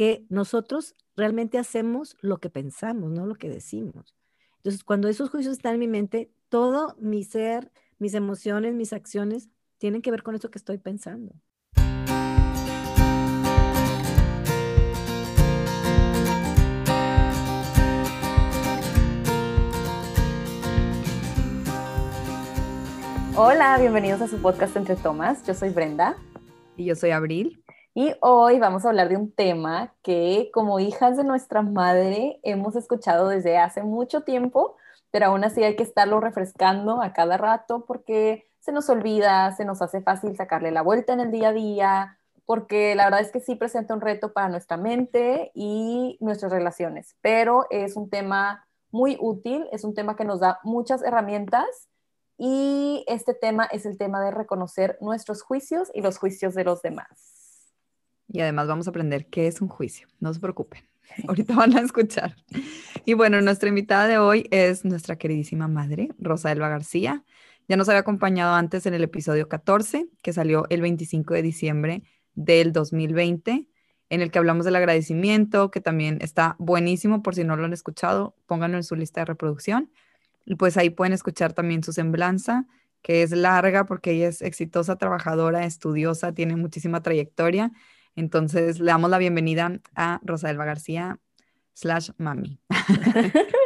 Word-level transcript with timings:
porque 0.00 0.24
nosotros 0.30 0.94
realmente 1.14 1.58
hacemos 1.58 2.16
lo 2.22 2.38
que 2.38 2.48
pensamos, 2.48 3.10
no 3.10 3.26
lo 3.26 3.34
que 3.34 3.50
decimos. 3.50 4.16
Entonces, 4.56 4.82
cuando 4.82 5.08
esos 5.08 5.28
juicios 5.28 5.52
están 5.52 5.74
en 5.74 5.80
mi 5.80 5.88
mente, 5.88 6.30
todo 6.48 6.96
mi 6.98 7.22
ser, 7.22 7.70
mis 7.98 8.14
emociones, 8.14 8.74
mis 8.74 8.94
acciones 8.94 9.50
tienen 9.76 10.00
que 10.00 10.10
ver 10.10 10.22
con 10.22 10.34
eso 10.34 10.50
que 10.50 10.56
estoy 10.56 10.78
pensando. 10.78 11.34
Hola, 23.36 23.76
bienvenidos 23.78 24.22
a 24.22 24.28
su 24.28 24.38
podcast 24.38 24.74
Entre 24.76 24.96
Tomas. 24.96 25.46
Yo 25.46 25.52
soy 25.52 25.68
Brenda. 25.68 26.16
Y 26.78 26.86
yo 26.86 26.94
soy 26.94 27.10
Abril. 27.10 27.59
Y 27.94 28.14
hoy 28.20 28.60
vamos 28.60 28.84
a 28.84 28.90
hablar 28.90 29.08
de 29.08 29.16
un 29.16 29.32
tema 29.32 29.94
que 30.02 30.50
como 30.54 30.78
hijas 30.78 31.16
de 31.16 31.24
nuestra 31.24 31.62
madre 31.62 32.38
hemos 32.44 32.76
escuchado 32.76 33.28
desde 33.28 33.58
hace 33.58 33.82
mucho 33.82 34.20
tiempo, 34.22 34.76
pero 35.10 35.26
aún 35.26 35.42
así 35.42 35.64
hay 35.64 35.74
que 35.74 35.82
estarlo 35.82 36.20
refrescando 36.20 37.02
a 37.02 37.12
cada 37.12 37.36
rato 37.36 37.84
porque 37.86 38.48
se 38.60 38.70
nos 38.70 38.88
olvida, 38.90 39.50
se 39.56 39.64
nos 39.64 39.82
hace 39.82 40.02
fácil 40.02 40.36
sacarle 40.36 40.70
la 40.70 40.82
vuelta 40.82 41.12
en 41.14 41.20
el 41.20 41.32
día 41.32 41.48
a 41.48 41.52
día, 41.52 42.18
porque 42.46 42.94
la 42.94 43.04
verdad 43.04 43.22
es 43.22 43.32
que 43.32 43.40
sí 43.40 43.56
presenta 43.56 43.94
un 43.94 44.00
reto 44.00 44.32
para 44.32 44.48
nuestra 44.48 44.76
mente 44.76 45.50
y 45.54 46.16
nuestras 46.20 46.52
relaciones, 46.52 47.16
pero 47.22 47.66
es 47.70 47.96
un 47.96 48.08
tema 48.08 48.68
muy 48.92 49.16
útil, 49.20 49.66
es 49.72 49.82
un 49.82 49.94
tema 49.94 50.14
que 50.14 50.24
nos 50.24 50.38
da 50.38 50.60
muchas 50.62 51.02
herramientas 51.02 51.88
y 52.38 53.04
este 53.08 53.34
tema 53.34 53.64
es 53.64 53.84
el 53.84 53.98
tema 53.98 54.20
de 54.20 54.30
reconocer 54.30 54.96
nuestros 55.00 55.42
juicios 55.42 55.90
y 55.92 56.02
los 56.02 56.18
juicios 56.18 56.54
de 56.54 56.64
los 56.64 56.82
demás. 56.82 57.29
Y 58.32 58.40
además 58.40 58.68
vamos 58.68 58.86
a 58.86 58.90
aprender 58.90 59.26
qué 59.26 59.46
es 59.46 59.60
un 59.60 59.68
juicio. 59.68 60.08
No 60.20 60.32
se 60.32 60.40
preocupen. 60.40 60.90
Ahorita 61.28 61.54
van 61.54 61.76
a 61.76 61.80
escuchar. 61.80 62.36
Y 63.04 63.14
bueno, 63.14 63.40
nuestra 63.40 63.68
invitada 63.68 64.06
de 64.06 64.18
hoy 64.18 64.46
es 64.50 64.84
nuestra 64.84 65.16
queridísima 65.16 65.68
madre, 65.68 66.10
Rosa 66.18 66.52
Elba 66.52 66.68
García. 66.68 67.24
Ya 67.68 67.76
nos 67.76 67.88
había 67.88 68.00
acompañado 68.00 68.54
antes 68.54 68.86
en 68.86 68.94
el 68.94 69.04
episodio 69.04 69.48
14, 69.48 70.08
que 70.22 70.32
salió 70.32 70.66
el 70.70 70.80
25 70.80 71.34
de 71.34 71.42
diciembre 71.42 72.02
del 72.34 72.72
2020, 72.72 73.68
en 74.08 74.20
el 74.20 74.30
que 74.30 74.38
hablamos 74.38 74.64
del 74.64 74.76
agradecimiento, 74.76 75.70
que 75.70 75.80
también 75.80 76.18
está 76.20 76.56
buenísimo 76.58 77.22
por 77.22 77.34
si 77.34 77.44
no 77.44 77.56
lo 77.56 77.64
han 77.64 77.72
escuchado, 77.72 78.34
pónganlo 78.46 78.76
en 78.76 78.84
su 78.84 78.96
lista 78.96 79.20
de 79.20 79.26
reproducción. 79.26 79.90
Y 80.44 80.56
pues 80.56 80.76
ahí 80.76 80.90
pueden 80.90 81.12
escuchar 81.12 81.52
también 81.52 81.84
su 81.84 81.92
semblanza, 81.92 82.66
que 83.02 83.22
es 83.22 83.30
larga 83.30 83.86
porque 83.86 84.12
ella 84.12 84.28
es 84.28 84.42
exitosa, 84.42 84.96
trabajadora, 84.96 85.64
estudiosa, 85.64 86.32
tiene 86.32 86.56
muchísima 86.56 87.02
trayectoria 87.02 87.70
entonces, 88.16 88.80
le 88.80 88.86
damos 88.86 89.10
la 89.10 89.18
bienvenida 89.18 89.80
a 89.94 90.20
Rosa 90.22 90.50
Elba 90.50 90.64
García 90.64 91.18
slash 91.74 92.10
mami. 92.18 92.60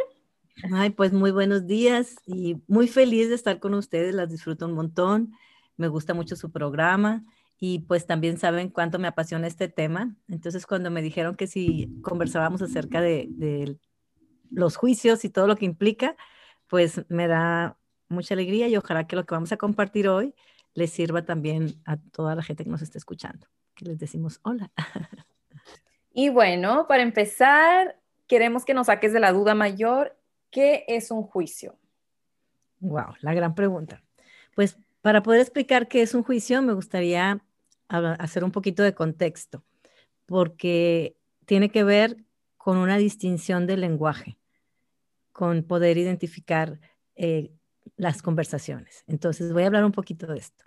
Ay, 0.71 0.91
pues 0.91 1.11
muy 1.13 1.31
buenos 1.31 1.67
días 1.67 2.15
y 2.25 2.61
muy 2.67 2.87
feliz 2.87 3.29
de 3.29 3.35
estar 3.35 3.59
con 3.59 3.73
ustedes, 3.73 4.15
las 4.15 4.29
disfruto 4.29 4.65
un 4.65 4.73
montón, 4.73 5.33
me 5.77 5.87
gusta 5.87 6.13
mucho 6.13 6.35
su 6.35 6.51
programa 6.51 7.23
y 7.59 7.79
pues 7.79 8.05
también 8.05 8.37
saben 8.37 8.69
cuánto 8.69 8.99
me 8.99 9.07
apasiona 9.07 9.47
este 9.47 9.67
tema. 9.67 10.15
Entonces, 10.27 10.65
cuando 10.65 10.91
me 10.91 11.01
dijeron 11.01 11.35
que 11.35 11.47
si 11.47 11.99
conversábamos 12.01 12.61
acerca 12.61 13.01
de 13.01 13.77
los 14.49 14.77
juicios 14.77 15.25
y 15.25 15.29
todo 15.29 15.47
lo 15.47 15.55
que 15.55 15.65
implica, 15.65 16.15
pues 16.67 17.05
me 17.09 17.27
da 17.27 17.77
mucha 18.07 18.33
alegría 18.33 18.67
y 18.67 18.77
ojalá 18.77 19.07
que 19.07 19.15
lo 19.15 19.25
que 19.25 19.35
vamos 19.35 19.51
a 19.51 19.57
compartir 19.57 20.07
hoy 20.07 20.33
les 20.73 20.91
sirva 20.91 21.25
también 21.25 21.81
a 21.85 21.97
toda 21.97 22.35
la 22.35 22.43
gente 22.43 22.63
que 22.63 22.69
nos 22.69 22.81
está 22.81 22.97
escuchando 22.97 23.47
que 23.75 23.85
les 23.85 23.99
decimos 23.99 24.39
hola. 24.43 24.71
Y 26.17 26.29
bueno, 26.29 26.87
para 26.87 27.03
empezar, 27.03 27.99
queremos 28.25 28.63
que 28.63 28.73
nos 28.73 28.87
saques 28.87 29.11
de 29.11 29.19
la 29.19 29.33
duda 29.33 29.53
mayor, 29.53 30.17
¿qué 30.49 30.85
es 30.87 31.11
un 31.11 31.23
juicio? 31.23 31.77
Wow, 32.79 33.15
la 33.19 33.33
gran 33.33 33.53
pregunta. 33.53 34.01
Pues 34.55 34.77
para 35.01 35.21
poder 35.21 35.41
explicar 35.41 35.89
qué 35.89 36.01
es 36.01 36.15
un 36.15 36.23
juicio, 36.23 36.61
me 36.61 36.71
gustaría 36.71 37.43
hacer 37.89 38.45
un 38.45 38.51
poquito 38.51 38.81
de 38.81 38.95
contexto, 38.95 39.65
porque 40.25 41.17
tiene 41.45 41.69
que 41.69 41.83
ver 41.83 42.23
con 42.55 42.77
una 42.77 42.97
distinción 42.97 43.67
del 43.67 43.81
lenguaje, 43.81 44.37
con 45.33 45.63
poder 45.63 45.97
identificar 45.97 46.79
eh, 47.15 47.51
las 47.97 48.21
conversaciones. 48.21 49.03
Entonces, 49.07 49.51
voy 49.51 49.63
a 49.63 49.67
hablar 49.67 49.83
un 49.83 49.91
poquito 49.91 50.27
de 50.27 50.37
esto. 50.37 50.63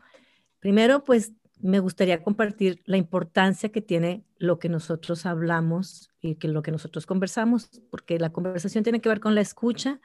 Primero, 0.60 1.04
pues 1.04 1.32
me 1.60 1.80
gustaría 1.80 2.22
compartir 2.22 2.82
la 2.84 2.96
importancia 2.96 3.70
que 3.70 3.80
tiene 3.80 4.24
lo 4.38 4.58
que 4.58 4.68
nosotros 4.68 5.26
hablamos 5.26 6.10
y 6.20 6.36
que 6.36 6.48
lo 6.48 6.62
que 6.62 6.70
nosotros 6.70 7.06
conversamos, 7.06 7.68
porque 7.90 8.18
la 8.18 8.30
conversación 8.30 8.84
tiene 8.84 9.00
que 9.00 9.08
ver 9.08 9.20
con 9.20 9.34
la 9.34 9.40
escucha, 9.40 10.00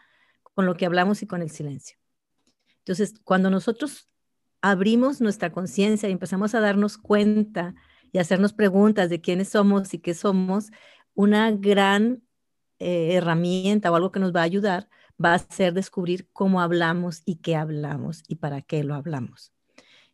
con 0.56 0.66
lo 0.66 0.76
que 0.76 0.86
hablamos 0.86 1.22
y 1.22 1.28
con 1.28 1.42
el 1.42 1.50
silencio. 1.50 1.98
Entonces, 2.80 3.16
cuando 3.24 3.50
nosotros 3.50 4.10
abrimos 4.62 5.22
nuestra 5.22 5.52
conciencia 5.52 6.10
y 6.10 6.12
empezamos 6.12 6.56
a 6.56 6.60
darnos 6.60 6.98
cuenta 6.98 7.76
y 8.12 8.18
hacernos 8.18 8.54
preguntas 8.54 9.10
de 9.10 9.22
quiénes 9.22 9.50
somos 9.50 9.94
y 9.94 10.00
qué 10.00 10.14
somos, 10.14 10.72
una 11.16 11.52
gran 11.52 12.24
eh, 12.80 13.14
herramienta 13.14 13.92
o 13.92 13.96
algo 13.96 14.12
que 14.12 14.20
nos 14.20 14.36
va 14.36 14.42
a 14.42 14.44
ayudar 14.44 14.90
va 15.24 15.34
a 15.34 15.40
ser 15.40 15.74
descubrir 15.74 16.28
cómo 16.34 16.62
hablamos 16.62 17.22
y 17.26 17.38
qué 17.38 17.56
hablamos 17.56 18.24
y 18.28 18.36
para 18.36 18.62
qué 18.62 18.84
lo 18.84 18.96
hablamos. 18.96 19.54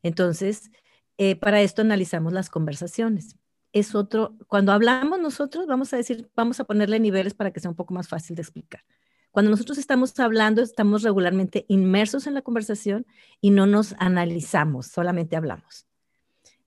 Entonces, 0.03 0.71
eh, 1.19 1.35
para 1.35 1.61
esto 1.61 1.81
analizamos 1.81 2.31
las 2.31 2.49
conversaciones. 2.49 3.35
Es 3.73 3.93
otro, 3.93 4.37
cuando 4.47 4.71
hablamos 4.71 5.19
nosotros, 5.19 5.67
vamos 5.67 5.93
a 5.93 5.97
decir, 5.97 6.31
vamos 6.33 6.61
a 6.61 6.63
ponerle 6.63 6.97
niveles 6.97 7.33
para 7.33 7.51
que 7.51 7.59
sea 7.59 7.69
un 7.69 7.75
poco 7.75 7.93
más 7.93 8.07
fácil 8.07 8.37
de 8.37 8.41
explicar. 8.41 8.85
Cuando 9.29 9.51
nosotros 9.51 9.77
estamos 9.77 10.17
hablando, 10.17 10.61
estamos 10.61 11.03
regularmente 11.03 11.65
inmersos 11.67 12.25
en 12.25 12.35
la 12.35 12.41
conversación 12.41 13.05
y 13.41 13.51
no 13.51 13.67
nos 13.67 13.95
analizamos, 13.99 14.87
solamente 14.87 15.35
hablamos. 15.35 15.85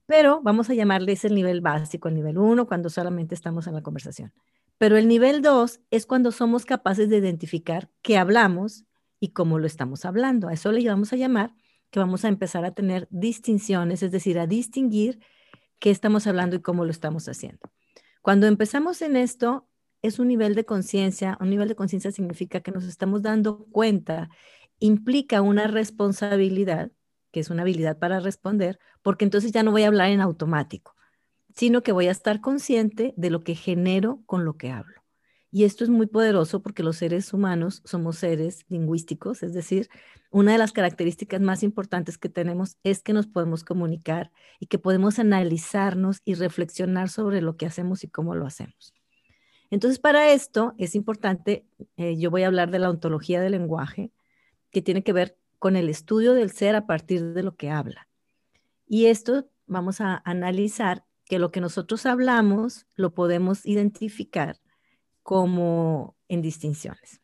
Pero 0.04 0.42
vamos 0.42 0.68
a 0.68 0.74
llamarle 0.74 1.12
ese 1.12 1.30
nivel 1.30 1.62
básico, 1.62 2.08
el 2.08 2.14
nivel 2.14 2.36
1, 2.36 2.66
cuando 2.66 2.90
solamente 2.90 3.34
estamos 3.34 3.66
en 3.66 3.72
la 3.72 3.82
conversación. 3.82 4.34
Pero 4.76 4.98
el 4.98 5.08
nivel 5.08 5.40
2 5.40 5.80
es 5.90 6.04
cuando 6.04 6.30
somos 6.30 6.66
capaces 6.66 7.08
de 7.08 7.16
identificar 7.16 7.88
qué 8.02 8.18
hablamos 8.18 8.84
y 9.18 9.28
cómo 9.28 9.58
lo 9.58 9.66
estamos 9.66 10.04
hablando. 10.04 10.48
A 10.48 10.52
eso 10.52 10.70
le 10.72 10.86
vamos 10.86 11.14
a 11.14 11.16
llamar 11.16 11.54
que 11.92 12.00
vamos 12.00 12.24
a 12.24 12.28
empezar 12.28 12.64
a 12.64 12.72
tener 12.72 13.06
distinciones, 13.10 14.02
es 14.02 14.10
decir, 14.10 14.38
a 14.38 14.46
distinguir 14.48 15.20
qué 15.78 15.90
estamos 15.90 16.26
hablando 16.26 16.56
y 16.56 16.62
cómo 16.62 16.84
lo 16.84 16.90
estamos 16.90 17.28
haciendo. 17.28 17.60
Cuando 18.22 18.46
empezamos 18.46 19.02
en 19.02 19.14
esto, 19.14 19.68
es 20.00 20.18
un 20.18 20.28
nivel 20.28 20.54
de 20.54 20.64
conciencia. 20.64 21.36
Un 21.38 21.50
nivel 21.50 21.68
de 21.68 21.76
conciencia 21.76 22.10
significa 22.10 22.60
que 22.60 22.72
nos 22.72 22.84
estamos 22.84 23.20
dando 23.20 23.66
cuenta, 23.66 24.30
implica 24.78 25.42
una 25.42 25.66
responsabilidad, 25.66 26.90
que 27.30 27.40
es 27.40 27.50
una 27.50 27.62
habilidad 27.62 27.98
para 27.98 28.20
responder, 28.20 28.78
porque 29.02 29.26
entonces 29.26 29.52
ya 29.52 29.62
no 29.62 29.70
voy 29.70 29.82
a 29.82 29.88
hablar 29.88 30.10
en 30.10 30.22
automático, 30.22 30.94
sino 31.54 31.82
que 31.82 31.92
voy 31.92 32.08
a 32.08 32.12
estar 32.12 32.40
consciente 32.40 33.12
de 33.18 33.30
lo 33.30 33.44
que 33.44 33.54
genero 33.54 34.22
con 34.24 34.46
lo 34.46 34.56
que 34.56 34.70
hablo. 34.70 35.01
Y 35.54 35.64
esto 35.64 35.84
es 35.84 35.90
muy 35.90 36.06
poderoso 36.06 36.62
porque 36.62 36.82
los 36.82 36.96
seres 36.96 37.34
humanos 37.34 37.82
somos 37.84 38.16
seres 38.16 38.64
lingüísticos, 38.70 39.42
es 39.42 39.52
decir, 39.52 39.90
una 40.30 40.52
de 40.52 40.58
las 40.58 40.72
características 40.72 41.42
más 41.42 41.62
importantes 41.62 42.16
que 42.16 42.30
tenemos 42.30 42.78
es 42.84 43.02
que 43.02 43.12
nos 43.12 43.26
podemos 43.26 43.62
comunicar 43.62 44.32
y 44.58 44.66
que 44.66 44.78
podemos 44.78 45.18
analizarnos 45.18 46.22
y 46.24 46.36
reflexionar 46.36 47.10
sobre 47.10 47.42
lo 47.42 47.58
que 47.58 47.66
hacemos 47.66 48.02
y 48.02 48.08
cómo 48.08 48.34
lo 48.34 48.46
hacemos. 48.46 48.94
Entonces, 49.70 49.98
para 49.98 50.32
esto 50.32 50.72
es 50.78 50.94
importante, 50.94 51.66
eh, 51.98 52.16
yo 52.16 52.30
voy 52.30 52.44
a 52.44 52.46
hablar 52.46 52.70
de 52.70 52.78
la 52.78 52.88
ontología 52.88 53.38
del 53.42 53.52
lenguaje, 53.52 54.10
que 54.70 54.80
tiene 54.80 55.04
que 55.04 55.12
ver 55.12 55.36
con 55.58 55.76
el 55.76 55.90
estudio 55.90 56.32
del 56.32 56.50
ser 56.50 56.76
a 56.76 56.86
partir 56.86 57.34
de 57.34 57.42
lo 57.42 57.56
que 57.56 57.68
habla. 57.68 58.08
Y 58.86 59.06
esto 59.06 59.50
vamos 59.66 60.00
a 60.00 60.22
analizar 60.24 61.04
que 61.26 61.38
lo 61.38 61.50
que 61.52 61.60
nosotros 61.60 62.06
hablamos 62.06 62.86
lo 62.96 63.12
podemos 63.12 63.66
identificar 63.66 64.61
como 65.22 66.16
en 66.28 66.42
distinciones. 66.42 67.20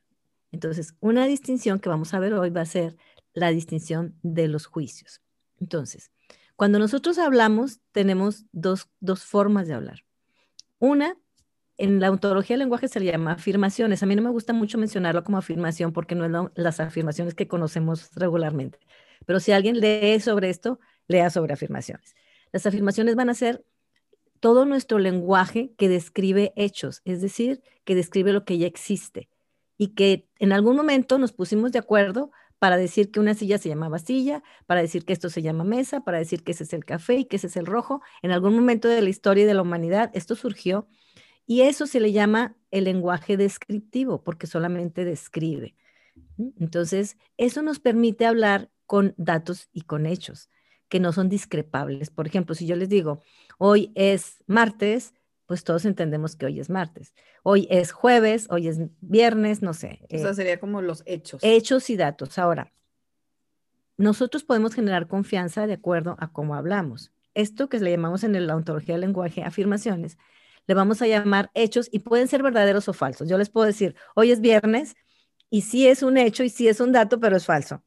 Entonces, 0.53 0.95
una 1.01 1.27
distinción 1.27 1.79
que 1.79 1.89
vamos 1.89 2.15
a 2.15 2.19
ver 2.19 2.35
hoy 2.35 2.51
va 2.51 2.63
a 2.63 2.67
ser 2.67 2.97
la 3.35 3.51
distinción 3.51 4.19
de 4.23 4.49
los 4.49 4.67
juicios. 4.67 5.21
Entonces, 5.61 6.11
cuando 6.57 6.79
nosotros 6.79 7.19
hablamos, 7.19 7.81
tenemos 7.93 8.47
dos, 8.53 8.89
formas 9.25 9.69
de 9.69 9.75
hablar. 9.75 10.05
Una, 10.79 11.17
en 11.77 12.01
la 12.01 12.11
ontología 12.11 12.55
del 12.55 12.61
lenguaje 12.61 12.89
se 12.89 12.99
le 12.99 13.07
llama 13.07 13.33
afirmaciones. 13.33 14.03
A 14.03 14.07
mí 14.07 14.17
no 14.17 14.23
me 14.23 14.31
gusta 14.31 14.53
mucho 14.53 14.79
mencionarlo 14.79 15.23
como 15.23 15.39
afirmación 15.39 15.93
porque 15.93 16.15
no 16.15 16.25
es 16.25 16.51
las 16.57 16.81
afirmaciones 16.81 17.35
que 17.35 17.47
conocemos 17.47 18.11
regularmente. 18.17 18.79
Pero 19.25 19.39
si 19.39 19.53
alguien 19.53 19.79
lee 19.79 20.19
sobre 20.21 20.51
esto, 20.51 20.81
lea 21.07 21.31
sobre 21.31 21.55
afirmaciones. 21.55 22.17
Las 22.53 22.67
afirmaciones 22.67 23.15
van 23.15 23.31
a 23.31 23.35
ser 23.35 23.65
todo 24.41 24.65
nuestro 24.65 24.99
lenguaje 24.99 25.73
que 25.77 25.89
describe 25.89 26.53
hechos, 26.57 27.03
es 27.05 27.21
decir, 27.21 27.63
que 27.85 27.95
describe 27.95 28.33
lo 28.33 28.45
que 28.45 28.59
ya 28.59 28.67
existe 28.67 29.29
y 29.77 29.89
que 29.95 30.29
en 30.39 30.53
algún 30.53 30.77
momento 30.77 31.19
nos 31.19 31.33
pusimos 31.33 31.73
de 31.73 31.79
acuerdo 31.79 32.31
para 32.59 32.77
decir 32.77 33.11
que 33.11 33.21
una 33.21 33.35
silla 33.35 33.59
se 33.59 33.69
llamaba 33.69 34.01
silla, 34.01 34.43
para 34.67 34.81
decir 34.81 35.05
que 35.05 35.13
esto 35.13 35.31
se 35.31 35.43
llama 35.43 35.63
mesa, 35.63 36.01
para 36.01 36.19
decir 36.19 36.43
que 36.43 36.53
ese 36.53 36.65
es 36.65 36.73
el 36.73 36.85
café 36.85 37.15
y 37.15 37.25
que 37.25 37.37
ese 37.37 37.47
es 37.47 37.57
el 37.57 37.67
rojo. 37.67 38.03
En 38.21 38.33
algún 38.33 38.55
momento 38.55 38.89
de 38.89 39.01
la 39.01 39.09
historia 39.09 39.47
de 39.47 39.55
la 39.55 39.63
humanidad 39.63 40.11
esto 40.15 40.35
surgió 40.35 40.89
Y 41.47 41.63
eso 41.63 41.87
se 41.87 42.01
le 42.01 42.13
llama 42.13 42.57
el 42.71 42.85
lenguaje 42.85 43.37
descriptivo, 43.37 44.23
porque 44.23 44.47
solamente 44.47 45.05
describe. 45.05 45.77
Entonces, 46.59 47.17
eso 47.39 47.63
nos 47.63 47.81
permite 47.81 48.27
hablar 48.27 48.71
con 48.87 49.15
datos 49.17 49.69
y 49.73 49.83
con 49.83 50.07
hechos 50.07 50.51
que 50.89 51.01
no 51.01 51.13
son 51.13 51.29
discrepables. 51.29 52.11
Por 52.11 52.27
ejemplo, 52.27 52.55
si 52.55 52.67
yo 52.67 52.77
les 52.77 52.89
digo, 52.89 53.23
hoy 53.59 53.93
es 53.95 54.43
martes, 54.47 55.15
pues 55.47 55.65
todos 55.65 55.85
entendemos 55.85 56.37
que 56.37 56.47
hoy 56.47 56.61
es 56.61 56.71
martes. 56.71 57.15
Hoy 57.43 57.67
es 57.71 57.93
jueves, 57.93 58.47
hoy 58.51 58.69
es 58.69 58.79
viernes, 59.01 59.63
no 59.63 59.73
sé. 59.73 60.01
O 60.13 60.19
sea, 60.19 60.31
eh, 60.31 60.35
sería 60.35 60.61
como 60.61 60.83
los 60.83 61.03
hechos. 61.07 61.41
Hechos 61.43 61.89
y 61.91 61.97
datos. 61.97 62.39
Ahora, 62.39 62.73
nosotros 63.97 64.45
podemos 64.45 64.75
generar 64.75 65.09
confianza 65.09 65.67
de 65.67 65.75
acuerdo 65.75 66.17
a 66.19 66.33
cómo 66.33 66.55
hablamos. 66.55 67.13
Esto 67.35 67.69
que 67.69 67.81
le 67.81 67.91
llamamos 67.91 68.25
en 68.25 68.47
la 68.47 68.57
ontología 68.57 68.95
del 68.95 69.03
lenguaje 69.03 69.43
afirmaciones, 69.43 70.19
le 70.67 70.75
vamos 70.75 71.01
a 71.01 71.07
llamar 71.07 71.51
hechos 71.55 71.89
y 71.91 72.01
pueden 72.01 72.29
ser 72.29 72.43
verdaderos 72.43 72.89
o 72.89 72.93
falsos. 72.93 73.29
Yo 73.29 73.39
les 73.39 73.49
puedo 73.49 73.67
decir, 73.67 73.95
hoy 74.15 74.33
es 74.33 74.41
viernes 74.41 74.97
y 75.49 75.63
sí 75.63 75.89
es 75.89 76.03
un 76.03 76.19
hecho 76.19 76.45
y 76.45 76.51
sí 76.51 76.69
es 76.69 76.81
un 76.81 76.93
dato, 76.93 77.21
pero 77.21 77.37
es 77.37 77.47
falso. 77.47 77.83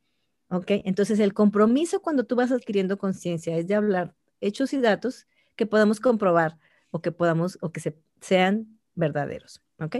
¿Ok? 0.51 0.65
Entonces, 0.83 1.19
el 1.19 1.33
compromiso 1.33 2.01
cuando 2.01 2.25
tú 2.25 2.35
vas 2.35 2.51
adquiriendo 2.51 2.97
conciencia 2.97 3.55
es 3.57 3.67
de 3.67 3.75
hablar 3.75 4.13
hechos 4.41 4.73
y 4.73 4.81
datos 4.81 5.25
que 5.55 5.65
podamos 5.65 6.01
comprobar 6.01 6.57
o 6.91 7.01
que 7.01 7.13
podamos 7.13 7.57
o 7.61 7.71
que 7.71 7.95
sean 8.19 8.77
verdaderos. 8.93 9.61
¿Ok? 9.79 9.97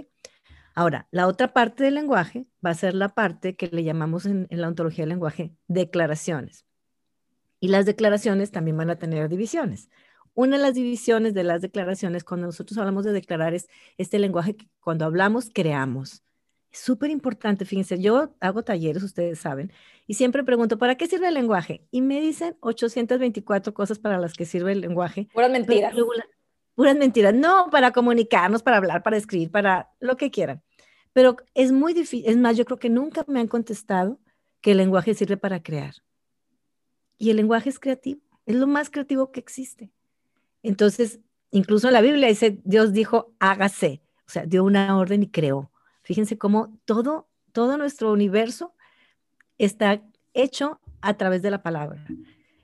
Ahora, 0.76 1.08
la 1.12 1.28
otra 1.28 1.54
parte 1.54 1.86
del 1.86 1.96
lenguaje 1.96 2.48
va 2.66 2.72
a 2.72 2.76
ser 2.76 2.96
la 2.96 3.10
parte 3.10 3.56
que 3.56 3.68
le 3.68 3.86
llamamos 3.86 4.26
en, 4.26 4.48
en 4.50 4.62
la 4.62 4.68
ontología 4.68 5.04
del 5.04 5.10
lenguaje 5.10 5.56
declaraciones. 5.68 6.66
Y 7.62 7.70
las 7.70 7.86
declaraciones 7.86 8.52
también 8.52 8.76
van 8.76 8.90
a 8.90 8.98
tener 8.98 9.30
divisiones. 9.30 9.90
Una 10.34 10.58
de 10.58 10.64
las 10.64 10.74
divisiones 10.74 11.34
de 11.34 11.46
las 11.46 11.62
declaraciones, 11.62 12.26
cuando 12.26 12.48
nosotros 12.48 12.78
hablamos 12.78 13.06
de 13.06 13.14
declarar, 13.14 13.54
es 13.54 13.70
este 13.98 14.20
lenguaje 14.20 14.58
que 14.58 14.68
cuando 14.82 15.06
hablamos 15.06 15.50
creamos. 15.54 16.24
Súper 16.72 17.10
importante, 17.10 17.66
fíjense, 17.66 18.00
yo 18.00 18.34
hago 18.40 18.64
talleres, 18.64 19.04
ustedes 19.04 19.40
saben, 19.40 19.74
y 20.08 20.14
siempre 20.14 20.44
pregunto, 20.44 20.78
¿para 20.78 20.96
qué 20.96 21.08
sirve 21.08 21.28
el 21.28 21.34
lenguaje? 21.34 21.86
Y 21.92 22.02
me 22.02 22.22
dicen 22.22 22.56
824 22.62 23.74
cosas 23.74 24.00
para 24.00 24.18
las 24.18 24.34
que 24.34 24.46
sirve 24.46 24.72
el 24.72 24.82
lenguaje. 24.82 25.28
Puras 25.34 25.52
mentiras. 25.52 25.94
puras 26.76 26.96
mentiras. 26.96 27.34
No, 27.34 27.70
para 27.70 27.92
comunicarnos, 27.92 28.64
para 28.64 28.78
hablar, 28.78 29.04
para 29.04 29.18
escribir, 29.18 29.52
para 29.52 29.90
lo 30.00 30.16
que 30.16 30.32
quieran. 30.32 30.64
Pero 31.14 31.36
es 31.54 31.72
muy 31.72 31.94
difícil, 31.94 32.30
es 32.30 32.38
más, 32.38 32.56
yo 32.56 32.66
creo 32.66 32.80
que 32.80 32.90
nunca 32.90 33.26
me 33.28 33.40
han 33.40 33.48
contestado 33.48 34.20
que 34.62 34.72
el 34.72 34.78
lenguaje 34.78 35.14
sirve 35.14 35.38
para 35.38 35.62
crear. 35.62 35.96
Y 37.18 37.30
el 37.30 37.38
lenguaje 37.38 37.70
es 37.70 37.80
creativo, 37.80 38.22
es 38.46 38.56
lo 38.56 38.68
más 38.68 38.90
creativo 38.90 39.32
que 39.32 39.40
existe. 39.40 39.92
Entonces, 40.64 41.20
incluso 41.52 41.88
en 41.88 41.94
la 41.94 42.02
Biblia 42.02 42.28
dice, 42.28 42.60
Dios 42.64 42.94
dijo, 42.94 43.34
hágase, 43.40 44.02
o 44.28 44.30
sea, 44.30 44.46
dio 44.46 44.64
una 44.64 44.98
orden 44.98 45.24
y 45.24 45.28
creó. 45.28 45.71
Fíjense 46.12 46.38
cómo 46.38 46.78
todo, 46.84 47.30
todo 47.54 47.78
nuestro 47.78 48.12
universo 48.12 48.74
está 49.58 50.04
hecho 50.34 50.82
a 51.00 51.14
través 51.14 51.42
de 51.42 51.50
la 51.50 51.64
palabra. 51.64 52.06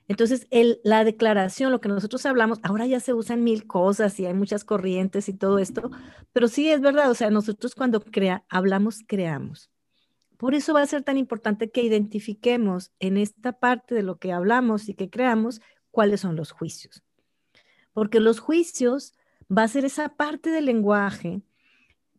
Entonces, 0.06 0.46
el, 0.50 0.82
la 0.84 1.02
declaración, 1.02 1.72
lo 1.72 1.80
que 1.80 1.88
nosotros 1.88 2.26
hablamos, 2.26 2.60
ahora 2.62 2.84
ya 2.84 3.00
se 3.00 3.14
usan 3.14 3.42
mil 3.42 3.66
cosas 3.66 4.20
y 4.20 4.26
hay 4.26 4.34
muchas 4.34 4.64
corrientes 4.64 5.30
y 5.30 5.32
todo 5.32 5.58
esto, 5.58 5.90
pero 6.34 6.46
sí 6.46 6.68
es 6.68 6.82
verdad, 6.82 7.10
o 7.10 7.14
sea, 7.14 7.30
nosotros 7.30 7.74
cuando 7.74 8.02
crea, 8.02 8.44
hablamos, 8.50 9.02
creamos. 9.06 9.70
Por 10.36 10.54
eso 10.54 10.74
va 10.74 10.82
a 10.82 10.86
ser 10.86 11.02
tan 11.02 11.16
importante 11.16 11.70
que 11.70 11.82
identifiquemos 11.82 12.92
en 12.98 13.16
esta 13.16 13.52
parte 13.52 13.94
de 13.94 14.02
lo 14.02 14.18
que 14.18 14.30
hablamos 14.30 14.90
y 14.90 14.94
que 14.94 15.08
creamos 15.08 15.62
cuáles 15.90 16.20
son 16.20 16.36
los 16.36 16.50
juicios. 16.50 17.02
Porque 17.94 18.20
los 18.20 18.40
juicios 18.40 19.14
va 19.50 19.62
a 19.62 19.68
ser 19.68 19.86
esa 19.86 20.10
parte 20.10 20.50
del 20.50 20.66
lenguaje 20.66 21.40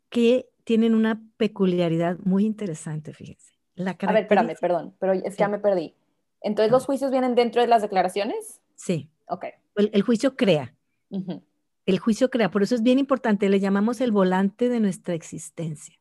que 0.10 0.50
tienen 0.70 0.94
una 0.94 1.20
peculiaridad 1.38 2.20
muy 2.20 2.46
interesante, 2.46 3.12
fíjense. 3.12 3.56
La 3.74 3.98
a 4.00 4.12
ver, 4.12 4.22
espérame, 4.22 4.54
perdón, 4.62 4.94
pero 5.00 5.14
es 5.14 5.36
que 5.36 5.40
ya 5.40 5.48
me 5.48 5.58
perdí. 5.58 5.96
Entonces, 6.42 6.72
¿los 6.72 6.86
juicios 6.86 7.10
vienen 7.10 7.34
dentro 7.34 7.60
de 7.60 7.68
las 7.68 7.82
declaraciones? 7.82 8.62
Sí. 8.76 9.10
Ok. 9.28 9.46
El, 9.74 10.04
juicio 10.04 10.36
crea. 10.36 10.76
El 11.88 11.98
juicio 11.98 12.30
crea. 12.30 12.52
Por 12.52 12.62
eso 12.62 12.76
es 12.76 12.84
bien 12.84 13.00
importante. 13.00 13.50
Le 13.50 13.60
llamamos 13.60 14.00
el 14.00 14.12
volante 14.12 14.70
de 14.70 14.80
nuestra 14.80 15.16
existencia 15.16 16.00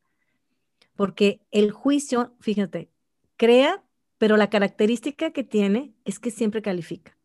porque 0.96 1.40
el 1.50 1.70
juicio, 1.70 2.34
fíjate, 2.38 2.90
crea, 3.38 3.82
pero 4.18 4.36
la 4.36 4.50
característica 4.50 5.30
que 5.30 5.44
tiene 5.44 5.94
es 6.04 6.18
que 6.18 6.30
siempre 6.30 6.60
califica. 6.60 7.16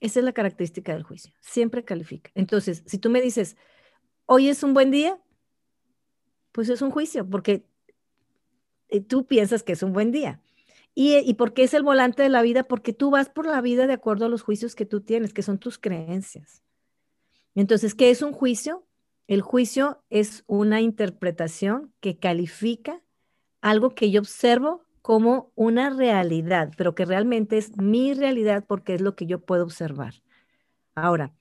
Esa 0.00 0.18
es 0.18 0.24
la 0.26 0.32
característica 0.32 0.92
del 0.92 1.04
juicio, 1.04 1.32
siempre 1.40 1.86
califica. 1.86 2.30
Entonces, 2.34 2.82
si 2.84 2.98
tú 2.98 3.08
me 3.08 3.22
dices, 3.22 3.56
hoy 4.26 4.50
es 4.50 4.62
un 4.62 4.74
buen 4.74 4.90
día, 4.90 5.18
pues 6.52 6.68
es 6.68 6.82
un 6.82 6.90
juicio, 6.90 7.28
porque 7.28 7.64
eh, 8.88 9.00
tú 9.00 9.26
piensas 9.26 9.62
que 9.62 9.72
es 9.72 9.82
un 9.82 9.92
buen 9.92 10.12
día. 10.12 10.40
¿Y, 10.94 11.16
¿Y 11.16 11.34
por 11.34 11.54
qué 11.54 11.64
es 11.64 11.74
el 11.74 11.82
volante 11.82 12.22
de 12.22 12.28
la 12.28 12.42
vida? 12.42 12.64
Porque 12.64 12.92
tú 12.92 13.10
vas 13.10 13.30
por 13.30 13.46
la 13.46 13.60
vida 13.60 13.86
de 13.86 13.94
acuerdo 13.94 14.26
a 14.26 14.28
los 14.28 14.42
juicios 14.42 14.74
que 14.74 14.84
tú 14.84 15.00
tienes, 15.00 15.32
que 15.32 15.42
son 15.42 15.58
tus 15.58 15.78
creencias. 15.78 16.62
Entonces, 17.54 17.94
¿qué 17.94 18.10
es 18.10 18.22
un 18.22 18.32
juicio? 18.32 18.86
El 19.26 19.40
juicio 19.40 20.02
es 20.10 20.44
una 20.46 20.80
interpretación 20.80 21.92
que 22.00 22.18
califica 22.18 23.02
algo 23.60 23.94
que 23.94 24.10
yo 24.10 24.20
observo 24.20 24.84
como 25.00 25.50
una 25.54 25.90
realidad, 25.90 26.72
pero 26.76 26.94
que 26.94 27.04
realmente 27.04 27.58
es 27.58 27.76
mi 27.76 28.14
realidad 28.14 28.64
porque 28.66 28.94
es 28.94 29.00
lo 29.00 29.16
que 29.16 29.26
yo 29.26 29.40
puedo 29.40 29.64
observar. 29.64 30.14
Ahora, 30.94 31.32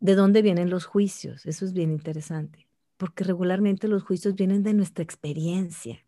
¿de 0.00 0.14
dónde 0.14 0.42
vienen 0.42 0.70
los 0.70 0.86
juicios? 0.86 1.46
Eso 1.46 1.64
es 1.64 1.72
bien 1.72 1.90
interesante, 1.90 2.66
porque 2.96 3.24
regularmente 3.24 3.88
los 3.88 4.02
juicios 4.02 4.34
vienen 4.34 4.62
de 4.62 4.74
nuestra 4.74 5.02
experiencia, 5.02 6.04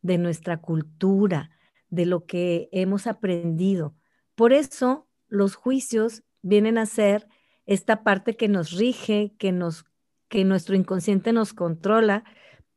de 0.00 0.18
nuestra 0.18 0.60
cultura, 0.60 1.50
de 1.88 2.06
lo 2.06 2.26
que 2.26 2.68
hemos 2.72 3.06
aprendido. 3.06 3.94
Por 4.34 4.52
eso 4.52 5.08
los 5.28 5.54
juicios 5.54 6.22
vienen 6.42 6.78
a 6.78 6.86
ser 6.86 7.28
esta 7.66 8.02
parte 8.02 8.36
que 8.36 8.48
nos 8.48 8.72
rige, 8.72 9.34
que 9.38 9.52
nos 9.52 9.84
que 10.32 10.44
nuestro 10.46 10.74
inconsciente 10.74 11.34
nos 11.34 11.52
controla 11.52 12.24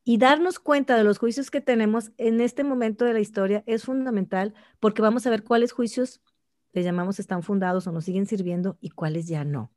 y 0.04 0.18
darnos 0.18 0.60
cuenta 0.60 0.98
de 0.98 1.06
los 1.06 1.20
juicios 1.20 1.50
que 1.50 1.62
tenemos 1.62 2.12
en 2.18 2.42
este 2.42 2.66
momento 2.66 3.06
de 3.06 3.14
la 3.14 3.22
historia 3.22 3.64
es 3.66 3.86
fundamental 3.86 4.54
porque 4.82 5.02
vamos 5.02 5.26
a 5.26 5.30
ver 5.30 5.46
cuáles 5.46 5.72
juicios 5.72 6.22
le 6.74 6.84
llamamos 6.84 7.18
están 7.18 7.44
fundados 7.44 7.88
o 7.88 7.94
nos 7.94 8.04
siguen 8.04 8.26
sirviendo 8.26 8.78
y 8.82 8.90
cuáles 8.90 9.28
ya 9.28 9.46
no. 9.46 9.72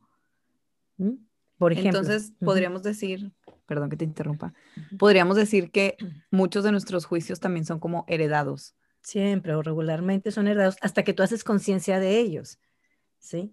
Por 1.58 1.72
ejemplo. 1.72 2.00
Entonces, 2.00 2.32
podríamos 2.40 2.82
decir, 2.82 3.32
perdón 3.66 3.90
que 3.90 3.96
te 3.96 4.04
interrumpa, 4.04 4.54
podríamos 4.98 5.36
decir 5.36 5.70
que 5.70 5.96
muchos 6.30 6.64
de 6.64 6.72
nuestros 6.72 7.04
juicios 7.04 7.40
también 7.40 7.66
son 7.66 7.80
como 7.80 8.04
heredados. 8.08 8.74
Siempre 9.02 9.54
o 9.54 9.62
regularmente 9.62 10.30
son 10.30 10.48
heredados 10.48 10.76
hasta 10.80 11.02
que 11.02 11.12
tú 11.12 11.22
haces 11.22 11.44
conciencia 11.44 11.98
de 11.98 12.18
ellos. 12.18 12.58
¿Sí? 13.18 13.52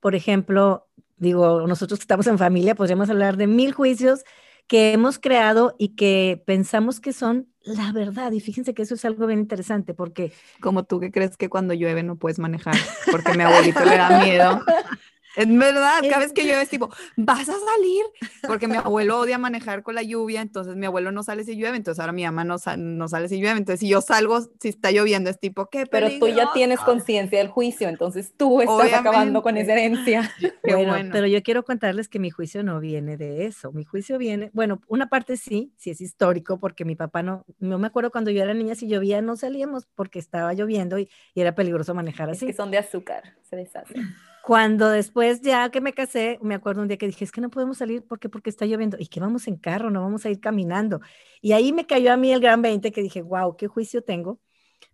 Por 0.00 0.14
ejemplo, 0.14 0.88
digo, 1.16 1.66
nosotros 1.66 2.00
que 2.00 2.04
estamos 2.04 2.26
en 2.26 2.38
familia, 2.38 2.74
podríamos 2.74 3.08
hablar 3.10 3.36
de 3.36 3.46
mil 3.46 3.72
juicios 3.72 4.24
que 4.66 4.92
hemos 4.92 5.18
creado 5.18 5.76
y 5.78 5.90
que 5.90 6.42
pensamos 6.44 6.98
que 7.00 7.12
son 7.12 7.48
la 7.62 7.92
verdad. 7.92 8.32
Y 8.32 8.40
fíjense 8.40 8.74
que 8.74 8.82
eso 8.82 8.94
es 8.94 9.04
algo 9.04 9.26
bien 9.26 9.40
interesante 9.40 9.94
porque... 9.94 10.32
Como 10.60 10.84
tú 10.84 11.00
que 11.00 11.10
crees 11.10 11.36
que 11.36 11.48
cuando 11.48 11.74
llueve 11.74 12.02
no 12.02 12.16
puedes 12.16 12.38
manejar 12.38 12.74
porque 13.10 13.34
mi 13.34 13.44
abuelito 13.44 13.84
le 13.84 13.96
da 13.96 14.24
miedo. 14.24 14.60
Es 15.36 15.46
verdad, 15.46 16.00
cada 16.02 16.20
vez 16.20 16.32
que 16.32 16.44
llueve 16.44 16.62
es 16.62 16.70
tipo, 16.70 16.90
vas 17.16 17.48
a 17.48 17.52
salir, 17.52 18.04
porque 18.46 18.68
mi 18.68 18.76
abuelo 18.76 19.18
odia 19.20 19.36
manejar 19.36 19.82
con 19.82 19.94
la 19.94 20.02
lluvia, 20.02 20.40
entonces 20.40 20.76
mi 20.76 20.86
abuelo 20.86 21.12
no 21.12 21.22
sale 21.22 21.44
si 21.44 21.56
llueve, 21.56 21.76
entonces 21.76 22.00
ahora 22.00 22.12
mi 22.12 22.24
mamá 22.24 22.44
no, 22.44 22.56
no 22.78 23.08
sale 23.08 23.28
si 23.28 23.38
llueve, 23.38 23.58
entonces 23.58 23.80
si 23.80 23.88
yo 23.88 24.00
salgo, 24.00 24.40
si 24.60 24.68
está 24.68 24.90
lloviendo, 24.90 25.28
es 25.28 25.38
tipo, 25.38 25.66
¿qué? 25.66 25.86
Pero 25.86 26.08
tú 26.18 26.28
ya 26.28 26.52
tienes 26.54 26.80
conciencia 26.80 27.38
del 27.38 27.48
juicio, 27.48 27.88
entonces 27.88 28.32
tú 28.36 28.62
estás 28.62 28.94
acabando 28.94 29.42
con 29.42 29.58
esa 29.58 29.72
herencia. 29.72 30.30
bueno, 30.64 31.10
pero 31.12 31.26
yo 31.26 31.42
quiero 31.42 31.64
contarles 31.64 32.08
que 32.08 32.18
mi 32.18 32.30
juicio 32.30 32.62
no 32.62 32.80
viene 32.80 33.18
de 33.18 33.44
eso, 33.44 33.72
mi 33.72 33.84
juicio 33.84 34.16
viene, 34.16 34.50
bueno, 34.54 34.80
una 34.88 35.08
parte 35.08 35.36
sí, 35.36 35.72
sí 35.76 35.90
es 35.90 36.00
histórico, 36.00 36.58
porque 36.58 36.86
mi 36.86 36.96
papá 36.96 37.22
no, 37.22 37.44
no 37.58 37.78
me 37.78 37.88
acuerdo 37.88 38.10
cuando 38.10 38.30
yo 38.30 38.42
era 38.42 38.54
niña, 38.54 38.74
si 38.74 38.88
llovía 38.88 39.20
no 39.20 39.36
salíamos 39.36 39.86
porque 39.94 40.18
estaba 40.18 40.54
lloviendo 40.54 40.98
y, 40.98 41.10
y 41.34 41.40
era 41.42 41.54
peligroso 41.54 41.94
manejar 41.94 42.30
así. 42.30 42.46
Es 42.46 42.52
que 42.52 42.56
son 42.56 42.70
de 42.70 42.78
azúcar, 42.78 43.34
se 43.42 43.56
deshacen. 43.56 44.14
Cuando 44.46 44.90
después 44.90 45.40
ya 45.40 45.70
que 45.70 45.80
me 45.80 45.92
casé, 45.92 46.38
me 46.40 46.54
acuerdo 46.54 46.80
un 46.80 46.86
día 46.86 46.96
que 46.96 47.08
dije, 47.08 47.24
es 47.24 47.32
que 47.32 47.40
no 47.40 47.50
podemos 47.50 47.78
salir 47.78 48.04
porque 48.06 48.28
porque 48.28 48.48
está 48.48 48.64
lloviendo 48.64 48.96
y 49.00 49.08
que 49.08 49.18
vamos 49.18 49.48
en 49.48 49.56
carro, 49.56 49.90
no 49.90 50.02
vamos 50.02 50.24
a 50.24 50.30
ir 50.30 50.38
caminando. 50.38 51.00
Y 51.40 51.50
ahí 51.50 51.72
me 51.72 51.84
cayó 51.84 52.12
a 52.12 52.16
mí 52.16 52.32
el 52.32 52.38
gran 52.38 52.62
20 52.62 52.92
que 52.92 53.02
dije, 53.02 53.22
wow, 53.22 53.56
qué 53.56 53.66
juicio 53.66 54.04
tengo. 54.04 54.38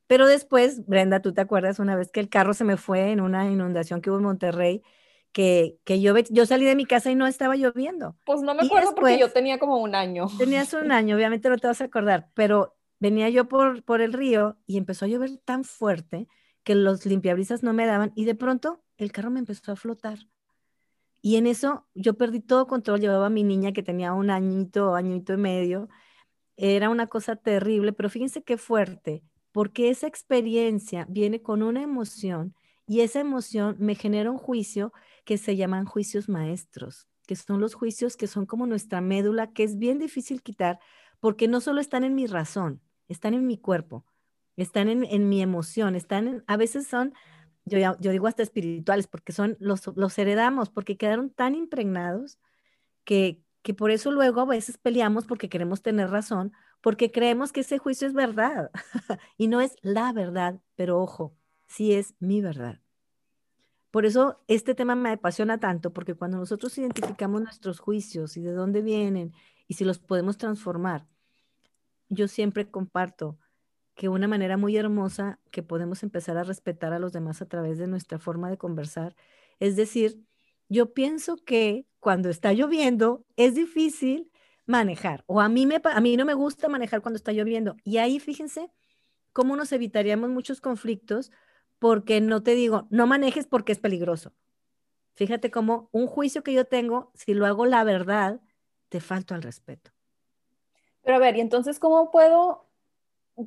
Pero 0.07 0.27
después, 0.27 0.87
Brenda, 0.87 1.21
tú 1.21 1.35
te 1.35 1.43
acuerdas 1.43 1.81
una 1.81 1.97
vez 1.97 2.11
que 2.11 2.21
el 2.21 2.31
carro 2.31 2.55
se 2.55 2.65
me 2.65 2.79
fue 2.79 3.11
en 3.11 3.21
una 3.21 3.45
inundación 3.45 4.01
que 4.01 4.09
hubo 4.09 4.17
en 4.17 4.25
Monterrey, 4.25 4.83
que, 5.33 5.77
que 5.85 6.01
yo, 6.01 6.15
yo 6.31 6.47
salí 6.47 6.65
de 6.65 6.75
mi 6.75 6.87
casa 6.87 7.11
y 7.11 7.15
no 7.15 7.27
estaba 7.27 7.55
lloviendo. 7.55 8.17
Pues 8.25 8.41
no 8.41 8.55
me 8.55 8.63
acuerdo 8.63 8.95
porque 8.95 9.19
yo 9.19 9.33
tenía 9.33 9.59
como 9.59 9.77
un 9.77 9.95
año. 9.95 10.29
Tenías 10.39 10.73
un 10.73 10.93
año, 10.93 11.15
obviamente 11.15 11.51
no 11.51 11.59
te 11.59 11.67
vas 11.67 11.83
a 11.83 11.85
acordar, 11.85 12.31
pero 12.33 12.75
venía 13.01 13.29
yo 13.29 13.49
por, 13.49 13.85
por 13.85 14.01
el 14.01 14.15
río 14.15 14.57
y 14.67 14.79
empezó 14.79 15.05
a 15.05 15.09
llover 15.09 15.37
tan 15.45 15.63
fuerte 15.63 16.27
que 16.65 16.75
los 16.75 17.05
limpiabrisas 17.05 17.63
no 17.63 17.75
me 17.75 17.85
daban 17.85 18.13
y 18.15 18.25
de 18.25 18.35
pronto 18.35 18.83
el 19.03 19.13
carro 19.13 19.31
me 19.31 19.41
empezó 19.41 19.73
a 19.73 19.77
flotar. 19.77 20.19
Y 21.21 21.37
en 21.37 21.47
eso 21.47 21.87
yo 21.95 22.15
perdí 22.15 22.41
todo 22.41 22.67
control, 22.67 23.01
llevaba 23.01 23.27
a 23.27 23.31
mi 23.31 23.45
niña 23.45 23.73
que 23.73 23.83
tenía 23.83 24.13
un 24.13 24.31
añito, 24.31 24.95
añito 24.95 25.35
y 25.35 25.37
medio. 25.37 25.89
Era 26.57 26.91
una 26.91 27.07
cosa 27.07 27.37
terrible, 27.37 27.93
pero 27.93 28.11
fíjense 28.11 28.43
qué 28.43 28.59
fuerte, 28.59 29.23
porque 29.53 29.91
esa 29.91 30.07
experiencia 30.07 31.07
viene 31.09 31.41
con 31.43 31.63
una 31.63 31.83
emoción 31.83 32.55
y 32.87 33.01
esa 33.01 33.21
emoción 33.21 33.77
me 33.79 33.95
genera 33.95 34.31
un 34.31 34.39
juicio 34.39 34.93
que 35.25 35.39
se 35.39 35.57
llaman 35.57 35.87
juicios 35.87 36.29
maestros, 36.29 37.09
que 37.27 37.37
son 37.37 37.61
los 37.61 37.75
juicios 37.75 38.17
que 38.17 38.27
son 38.27 38.47
como 38.47 38.67
nuestra 38.67 39.01
médula, 39.01 39.53
que 39.53 39.63
es 39.63 39.79
bien 39.79 39.99
difícil 39.99 40.43
quitar, 40.43 40.81
porque 41.21 41.47
no 41.47 41.61
solo 41.61 41.81
están 41.81 42.05
en 42.05 42.15
mi 42.15 42.27
razón, 42.27 42.83
están 43.09 43.35
en 43.35 43.47
mi 43.47 43.59
cuerpo, 43.59 44.05
están 44.57 44.89
en, 44.89 45.29
mi 45.29 45.41
emoción, 45.41 45.95
están 45.95 46.45
a 46.47 46.57
veces 46.57 46.87
son, 46.87 47.15
yo, 47.65 47.95
digo 47.97 48.27
hasta 48.27 48.43
espirituales, 48.43 49.07
porque 49.07 49.33
son, 49.33 49.57
los, 49.61 49.87
los 49.97 50.19
heredamos, 50.19 50.71
porque 50.71 50.97
quedaron 50.97 51.31
tan 51.31 51.55
impregnados 51.55 52.39
que, 53.05 53.43
que 53.63 53.75
por 53.75 53.91
eso 53.91 54.11
luego 54.11 54.41
a 54.41 54.47
veces 54.47 54.79
peleamos 54.79 55.27
porque 55.27 55.49
queremos 55.49 55.83
tener 55.83 56.11
razón, 56.11 56.53
porque 56.81 57.13
creemos 57.13 57.53
que 57.53 57.61
ese 57.61 57.79
juicio 57.79 58.09
es 58.09 58.15
verdad 58.15 58.71
y 59.39 59.49
no 59.49 59.61
es 59.61 59.77
la 59.83 60.13
verdad, 60.13 60.61
pero 60.75 61.01
ojo, 61.01 61.35
sí 61.67 61.93
es 61.95 62.15
mi 62.19 62.41
verdad. 62.41 62.81
Por 63.91 64.07
eso 64.07 64.43
este 64.49 64.75
tema 64.75 64.95
me 64.95 65.11
apasiona 65.11 65.61
tanto, 65.61 65.93
porque 65.93 66.15
cuando 66.15 66.39
nosotros 66.39 66.77
identificamos 66.79 67.43
nuestros 67.43 67.79
juicios 67.79 68.37
y 68.37 68.41
de 68.41 68.53
dónde 68.53 68.83
vienen 68.83 69.33
y 69.69 69.75
si 69.75 69.85
los 69.85 69.99
podemos 69.99 70.39
transformar, 70.39 71.07
yo 72.09 72.27
siempre 72.27 72.71
comparto 72.71 73.39
que 73.95 74.09
una 74.09 74.29
manera 74.29 74.57
muy 74.57 74.77
hermosa 74.77 75.39
que 75.51 75.63
podemos 75.63 76.03
empezar 76.03 76.37
a 76.39 76.45
respetar 76.45 76.93
a 76.93 76.99
los 76.99 77.13
demás 77.13 77.43
a 77.43 77.47
través 77.47 77.79
de 77.79 77.87
nuestra 77.87 78.19
forma 78.19 78.51
de 78.51 78.59
conversar, 78.59 79.15
es 79.61 79.77
decir, 79.77 80.21
yo 80.69 80.95
pienso 80.95 81.37
que 81.37 81.87
cuando 82.01 82.31
está 82.31 82.53
lloviendo 82.53 83.25
es 83.37 83.55
difícil 83.55 84.31
manejar 84.67 85.25
o 85.27 85.41
a 85.41 85.49
mí, 85.49 85.67
me, 85.67 85.81
a 85.85 86.01
mí 86.01 86.17
no 86.17 86.25
me 86.25 86.35
gusta 86.35 86.69
manejar 86.69 87.03
cuando 87.03 87.17
está 87.17 87.33
lloviendo. 87.33 87.77
Y 87.85 87.99
ahí 87.99 88.19
fíjense 88.19 88.71
cómo 89.33 89.57
nos 89.57 89.73
evitaríamos 89.73 90.31
muchos 90.31 90.61
conflictos 90.61 91.31
porque 91.79 92.21
no 92.21 92.43
te 92.43 92.55
digo, 92.55 92.87
no 92.91 93.07
manejes 93.07 93.47
porque 93.47 93.73
es 93.73 93.79
peligroso. 93.79 94.33
Fíjate 95.15 95.51
cómo 95.51 95.89
un 95.93 96.07
juicio 96.07 96.43
que 96.43 96.55
yo 96.55 96.65
tengo, 96.65 97.11
si 97.15 97.35
lo 97.35 97.45
hago 97.45 97.67
la 97.67 97.85
verdad, 97.85 98.41
te 98.89 99.01
falto 99.01 99.35
al 99.35 99.43
respeto. 99.43 99.91
Pero 101.03 101.17
a 101.17 101.21
ver, 101.21 101.37
¿y 101.37 101.41
entonces 101.41 101.79
cómo 101.79 102.11
puedo 102.11 102.72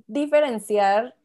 diferenciar 0.08 1.15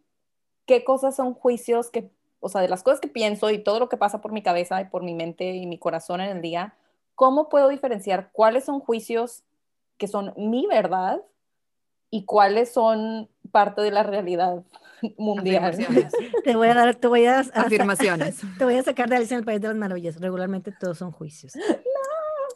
qué 0.66 0.84
cosas 0.84 1.16
son 1.16 1.34
juicios 1.34 1.90
que, 1.90 2.10
o 2.40 2.48
sea, 2.48 2.60
de 2.60 2.68
las 2.68 2.82
cosas 2.82 3.00
que 3.00 3.08
pienso 3.08 3.50
y 3.50 3.58
todo 3.58 3.80
lo 3.80 3.88
que 3.88 3.96
pasa 3.96 4.20
por 4.20 4.32
mi 4.32 4.42
cabeza 4.42 4.80
y 4.80 4.84
por 4.86 5.02
mi 5.02 5.14
mente 5.14 5.54
y 5.54 5.66
mi 5.66 5.78
corazón 5.78 6.20
en 6.20 6.36
el 6.36 6.42
día, 6.42 6.74
cómo 7.14 7.48
puedo 7.48 7.68
diferenciar 7.68 8.30
cuáles 8.32 8.64
son 8.64 8.80
juicios 8.80 9.42
que 9.98 10.08
son 10.08 10.32
mi 10.36 10.66
verdad 10.66 11.20
y 12.10 12.24
cuáles 12.24 12.72
son 12.72 13.28
parte 13.52 13.82
de 13.82 13.90
la 13.90 14.02
realidad 14.02 14.62
mundial. 15.16 15.76
Te 16.44 16.56
voy 16.56 16.68
a 16.68 16.74
dar, 16.74 16.94
te 16.94 17.06
voy 17.06 17.26
a, 17.26 17.40
afirmaciones. 17.40 18.40
Te 18.58 18.64
voy 18.64 18.76
a 18.76 18.82
sacar 18.82 19.08
de 19.08 19.16
Alicia 19.16 19.34
en 19.34 19.40
el 19.40 19.44
País 19.44 19.60
de 19.60 19.68
las 19.68 19.76
Maravillas. 19.76 20.20
Regularmente 20.20 20.72
todos 20.72 20.98
son 20.98 21.12
juicios. 21.12 21.52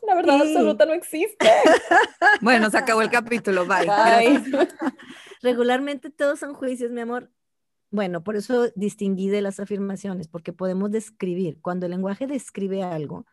La 0.06 0.14
verdad 0.14 0.40
absoluta 0.40 0.86
no 0.86 0.92
existe. 0.92 1.46
bueno, 2.40 2.70
se 2.70 2.78
acabó 2.78 3.02
el 3.02 3.10
capítulo. 3.10 3.66
Bye. 3.66 4.42
Regularmente 5.42 6.10
todos 6.10 6.38
son 6.38 6.54
juicios, 6.54 6.90
mi 6.90 7.00
amor. 7.00 7.30
Bueno, 7.90 8.24
por 8.24 8.36
eso 8.36 8.70
distinguí 8.74 9.28
de 9.28 9.40
las 9.40 9.60
afirmaciones, 9.60 10.28
porque 10.28 10.52
podemos 10.52 10.90
describir. 10.90 11.60
Cuando 11.60 11.86
el 11.86 11.92
lenguaje 11.92 12.26
describe 12.26 12.82
algo 12.82 13.26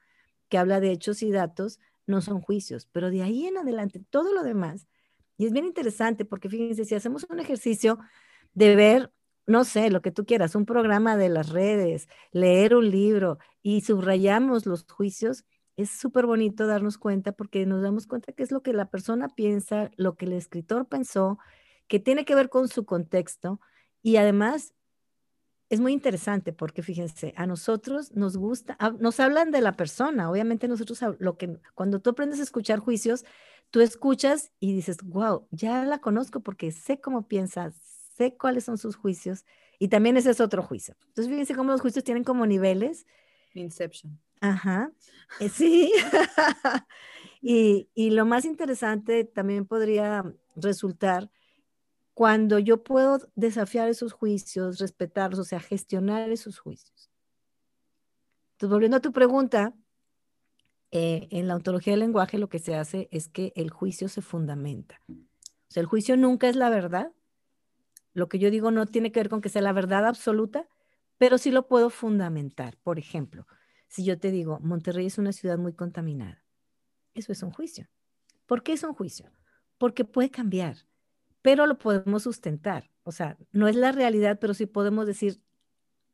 que 0.49 0.57
habla 0.57 0.79
de 0.79 0.91
hechos 0.91 1.23
y 1.23 1.31
datos, 1.31 1.79
no 2.05 2.21
son 2.21 2.41
juicios, 2.41 2.87
pero 2.91 3.09
de 3.09 3.23
ahí 3.23 3.47
en 3.47 3.57
adelante 3.57 4.03
todo 4.09 4.33
lo 4.33 4.43
demás. 4.43 4.87
Y 5.37 5.45
es 5.45 5.51
bien 5.51 5.65
interesante 5.65 6.25
porque 6.25 6.49
fíjense, 6.49 6.85
si 6.85 6.93
hacemos 6.93 7.25
un 7.29 7.39
ejercicio 7.39 7.97
de 8.53 8.75
ver, 8.75 9.11
no 9.47 9.63
sé, 9.63 9.89
lo 9.89 10.01
que 10.01 10.11
tú 10.11 10.25
quieras, 10.25 10.53
un 10.53 10.65
programa 10.65 11.17
de 11.17 11.29
las 11.29 11.49
redes, 11.49 12.07
leer 12.31 12.75
un 12.75 12.91
libro 12.91 13.39
y 13.63 13.81
subrayamos 13.81 14.65
los 14.65 14.85
juicios, 14.85 15.45
es 15.77 15.89
súper 15.91 16.25
bonito 16.25 16.67
darnos 16.67 16.97
cuenta 16.97 17.31
porque 17.33 17.65
nos 17.65 17.81
damos 17.81 18.07
cuenta 18.07 18.33
que 18.33 18.43
es 18.43 18.51
lo 18.51 18.61
que 18.63 18.73
la 18.73 18.89
persona 18.89 19.29
piensa, 19.29 19.91
lo 19.97 20.15
que 20.15 20.25
el 20.25 20.33
escritor 20.33 20.87
pensó, 20.87 21.39
que 21.87 21.99
tiene 21.99 22.25
que 22.25 22.35
ver 22.35 22.49
con 22.49 22.67
su 22.67 22.85
contexto 22.85 23.59
y 24.01 24.17
además 24.17 24.73
es 25.69 25.79
muy 25.79 25.93
interesante 25.93 26.51
porque 26.53 26.83
fíjense, 26.83 27.33
a 27.37 27.45
nosotros 27.47 28.11
nos 28.13 28.35
gusta, 28.37 28.77
nos 28.99 29.19
hablan 29.21 29.51
de 29.51 29.61
la 29.61 29.77
persona, 29.77 30.29
obviamente 30.29 30.67
nosotros 30.67 30.99
lo 31.19 31.37
que 31.37 31.57
cuando 31.75 32.01
tú 32.01 32.09
aprendes 32.11 32.39
a 32.39 32.43
escuchar 32.43 32.79
juicios, 32.79 33.23
tú 33.69 33.79
escuchas 33.81 34.51
y 34.59 34.73
dices, 34.73 34.97
"Wow, 35.03 35.47
ya 35.51 35.85
la 35.85 35.99
conozco 35.99 36.41
porque 36.41 36.71
sé 36.71 36.99
cómo 36.99 37.27
piensa, 37.27 37.71
sé 37.71 38.35
cuáles 38.37 38.65
son 38.65 38.77
sus 38.77 38.97
juicios" 38.97 39.45
y 39.79 39.87
también 39.87 40.17
ese 40.17 40.31
es 40.31 40.41
otro 40.41 40.61
juicio. 40.63 40.95
Entonces 41.07 41.29
fíjense 41.31 41.55
cómo 41.55 41.71
los 41.71 41.81
juicios 41.81 42.03
tienen 42.03 42.23
como 42.25 42.45
niveles. 42.45 43.05
Inception. 43.55 44.19
Ajá. 44.41 44.91
Eh, 45.39 45.49
sí. 45.49 45.93
y, 47.41 47.89
y 47.93 48.11
lo 48.11 48.25
más 48.25 48.45
interesante 48.45 49.23
también 49.23 49.65
podría 49.65 50.25
resultar 50.55 51.29
cuando 52.13 52.59
yo 52.59 52.83
puedo 52.83 53.19
desafiar 53.35 53.89
esos 53.89 54.13
juicios, 54.13 54.79
respetarlos, 54.79 55.39
o 55.39 55.43
sea, 55.45 55.59
gestionar 55.59 56.29
esos 56.31 56.59
juicios. 56.59 57.09
Entonces, 58.53 58.71
volviendo 58.73 58.97
a 58.97 59.01
tu 59.01 59.11
pregunta, 59.11 59.73
eh, 60.91 61.27
en 61.31 61.47
la 61.47 61.55
ontología 61.55 61.93
del 61.93 62.01
lenguaje 62.01 62.37
lo 62.37 62.49
que 62.49 62.59
se 62.59 62.75
hace 62.75 63.07
es 63.11 63.29
que 63.29 63.53
el 63.55 63.69
juicio 63.69 64.09
se 64.09 64.21
fundamenta. 64.21 65.01
O 65.09 65.15
sea, 65.69 65.81
el 65.81 65.87
juicio 65.87 66.17
nunca 66.17 66.49
es 66.49 66.55
la 66.55 66.69
verdad. 66.69 67.11
Lo 68.13 68.27
que 68.27 68.39
yo 68.39 68.51
digo 68.51 68.71
no 68.71 68.85
tiene 68.85 69.11
que 69.11 69.21
ver 69.21 69.29
con 69.29 69.41
que 69.41 69.49
sea 69.49 69.61
la 69.61 69.73
verdad 69.73 70.05
absoluta, 70.05 70.67
pero 71.17 71.37
sí 71.37 71.51
lo 71.51 71.67
puedo 71.67 71.89
fundamentar. 71.89 72.77
Por 72.83 72.99
ejemplo, 72.99 73.47
si 73.91 74.03
yo 74.03 74.17
te 74.17 74.31
digo, 74.31 74.59
Monterrey 74.61 75.05
es 75.05 75.19
una 75.19 75.33
ciudad 75.33 75.59
muy 75.59 75.73
contaminada, 75.73 76.43
eso 77.13 77.31
es 77.31 77.43
un 77.43 77.51
juicio. 77.51 77.87
¿Por 78.47 78.63
qué 78.63 78.73
es 78.73 78.83
un 78.83 78.95
juicio? 78.95 79.31
Porque 79.77 80.03
puede 80.03 80.31
cambiar 80.31 80.77
pero 81.41 81.65
lo 81.65 81.77
podemos 81.77 82.23
sustentar. 82.23 82.89
O 83.03 83.11
sea, 83.11 83.37
no 83.51 83.67
es 83.67 83.75
la 83.75 83.91
realidad, 83.91 84.39
pero 84.39 84.53
sí 84.53 84.65
podemos 84.65 85.07
decir, 85.07 85.41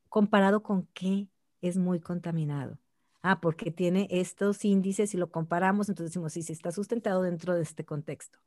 comparado 0.09 0.63
con 0.63 0.87
qué 0.93 1.29
es 1.61 1.77
muy 1.77 1.99
contaminado. 1.99 2.79
Ah, 3.21 3.41
porque 3.41 3.71
tiene 3.71 4.07
estos 4.09 4.63
índices 4.63 5.13
y 5.13 5.17
lo 5.17 5.29
comparamos, 5.31 5.89
entonces 5.89 6.11
decimos, 6.11 6.33
sí, 6.33 6.43
sí 6.43 6.53
está 6.53 6.71
sustentado 6.71 7.23
dentro 7.23 7.55
de 7.55 7.63
este 7.63 7.83
contexto. 7.83 8.39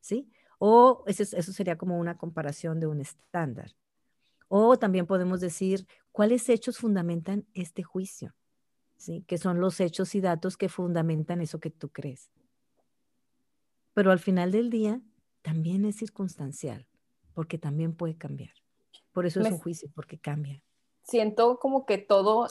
¿Sí? 0.00 0.30
O 0.58 1.04
eso, 1.06 1.22
eso 1.22 1.52
sería 1.52 1.78
como 1.78 1.98
una 1.98 2.18
comparación 2.18 2.80
de 2.80 2.86
un 2.86 3.00
estándar. 3.00 3.74
O 4.48 4.78
también 4.78 5.06
podemos 5.06 5.40
decir, 5.40 5.86
¿cuáles 6.12 6.48
hechos 6.48 6.78
fundamentan 6.78 7.46
este 7.54 7.82
juicio? 7.82 8.34
¿Sí? 8.98 9.24
Que 9.26 9.38
son 9.38 9.60
los 9.60 9.80
hechos 9.80 10.14
y 10.14 10.20
datos 10.20 10.58
que 10.58 10.68
fundamentan 10.68 11.40
eso 11.40 11.60
que 11.60 11.70
tú 11.70 11.88
crees. 11.88 12.30
Pero 13.94 14.12
al 14.12 14.18
final 14.18 14.52
del 14.52 14.68
día, 14.68 15.00
también 15.40 15.84
es 15.86 15.96
circunstancial, 15.96 16.86
porque 17.32 17.56
también 17.58 17.94
puede 17.94 18.16
cambiar. 18.16 18.52
Por 19.12 19.24
eso 19.24 19.40
es 19.40 19.50
un 19.50 19.58
juicio, 19.58 19.88
porque 19.94 20.18
cambia. 20.18 20.62
Siento 21.02 21.58
como 21.58 21.86
que 21.86 21.96
todo 21.96 22.48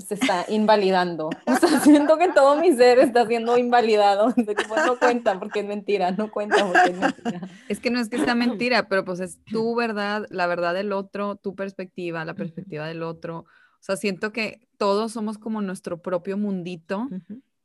se 0.00 0.14
está 0.14 0.44
invalidando. 0.48 1.30
siento 1.82 2.18
que 2.18 2.28
todo 2.28 2.56
mi 2.56 2.74
ser 2.74 2.98
está 2.98 3.26
siendo 3.26 3.56
invalidado. 3.56 4.28
no 4.86 4.98
cuenta 4.98 5.38
porque 5.38 5.60
es 5.60 5.66
mentira, 5.66 6.10
no 6.10 6.30
cuenta 6.30 6.66
porque 6.66 6.90
es 6.90 6.98
mentira. 6.98 7.48
Es 7.68 7.80
que 7.80 7.90
no 7.90 8.00
es 8.00 8.08
que 8.08 8.18
sea 8.18 8.34
mentira, 8.34 8.88
pero 8.88 9.04
pues 9.04 9.20
es 9.20 9.38
tu 9.50 9.74
verdad, 9.74 10.26
la 10.30 10.46
verdad 10.46 10.74
del 10.74 10.92
otro, 10.92 11.36
tu 11.36 11.54
perspectiva, 11.54 12.24
la 12.24 12.34
perspectiva 12.34 12.86
del 12.86 13.02
otro. 13.02 13.44
O 13.80 13.82
sea, 13.82 13.96
siento 13.96 14.32
que 14.32 14.68
todos 14.76 15.12
somos 15.12 15.38
como 15.38 15.62
nuestro 15.62 16.02
propio 16.02 16.36
mundito 16.36 17.08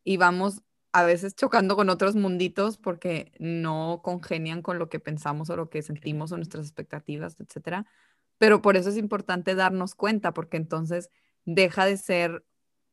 y 0.03 0.17
vamos 0.17 0.61
a 0.93 1.03
veces 1.03 1.35
chocando 1.35 1.75
con 1.75 1.89
otros 1.89 2.15
munditos 2.15 2.77
porque 2.77 3.33
no 3.37 3.99
congenian 4.01 4.61
con 4.61 4.79
lo 4.79 4.87
que 4.87 5.01
pensamos 5.01 5.49
o 5.49 5.57
lo 5.57 5.69
que 5.69 5.81
sentimos 5.81 6.31
o 6.31 6.37
nuestras 6.37 6.65
expectativas, 6.65 7.37
etcétera. 7.41 7.85
Pero 8.37 8.61
por 8.61 8.77
eso 8.77 8.89
es 8.89 8.97
importante 8.97 9.55
darnos 9.55 9.93
cuenta, 9.93 10.33
porque 10.33 10.55
entonces 10.57 11.09
deja 11.43 11.85
de 11.85 11.97
ser 11.97 12.45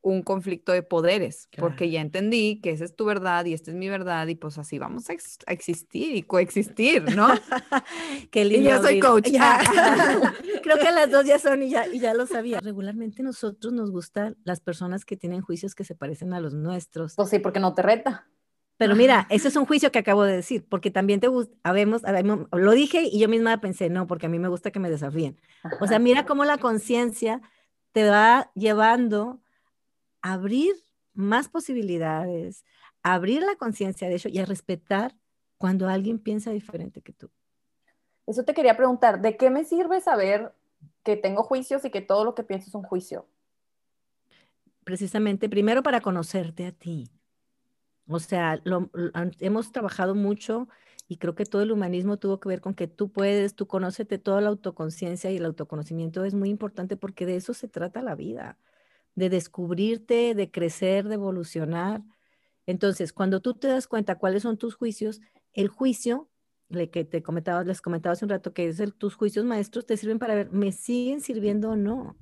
un 0.02 0.23
conflicto 0.23 0.73
de 0.73 0.82
poderes, 0.82 1.49
porque 1.56 1.88
ya 1.88 2.00
entendí 2.00 2.61
que 2.61 2.71
esa 2.71 2.85
es 2.85 2.94
tu 2.94 3.04
verdad 3.04 3.44
y 3.44 3.54
esta 3.54 3.71
es 3.71 3.76
mi 3.76 3.88
verdad 3.88 4.26
y 4.26 4.35
pues 4.35 4.59
así 4.59 4.78
vamos 4.78 5.09
a, 5.09 5.12
existir 5.12 6.16
y 6.16 6.23
coexistir, 6.23 7.14
¿no? 7.14 7.28
Qué 8.32 8.44
lindo. 8.44 8.68
Y 8.68 8.73
yo 8.73 8.82
soy 8.82 8.99
coach. 8.99 9.28
Creo 10.62 10.78
que 10.78 10.90
las 10.90 11.11
dos 11.11 11.25
ya 11.25 11.38
son 11.38 11.62
y 11.62 11.71
ya, 11.71 11.87
y 11.87 12.00
ya 12.00 12.14
lo 12.14 12.26
sabía. 12.26 12.59
Regularmente 12.61 13.23
nosotros 13.23 13.73
nos 13.73 13.92
gustan 13.92 14.37
las 14.44 14.61
personas 14.61 15.04
que 15.04 15.16
tienen 15.16 15.40
juicios 15.40 15.75
que 15.76 15.85
se 15.85 15.94
parecen 15.94 16.32
a 16.32 16.40
los 16.40 16.52
nuestros. 16.52 17.14
Pues 17.14 17.30
sí, 17.30 17.38
porque 17.38 17.61
no 17.61 17.73
te 17.73 17.82
reta. 17.82 18.26
Pero 18.76 18.97
mira, 18.97 19.28
ese 19.30 19.47
es 19.47 19.54
un 19.54 19.64
juicio 19.64 19.92
que 19.92 20.00
acabo 20.00 20.25
de 20.25 20.35
decir, 20.35 20.66
porque 20.68 20.90
también 20.90 21.21
te 21.21 21.28
gusta, 21.28 21.54
habemos, 21.62 22.02
lo 22.50 22.73
dije 22.73 23.04
y 23.04 23.21
yo 23.21 23.28
misma 23.28 23.61
pensé, 23.61 23.90
no, 23.90 24.09
porque 24.09 24.26
a 24.26 24.28
mí 24.28 24.40
me 24.40 24.49
gusta 24.49 24.73
que 24.73 24.80
me 24.80 24.90
desafíen. 24.90 25.40
O 25.80 25.87
sea, 25.87 26.00
mira 26.00 26.26
cómo 26.26 26.44
la 26.44 26.59
conciencia 26.59 27.40
te 27.92 28.09
va 28.09 28.50
llevando 28.56 29.40
abrir 30.23 30.75
más 31.14 31.49
posibilidades, 31.49 32.64
abrir 33.02 33.43
la 33.43 33.57
conciencia 33.57 34.09
de 34.09 34.14
eso 34.14 34.29
y 34.29 34.38
a 34.38 34.47
respetar 34.47 35.14
cuando 35.59 35.88
alguien 35.88 36.19
piensa 36.19 36.50
diferente 36.50 37.02
que 37.02 37.12
tú. 37.12 37.31
Eso 38.26 38.45
te 38.45 38.55
quería 38.55 38.76
preguntar, 38.76 39.21
¿de 39.21 39.37
qué 39.37 39.50
me 39.50 39.64
sirve 39.64 40.00
saber 40.00 40.55
que 41.02 41.17
tengo 41.17 41.43
juicios 41.43 41.85
y 41.85 41.91
que 41.91 42.00
todo 42.00 42.25
lo 42.25 42.35
que 42.35 42.45
pienso 42.45 42.69
es 42.69 42.75
un 42.75 42.83
juicio? 42.83 43.26
Precisamente, 44.85 45.49
primero 45.49 45.83
para 45.83 46.00
conocerte 46.00 46.67
a 46.67 46.73
ti. 46.73 47.11
O 48.09 48.19
sea, 48.19 48.61
hemos 49.38 49.73
trabajado 49.73 50.14
mucho 50.14 50.69
y 51.09 51.19
creo 51.19 51.35
que 51.35 51.45
todo 51.45 51.62
el 51.62 51.73
humanismo 51.73 52.17
tuvo 52.17 52.41
que 52.41 52.49
ver 52.49 52.61
con 52.61 52.75
que 52.75 52.87
tú 52.88 53.11
puedes, 53.11 53.55
tú 53.55 53.67
conócete 53.67 54.19
toda 54.19 54.41
la 54.41 54.49
autoconciencia 54.49 55.31
y 55.31 55.37
el 55.37 55.45
autoconocimiento 55.45 56.25
es 56.25 56.35
muy 56.35 56.49
importante 56.49 56.97
porque 56.97 57.26
de 57.26 57.37
eso 57.37 57.55
se 57.55 57.69
trata 57.69 58.02
la 58.02 58.14
vida, 58.14 58.59
de 59.14 59.31
descubrirte, 59.31 60.35
de 60.35 60.50
crecer, 60.50 61.09
de 61.09 61.14
evolucionar. 61.14 62.02
Entonces, 62.66 63.12
cuando 63.12 63.40
tú 63.40 63.54
te 63.54 63.69
das 63.69 63.87
cuenta 63.87 64.19
cuáles 64.19 64.42
son 64.42 64.59
tus 64.59 64.75
juicios, 64.75 65.21
el 65.52 65.69
juicio 65.69 66.28
le 66.69 66.90
que 66.90 67.04
te 67.04 67.23
comentaba, 67.23 67.64
les 67.64 67.83
comentaba 67.83 68.14
hace 68.14 68.25
un 68.25 68.31
rato 68.31 68.52
que 68.54 68.66
es 68.69 68.81
el, 68.81 68.95
tus 68.95 69.14
juicios 69.14 69.45
maestros 69.45 69.87
te 69.87 69.97
sirven 69.97 70.19
para 70.19 70.35
ver, 70.35 70.50
¿me 70.50 70.73
siguen 70.73 71.21
sirviendo 71.21 71.71
o 71.71 71.76
no? 71.76 72.16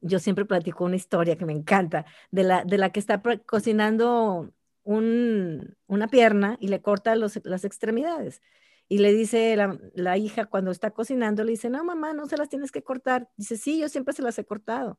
Yo 0.00 0.18
siempre 0.18 0.44
platico 0.44 0.84
una 0.84 0.96
historia 0.96 1.36
que 1.36 1.44
me 1.46 1.52
encanta, 1.52 2.06
de 2.30 2.44
la, 2.44 2.64
de 2.64 2.78
la 2.78 2.90
que 2.90 3.00
está 3.00 3.20
cocinando 3.44 4.52
un, 4.82 5.76
una 5.86 6.08
pierna 6.08 6.56
y 6.60 6.68
le 6.68 6.80
corta 6.80 7.16
las 7.16 7.64
extremidades. 7.64 8.40
Y 8.88 8.98
le 8.98 9.12
dice 9.12 9.54
la, 9.56 9.78
la, 9.94 10.16
hija 10.16 10.46
cuando 10.46 10.70
está 10.70 10.90
cocinando, 10.90 11.44
le 11.44 11.52
dice, 11.52 11.70
no, 11.70 11.84
mamá, 11.84 12.12
no 12.12 12.26
se 12.26 12.36
las 12.36 12.48
tienes 12.48 12.72
que 12.72 12.82
cortar. 12.82 13.28
Dice, 13.36 13.56
sí, 13.56 13.78
yo 13.78 13.88
siempre 13.88 14.14
se 14.14 14.22
las 14.22 14.38
he 14.38 14.44
cortado. 14.44 14.98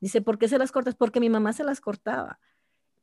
Dice, 0.00 0.20
¿por 0.22 0.38
qué 0.38 0.48
se 0.48 0.58
las 0.58 0.72
cortas? 0.72 0.94
Porque 0.94 1.20
mi 1.20 1.30
mamá 1.30 1.52
se 1.52 1.64
las 1.64 1.80
cortaba. 1.80 2.38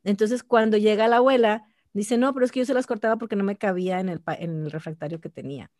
Entonces, 0.03 0.43
cuando 0.43 0.77
llega 0.77 1.07
la 1.07 1.17
abuela, 1.17 1.65
Dice, 1.95 2.17
no, 2.17 2.33
pero 2.33 2.45
es 2.45 2.51
que 2.51 2.59
yo 2.59 2.65
se 2.65 2.73
las 2.73 2.87
cortaba 2.87 3.15
porque 3.15 3.37
no 3.37 3.45
me 3.45 3.55
cabía 3.55 4.01
en 4.01 4.09
el, 4.09 4.21
en 4.27 4.65
el 4.65 4.69
refractario 4.71 5.21
que 5.21 5.29
tenía. 5.29 5.71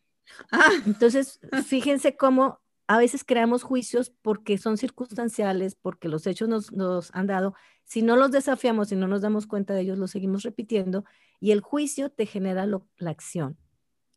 Ah. 0.50 0.72
Entonces, 0.86 1.42
fíjense 1.68 2.16
cómo 2.16 2.62
a 2.88 2.98
veces 2.98 3.26
creamos 3.26 3.64
juicios 3.64 4.14
porque 4.22 4.58
son 4.58 4.78
circunstanciales, 4.78 5.76
porque 5.76 6.08
los 6.08 6.26
hechos 6.26 6.48
nos, 6.48 6.72
nos, 6.72 7.14
han 7.14 7.28
dado. 7.28 7.54
Si 7.84 8.02
no 8.02 8.16
los 8.16 8.32
desafiamos, 8.32 8.88
si 8.88 8.96
no 8.96 9.10
nos 9.10 9.24
damos 9.24 9.46
cuenta 9.46 9.74
de 9.74 9.82
ellos, 9.82 9.98
los 9.98 10.12
seguimos 10.12 10.44
repitiendo 10.44 11.04
y 11.42 11.52
el 11.52 11.60
juicio 11.60 12.10
te 12.10 12.26
genera 12.26 12.66
la 12.66 13.10
acción. 13.10 13.58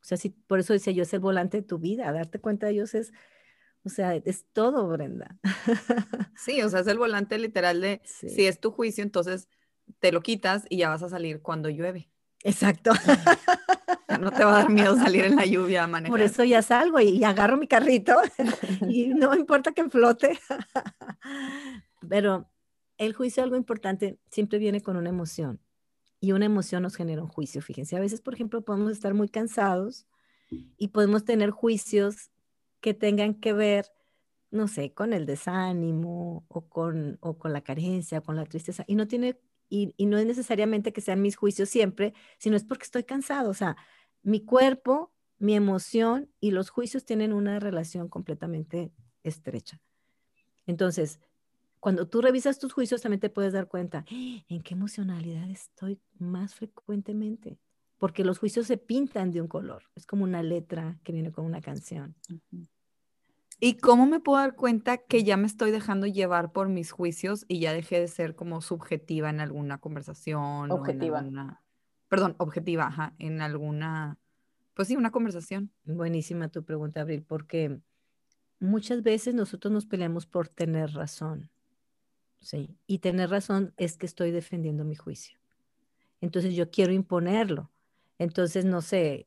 O 0.01 0.05
sea, 0.05 0.17
si, 0.17 0.31
por 0.31 0.61
eso 0.61 0.75
decía 0.75 0.93
yo, 0.93 1.03
es 1.03 1.13
el 1.13 1.21
volante 1.21 1.57
de 1.57 1.63
tu 1.65 1.81
vida. 1.81 2.13
Darte 2.13 2.39
cuenta 2.39 2.67
de 2.67 2.75
ellos 2.75 2.95
es, 2.95 3.13
o 3.85 3.89
sea, 3.89 4.15
es 4.15 4.45
todo, 4.53 4.89
Brenda. 4.89 5.39
Sí, 6.37 6.63
o 6.63 6.69
sea, 6.69 6.81
es 6.81 6.87
el 6.87 6.99
volante 6.99 7.37
literal 7.37 7.81
de, 7.81 8.01
si 8.05 8.47
es 8.47 8.61
tu 8.61 8.71
juicio, 8.71 9.03
entonces 9.03 9.49
te 9.99 10.13
lo 10.13 10.23
quitas 10.23 10.65
y 10.69 10.79
ya 10.79 10.89
vas 10.89 11.03
a 11.03 11.09
salir 11.09 11.43
cuando 11.43 11.69
llueve. 11.69 12.11
Exacto. 12.45 12.93
no 14.21 14.31
te 14.31 14.45
va 14.45 14.53
a 14.53 14.59
dar 14.61 14.71
miedo 14.71 14.97
salir 14.97 15.25
en 15.25 15.37
la 15.37 15.45
lluvia 15.45 15.85
a 15.85 15.87
manejar. 15.87 16.13
Por 16.13 16.21
eso 16.21 16.45
ya 16.45 16.63
salgo 16.63 17.01
y, 17.01 17.25
agarro 17.25 17.57
mi 17.57 17.67
carrito 17.67 18.15
y 18.89 19.09
no 19.09 19.35
importa 19.35 19.73
que 19.73 19.89
flote. 19.91 20.39
Pero 22.09 22.49
el 22.97 23.15
juicio, 23.15 23.43
algo 23.43 23.57
importante, 23.57 24.19
siempre 24.31 24.59
viene 24.59 24.81
con 24.81 24.97
una 24.97 25.09
emoción. 25.09 25.61
Y 26.21 26.33
una 26.33 26.47
emoción 26.47 26.83
nos 26.83 26.97
genera 26.97 27.23
un 27.23 27.29
juicio. 27.29 27.63
Fíjense, 27.63 27.97
a 27.97 28.01
veces, 28.01 28.21
por 28.21 28.35
ejemplo, 28.35 28.63
podemos 28.63 28.93
estar 28.93 29.15
muy 29.15 29.29
cansados 29.29 30.07
y 30.77 30.89
podemos 30.89 31.25
tener 31.25 31.51
juicios 31.51 32.31
que 32.81 32.95
tengan 32.95 33.35
que 33.35 33.53
ver, 33.53 33.87
no 34.51 34.69
sé, 34.69 34.93
con 34.95 35.13
el 35.13 35.27
desánimo 35.27 36.45
o 36.49 36.69
con, 36.69 37.19
o 37.21 37.39
con 37.39 37.53
la 37.53 37.63
carencia, 37.63 38.21
con 38.21 38.37
la 38.37 38.45
tristeza. 38.45 38.85
Y 38.87 38.95
no 38.95 39.07
tiene 39.09 39.39
y, 39.69 39.95
no 40.07 40.19
es 40.19 40.27
necesariamente 40.27 40.93
que 40.93 41.01
sean 41.01 41.21
mis 41.21 41.37
juicios 41.37 41.69
siempre, 41.69 42.15
sino 42.39 42.57
es 42.57 42.65
porque 42.65 42.85
estoy 42.85 43.05
cansado. 43.05 43.51
O 43.51 43.55
sea, 43.55 43.77
mi 44.23 44.45
cuerpo, 44.45 45.13
mi 45.39 45.55
emoción 45.55 46.31
y 46.41 46.51
los 46.53 46.71
juicios 46.71 47.05
tienen 47.05 47.33
una 47.33 47.61
relación 47.61 48.09
completamente 48.09 48.93
estrecha. 49.23 49.81
Entonces, 50.67 51.21
cuando 51.81 52.09
tú 52.09 52.21
revisas 52.21 52.59
tus 52.59 52.73
juicios, 52.73 53.03
también 53.03 53.21
te 53.21 53.31
puedes 53.31 53.53
dar 53.53 53.69
cuenta 53.69 54.05
¡Ah! 54.11 54.45
en 54.49 54.63
qué 54.63 54.75
emocionalidad 54.75 55.49
estoy 55.51 56.01
más 56.19 56.55
frecuentemente, 56.55 57.59
porque 57.99 58.25
los 58.25 58.39
juicios 58.39 58.67
se 58.67 58.79
pintan 58.79 59.31
de 59.31 59.41
un 59.41 59.49
color. 59.49 59.85
Es 59.95 60.07
como 60.07 60.25
una 60.25 60.43
letra 60.43 60.99
que 61.05 61.13
viene 61.13 61.33
con 61.33 61.45
una 61.45 61.61
canción. 61.61 62.15
¿Y 63.61 63.75
cómo 63.79 64.07
me 64.07 64.21
puedo 64.21 64.39
dar 64.39 64.55
cuenta 64.55 64.99
que 64.99 65.25
ya 65.25 65.37
me 65.37 65.47
estoy 65.47 65.73
dejando 65.73 66.07
llevar 66.07 66.53
por 66.53 66.69
mis 66.69 66.93
juicios 66.93 67.45
y 67.49 67.59
ya 67.59 67.73
dejé 67.73 67.99
de 67.99 68.07
ser 68.07 68.37
como 68.37 68.61
subjetiva 68.61 69.31
en 69.31 69.41
alguna 69.41 69.79
conversación? 69.79 70.71
Objetiva. 70.71 71.17
O 71.17 71.21
en 71.21 71.25
alguna, 71.25 71.63
perdón, 72.09 72.37
objetiva, 72.39 72.87
ajá, 72.87 73.15
en 73.19 73.41
alguna, 73.41 74.17
pues 74.75 74.87
sí, 74.87 74.97
una 74.97 75.11
conversación. 75.11 75.73
Buenísima 75.85 76.49
tu 76.49 76.63
pregunta, 76.63 77.01
Abril, 77.01 77.25
porque 77.27 77.81
muchas 78.61 79.03
veces 79.03 79.35
nosotros 79.35 79.73
nos 79.73 79.87
peleamos 79.87 80.27
por 80.27 80.49
tener 80.49 80.93
razón. 80.93 81.51
Sí, 82.41 82.77
y 82.87 83.01
tener 83.01 83.31
razón 83.31 83.75
es 83.77 83.97
que 83.97 84.07
estoy 84.07 84.31
defendiendo 84.31 84.85
mi 84.85 84.95
juicio. 84.95 85.41
Entonces 86.21 86.55
yo 86.55 86.71
quiero 86.71 86.93
imponerlo. 86.93 87.73
Entonces, 88.19 88.65
no 88.65 88.83
sé, 88.83 89.27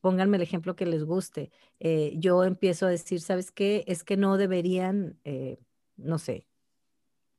pónganme 0.00 0.36
el 0.36 0.42
ejemplo 0.42 0.76
que 0.76 0.86
les 0.86 1.04
guste. 1.04 1.50
Eh, 1.80 2.14
yo 2.16 2.44
empiezo 2.44 2.86
a 2.86 2.90
decir, 2.90 3.20
¿sabes 3.20 3.52
qué? 3.52 3.84
Es 3.86 4.04
que 4.04 4.16
no 4.16 4.36
deberían, 4.36 5.18
eh, 5.24 5.58
no 5.96 6.18
sé, 6.18 6.46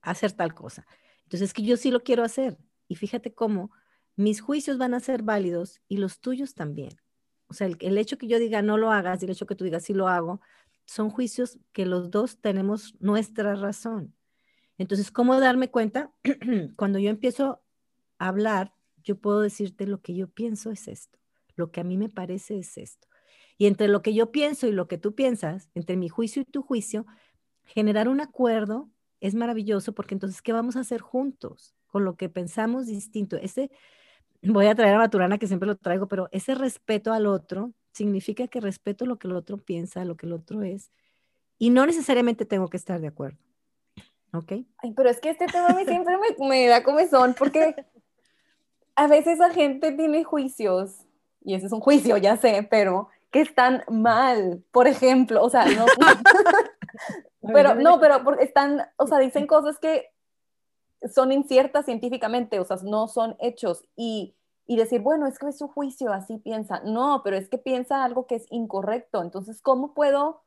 hacer 0.01 0.31
tal 0.33 0.53
cosa. 0.53 0.85
Entonces, 1.23 1.49
es 1.49 1.53
que 1.53 1.63
yo 1.63 1.77
sí 1.77 1.91
lo 1.91 2.03
quiero 2.03 2.23
hacer. 2.23 2.57
Y 2.87 2.95
fíjate 2.95 3.33
cómo 3.33 3.71
mis 4.15 4.41
juicios 4.41 4.77
van 4.77 4.93
a 4.93 4.99
ser 4.99 5.23
válidos 5.23 5.81
y 5.87 5.97
los 5.97 6.19
tuyos 6.19 6.53
también. 6.53 6.95
O 7.47 7.53
sea, 7.53 7.67
el, 7.67 7.97
hecho 7.97 8.17
que 8.17 8.27
yo 8.27 8.39
diga 8.39 8.61
no 8.61 8.77
lo 8.77 8.91
hagas 8.91 9.21
y 9.21 9.25
el 9.25 9.31
hecho 9.31 9.45
que 9.45 9.55
tú 9.55 9.63
digas 9.63 9.83
sí 9.83 9.93
lo 9.93 10.07
hago, 10.07 10.41
son 10.85 11.09
juicios 11.09 11.59
que 11.71 11.85
los 11.85 12.11
dos 12.11 12.39
tenemos 12.39 12.95
nuestra 12.99 13.55
razón. 13.55 14.15
Entonces, 14.77 15.11
¿cómo 15.11 15.39
darme 15.39 15.69
cuenta? 15.69 16.11
Cuando 16.75 16.99
yo 16.99 17.09
empiezo 17.09 17.61
a 18.17 18.27
hablar, 18.29 18.73
yo 19.03 19.17
puedo 19.17 19.41
decirte 19.41 19.87
lo 19.87 20.01
que 20.01 20.15
yo 20.15 20.27
pienso 20.27 20.71
es 20.71 20.87
esto. 20.87 21.19
Lo 21.55 21.71
que 21.71 21.81
a 21.81 21.83
mí 21.83 21.97
me 21.97 22.09
parece 22.09 22.57
es 22.57 22.77
esto. 22.77 23.07
Y 23.57 23.67
entre 23.67 23.87
lo 23.87 24.01
que 24.01 24.13
yo 24.13 24.31
pienso 24.31 24.67
y 24.67 24.71
lo 24.71 24.87
que 24.87 24.97
tú 24.97 25.13
piensas, 25.13 25.69
entre 25.75 25.97
mi 25.97 26.09
juicio 26.09 26.41
y 26.41 26.45
tu 26.45 26.61
juicio, 26.63 27.05
generar 27.63 28.07
un 28.07 28.21
acuerdo 28.21 28.89
es 29.19 29.35
maravilloso 29.35 29.93
porque 29.93 30.15
entonces, 30.15 30.41
¿qué 30.41 30.51
vamos 30.51 30.75
a 30.75 30.81
hacer 30.81 31.01
juntos 31.01 31.75
con 31.87 32.03
lo 32.03 32.15
que 32.15 32.29
pensamos 32.29 32.87
distinto? 32.87 33.37
Ese, 33.37 33.71
voy 34.41 34.67
a 34.67 34.75
traer 34.75 34.95
a 34.95 34.99
Maturana 34.99 35.37
que 35.37 35.47
siempre 35.47 35.67
lo 35.67 35.77
traigo, 35.77 36.07
pero 36.07 36.27
ese 36.31 36.55
respeto 36.55 37.13
al 37.13 37.27
otro 37.27 37.73
significa 37.93 38.47
que 38.47 38.59
respeto 38.59 39.05
lo 39.05 39.17
que 39.17 39.27
el 39.27 39.35
otro 39.35 39.57
piensa, 39.57 40.03
lo 40.03 40.17
que 40.17 40.25
el 40.25 40.33
otro 40.33 40.63
es, 40.63 40.91
y 41.57 41.69
no 41.69 41.85
necesariamente 41.85 42.45
tengo 42.45 42.67
que 42.67 42.77
estar 42.77 42.99
de 42.99 43.07
acuerdo. 43.07 43.37
¿Ok? 44.33 44.51
Ay, 44.77 44.93
pero 44.95 45.09
es 45.09 45.19
que 45.19 45.29
este 45.29 45.45
tema 45.45 45.67
a 45.67 45.75
mí 45.75 45.85
siempre 45.85 46.15
me, 46.17 46.47
me 46.47 46.67
da 46.67 46.83
comezón 46.83 47.35
porque 47.37 47.85
a 48.95 49.07
veces 49.07 49.39
la 49.39 49.49
gente 49.49 49.91
tiene 49.91 50.23
juicios 50.23 51.05
y 51.43 51.55
ese 51.55 51.65
es 51.67 51.71
un 51.71 51.81
juicio, 51.81 52.17
ya 52.17 52.37
sé, 52.37 52.67
pero 52.69 53.09
que 53.31 53.41
están 53.41 53.83
mal, 53.89 54.63
por 54.71 54.87
ejemplo, 54.87 55.43
o 55.43 55.49
sea, 55.49 55.65
no, 55.65 55.85
pero 57.53 57.75
no, 57.75 57.99
pero 57.99 58.39
están, 58.39 58.87
o 58.97 59.07
sea, 59.07 59.19
dicen 59.19 59.47
cosas 59.47 59.79
que 59.79 60.11
son 61.11 61.31
inciertas 61.31 61.85
científicamente, 61.85 62.59
o 62.59 62.65
sea, 62.65 62.77
no 62.83 63.07
son 63.07 63.35
hechos 63.39 63.83
y, 63.95 64.35
y 64.65 64.77
decir, 64.77 65.01
bueno, 65.01 65.27
es 65.27 65.37
que 65.37 65.47
es 65.47 65.57
su 65.57 65.67
juicio, 65.67 66.13
así 66.13 66.37
piensa, 66.37 66.81
no, 66.85 67.21
pero 67.23 67.35
es 67.35 67.49
que 67.49 67.57
piensa 67.57 68.03
algo 68.03 68.27
que 68.27 68.35
es 68.35 68.45
incorrecto, 68.49 69.21
entonces, 69.21 69.61
¿cómo 69.61 69.93
puedo 69.93 70.43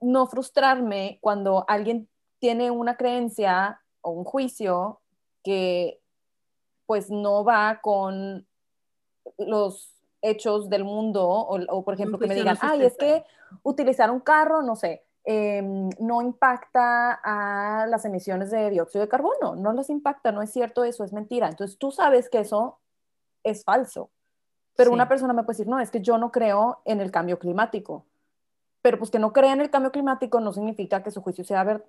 no 0.00 0.26
frustrarme 0.26 1.18
cuando 1.20 1.64
alguien 1.68 2.08
tiene 2.38 2.70
una 2.70 2.96
creencia 2.96 3.80
o 4.02 4.10
un 4.10 4.24
juicio 4.24 5.00
que 5.42 6.00
pues 6.86 7.10
no 7.10 7.44
va 7.44 7.80
con 7.82 8.46
los 9.38 9.92
hechos 10.22 10.68
del 10.68 10.84
mundo, 10.84 11.28
o, 11.28 11.84
por 11.84 11.94
ejemplo 11.94 12.18
que 12.18 12.26
me 12.26 12.34
digan, 12.34 12.56
ay, 12.60 12.84
es 12.84 12.96
que 12.96 13.24
utilizar 13.62 14.10
un 14.10 14.20
carro, 14.20 14.62
no 14.62 14.76
sé, 14.76 15.04
em, 15.24 15.90
no 16.00 16.22
impacta 16.22 17.20
a 17.22 17.86
las 17.86 18.04
emisiones 18.04 18.50
de 18.50 18.70
dióxido 18.70 19.02
de 19.02 19.08
carbono, 19.08 19.56
no 19.56 19.72
les 19.72 19.90
impacta, 19.90 20.32
no 20.32 20.42
es 20.42 20.50
cierto 20.50 20.84
eso, 20.84 21.04
es 21.04 21.12
mentira. 21.12 21.48
Entonces 21.48 21.78
tú 21.78 21.90
sabes 21.90 22.28
que 22.28 22.40
eso 22.40 22.78
es 23.42 23.64
falso, 23.64 24.10
pero 24.76 24.92
una 24.92 25.08
persona 25.08 25.32
me 25.32 25.42
puede 25.42 25.58
decir, 25.58 25.68
no, 25.68 25.80
es 25.80 25.90
que 25.90 26.00
yo 26.00 26.18
no 26.18 26.30
creo 26.30 26.80
en 26.84 27.00
el 27.00 27.10
cambio 27.10 27.38
climático, 27.38 28.04
pero 28.82 28.98
pues 28.98 29.10
que 29.10 29.18
no 29.18 29.32
crea 29.32 29.52
en 29.52 29.60
el 29.60 29.70
cambio 29.70 29.90
climático 29.90 30.40
no 30.40 30.52
significa 30.52 31.02
que 31.02 31.10
su 31.10 31.22
juicio 31.22 31.44
sea 31.44 31.80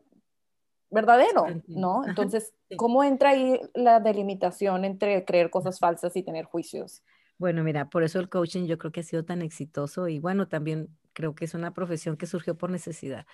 verdadero, 0.90 1.46
¿no? 1.68 2.06
Entonces, 2.06 2.54
¿cómo 2.76 3.04
entra 3.04 3.32
ahí 3.32 3.60
la 3.74 4.00
delimitación 4.00 4.86
entre 4.86 5.26
creer 5.26 5.50
cosas 5.50 5.80
falsas 5.80 6.16
y 6.16 6.24
tener 6.24 6.46
juicios? 6.46 7.04
Bueno, 7.38 7.64
mira, 7.64 7.90
por 7.90 8.04
eso 8.04 8.20
el 8.20 8.30
coaching 8.30 8.66
yo 8.66 8.78
creo 8.78 8.92
que 8.92 9.02
ha 9.02 9.04
sido 9.04 9.24
tan 9.24 9.42
exitoso 9.42 10.08
y 10.08 10.20
bueno, 10.20 10.48
también 10.48 10.90
creo 11.14 11.36
que 11.36 11.46
es 11.46 11.54
una 11.54 11.74
profesión 11.74 12.18
que 12.18 12.26
surgió 12.26 12.58
por 12.58 12.72
necesidad. 12.72 13.26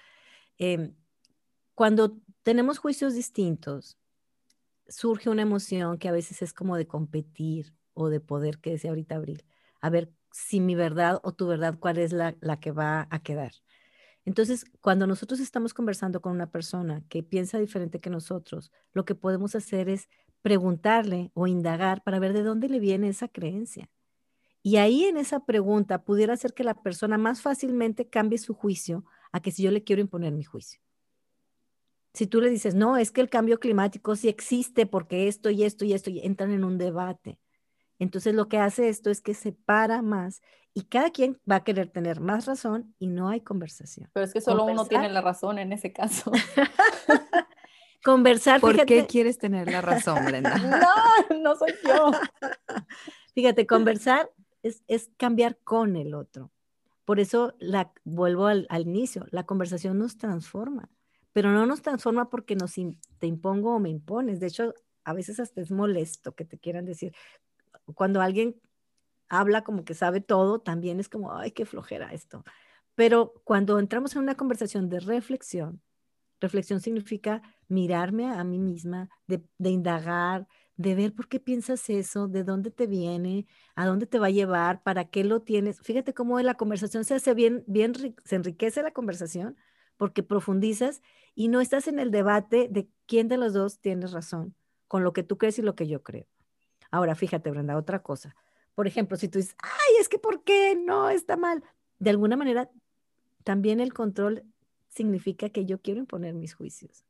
Em, 0.58 0.96
cuando 1.76 2.18
tenemos 2.44 2.80
juicios 2.80 3.16
distintos, 3.16 3.98
surge 4.88 5.30
una 5.30 5.42
emoción 5.42 5.98
que 5.98 6.10
a 6.10 6.12
veces 6.12 6.42
es 6.42 6.54
como 6.54 6.78
de 6.78 6.88
competir 6.88 7.74
o 7.94 8.10
de 8.10 8.20
poder, 8.20 8.60
que 8.60 8.72
decía 8.72 8.92
ahorita 8.92 9.16
Abril. 9.16 9.44
A 9.82 9.90
ver 9.90 10.12
si 10.32 10.60
mi 10.60 10.76
verdad 10.76 11.20
o 11.24 11.34
tu 11.34 11.48
verdad, 11.48 11.78
cuál 11.80 11.98
es 11.98 12.12
la, 12.12 12.36
la 12.42 12.60
que 12.60 12.72
va 12.72 13.08
a 13.10 13.20
quedar. 13.20 13.54
Entonces, 14.26 14.66
cuando 14.82 15.06
nosotros 15.06 15.40
estamos 15.40 15.74
conversando 15.74 16.22
con 16.22 16.32
una 16.32 16.50
persona 16.50 17.04
que 17.10 17.24
piensa 17.24 17.60
diferente 17.60 18.00
que 18.00 18.10
nosotros, 18.10 18.72
lo 18.94 19.06
que 19.06 19.16
podemos 19.16 19.56
hacer 19.56 19.90
es 19.90 20.08
preguntarle 20.42 21.32
o 21.34 21.48
indagar 21.48 22.04
para 22.04 22.20
ver 22.20 22.34
de 22.34 22.44
dónde 22.44 22.70
le 22.70 22.80
viene 22.80 23.10
esa 23.10 23.28
creencia. 23.28 23.90
Y 24.62 24.78
ahí 24.78 25.06
en 25.06 25.18
esa 25.18 25.46
pregunta 25.46 26.04
pudiera 26.04 26.38
ser 26.38 26.54
que 26.54 26.64
la 26.64 26.82
persona 26.82 27.18
más 27.18 27.42
fácilmente 27.42 28.10
cambie 28.10 28.38
su 28.38 28.54
juicio 28.54 29.06
a 29.34 29.42
que 29.42 29.52
si 29.52 29.64
yo 29.64 29.72
le 29.72 29.84
quiero 29.84 30.02
imponer 30.02 30.32
mi 30.32 30.44
juicio. 30.44 30.80
Si 32.14 32.28
tú 32.28 32.40
le 32.42 32.50
dices, 32.50 32.76
no, 32.76 32.96
es 32.98 33.12
que 33.12 33.22
el 33.22 33.30
cambio 33.30 33.60
climático 33.60 34.16
sí 34.16 34.30
existe 34.30 34.86
porque 34.86 35.28
esto 35.28 35.50
y 35.50 35.64
esto 35.64 35.84
y 35.84 35.94
esto, 35.94 36.10
y 36.12 36.20
entran 36.20 36.52
en 36.52 36.64
un 36.64 36.78
debate. 36.78 37.40
Entonces 38.04 38.36
lo 38.36 38.50
que 38.50 38.58
hace 38.58 38.90
esto 38.90 39.10
es 39.10 39.22
que 39.22 39.34
separa 39.34 40.02
más 40.02 40.42
y 40.74 40.84
cada 40.84 41.10
quien 41.10 41.40
va 41.50 41.58
a 41.58 41.64
querer 41.64 41.90
tener 41.90 42.20
más 42.20 42.46
razón 42.46 42.94
y 43.00 43.08
no 43.08 43.30
hay 43.30 43.42
conversación. 43.42 44.10
Pero 44.14 44.26
es 44.26 44.34
que 44.34 44.42
solo 44.42 44.66
uno 44.66 44.86
tiene 44.86 45.10
la 45.10 45.22
razón 45.22 45.58
en 45.58 45.72
ese 45.72 45.94
caso. 45.94 46.32
Conversar. 48.04 48.60
¿Por 48.60 48.86
qué 48.86 49.06
quieres 49.06 49.38
tener 49.38 49.72
la 49.72 49.80
razón, 49.80 50.26
Brenda? 50.26 50.58
no, 51.30 51.38
no 51.40 51.56
soy 51.56 51.74
yo. 51.88 52.12
Fíjate, 53.34 53.66
conversar 53.66 54.30
es, 54.62 54.84
es 54.88 55.10
cambiar 55.16 55.58
con 55.64 55.96
el 55.96 56.14
otro. 56.14 56.52
Por 57.06 57.22
eso 57.22 57.54
la, 57.60 57.94
vuelvo 58.04 58.48
al, 58.48 58.68
al, 58.70 58.82
inicio, 58.82 59.26
la 59.32 59.46
conversación 59.46 59.98
nos 59.98 60.18
transforma, 60.18 60.90
pero 61.32 61.52
no 61.52 61.66
nos 61.66 61.82
transforma 61.82 62.30
porque 62.30 62.56
nos 62.58 62.74
te 62.74 63.28
impongo 63.28 63.76
o 63.76 63.80
me 63.80 63.90
impones. 63.90 64.42
De 64.42 64.48
hecho, 64.48 64.74
a 65.06 65.14
veces 65.14 65.40
hasta 65.40 65.62
es 65.62 65.72
molesto 65.72 66.36
que 66.36 66.44
te 66.44 66.60
quieran 66.60 66.86
decir. 66.86 67.14
Cuando 67.96 68.22
alguien 68.22 68.60
habla 69.30 69.64
como 69.64 69.86
que 69.86 69.94
sabe 69.94 70.22
todo, 70.22 70.62
también 70.62 71.00
es 71.00 71.10
como, 71.10 71.34
ay, 71.36 71.52
qué 71.52 71.66
flojera 71.66 72.14
esto. 72.14 72.44
Pero 72.96 73.34
cuando 73.44 73.80
entramos 73.80 74.16
en 74.16 74.22
una 74.24 74.36
conversación 74.36 74.90
de 74.90 75.00
reflexión, 75.00 75.82
reflexión 76.42 76.82
significa 76.82 77.42
mirarme 77.68 78.28
a 78.28 78.44
mí 78.44 78.60
misma, 78.60 79.10
de, 79.28 79.42
indagar, 79.70 80.48
de 80.76 80.96
ver 80.96 81.14
por 81.16 81.28
qué 81.28 81.40
piensas 81.40 81.90
eso, 81.90 82.28
de 82.28 82.44
dónde 82.44 82.70
te 82.72 82.86
viene, 82.88 83.48
a 83.76 83.86
dónde 83.86 84.06
te 84.06 84.20
va 84.20 84.28
a 84.28 84.32
llevar, 84.32 84.84
para 84.84 85.06
qué 85.06 85.24
lo 85.24 85.42
tienes. 85.42 85.82
Fíjate 85.82 86.14
cómo 86.14 86.40
la 86.42 86.56
conversación 86.56 87.06
se 87.06 87.16
hace 87.16 87.34
bien, 87.34 87.64
bien, 87.68 87.94
se 88.26 88.36
enriquece 88.36 88.84
la 88.84 88.92
conversación 88.92 89.58
porque 89.98 90.24
profundizas 90.24 91.02
y 91.36 91.48
no 91.48 91.62
estás 91.62 91.88
en 91.88 92.00
el 92.00 92.12
debate 92.12 92.68
de 92.70 92.90
quién 93.08 93.28
de 93.28 93.38
los 93.38 93.54
dos 93.54 93.80
tienes 93.80 94.12
razón, 94.12 94.56
con 94.88 95.04
lo 95.04 95.14
que 95.14 95.24
tú 95.24 95.38
crees 95.38 95.60
y 95.60 95.62
lo 95.62 95.76
que 95.76 95.88
yo 95.88 96.04
creo. 96.04 96.28
Ahora, 96.94 97.16
fíjate, 97.16 97.50
Brenda, 97.50 97.78
otra 97.78 98.04
cosa. 98.04 98.36
Por 98.76 98.88
ejemplo, 98.88 99.18
si 99.18 99.28
tú 99.28 99.40
dices, 99.40 99.56
ay, 99.62 99.96
es 100.00 100.10
que 100.10 100.20
¿por 100.20 100.44
qué? 100.44 100.76
No, 100.76 101.10
está 101.10 101.38
mal. 101.38 101.64
De 102.00 102.10
alguna 102.10 102.36
manera, 102.38 102.70
también 103.44 103.80
el 103.80 103.94
control 103.94 104.44
significa 104.90 105.50
que 105.50 105.66
yo 105.66 105.82
quiero 105.82 106.00
imponer 106.00 106.34
mis 106.34 106.54
juicios. 106.54 107.06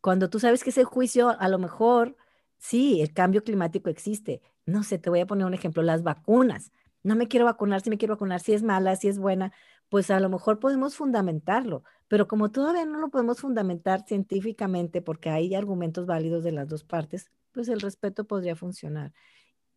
Cuando 0.00 0.30
tú 0.30 0.38
sabes 0.38 0.62
que 0.62 0.70
ese 0.70 0.84
juicio 0.84 1.30
a 1.40 1.48
lo 1.48 1.58
mejor 1.58 2.16
Sí, 2.64 3.02
el 3.02 3.12
cambio 3.12 3.44
climático 3.44 3.90
existe. 3.90 4.40
No 4.64 4.84
sé, 4.84 4.98
te 4.98 5.10
voy 5.10 5.20
a 5.20 5.26
poner 5.26 5.46
un 5.46 5.52
ejemplo, 5.52 5.82
las 5.82 6.02
vacunas. 6.02 6.72
No 7.02 7.14
me 7.14 7.28
quiero 7.28 7.44
vacunar, 7.44 7.82
si 7.82 7.90
me 7.90 7.98
quiero 7.98 8.14
vacunar, 8.14 8.40
si 8.40 8.54
es 8.54 8.62
mala, 8.62 8.96
si 8.96 9.08
es 9.08 9.18
buena, 9.18 9.52
pues 9.90 10.10
a 10.10 10.18
lo 10.18 10.30
mejor 10.30 10.58
podemos 10.60 10.96
fundamentarlo, 10.96 11.84
pero 12.08 12.26
como 12.26 12.50
todavía 12.50 12.86
no 12.86 12.98
lo 12.98 13.10
podemos 13.10 13.40
fundamentar 13.40 14.06
científicamente 14.06 15.02
porque 15.02 15.28
hay 15.28 15.54
argumentos 15.54 16.06
válidos 16.06 16.42
de 16.42 16.52
las 16.52 16.66
dos 16.66 16.84
partes, 16.84 17.30
pues 17.54 17.68
el 17.68 17.80
respeto 17.80 18.26
podría 18.26 18.56
funcionar. 18.56 19.14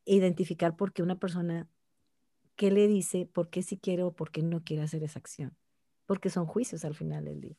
Identificar 0.04 0.76
por 0.76 0.92
qué 0.92 1.04
una 1.04 1.20
persona, 1.20 1.70
qué 2.56 2.72
le 2.72 2.88
dice, 2.88 3.30
por 3.32 3.50
qué 3.50 3.62
sí 3.62 3.78
quiere 3.78 4.04
o 4.04 4.12
por 4.12 4.32
qué 4.32 4.42
no 4.42 4.63
quiere 4.63 4.84
hacer 4.84 5.04
esa 5.04 5.20
acción, 5.20 5.56
porque 6.06 6.30
son 6.30 6.48
juicios 6.48 6.84
al 6.84 6.96
final 6.96 7.26
del 7.26 7.40
día. 7.40 7.58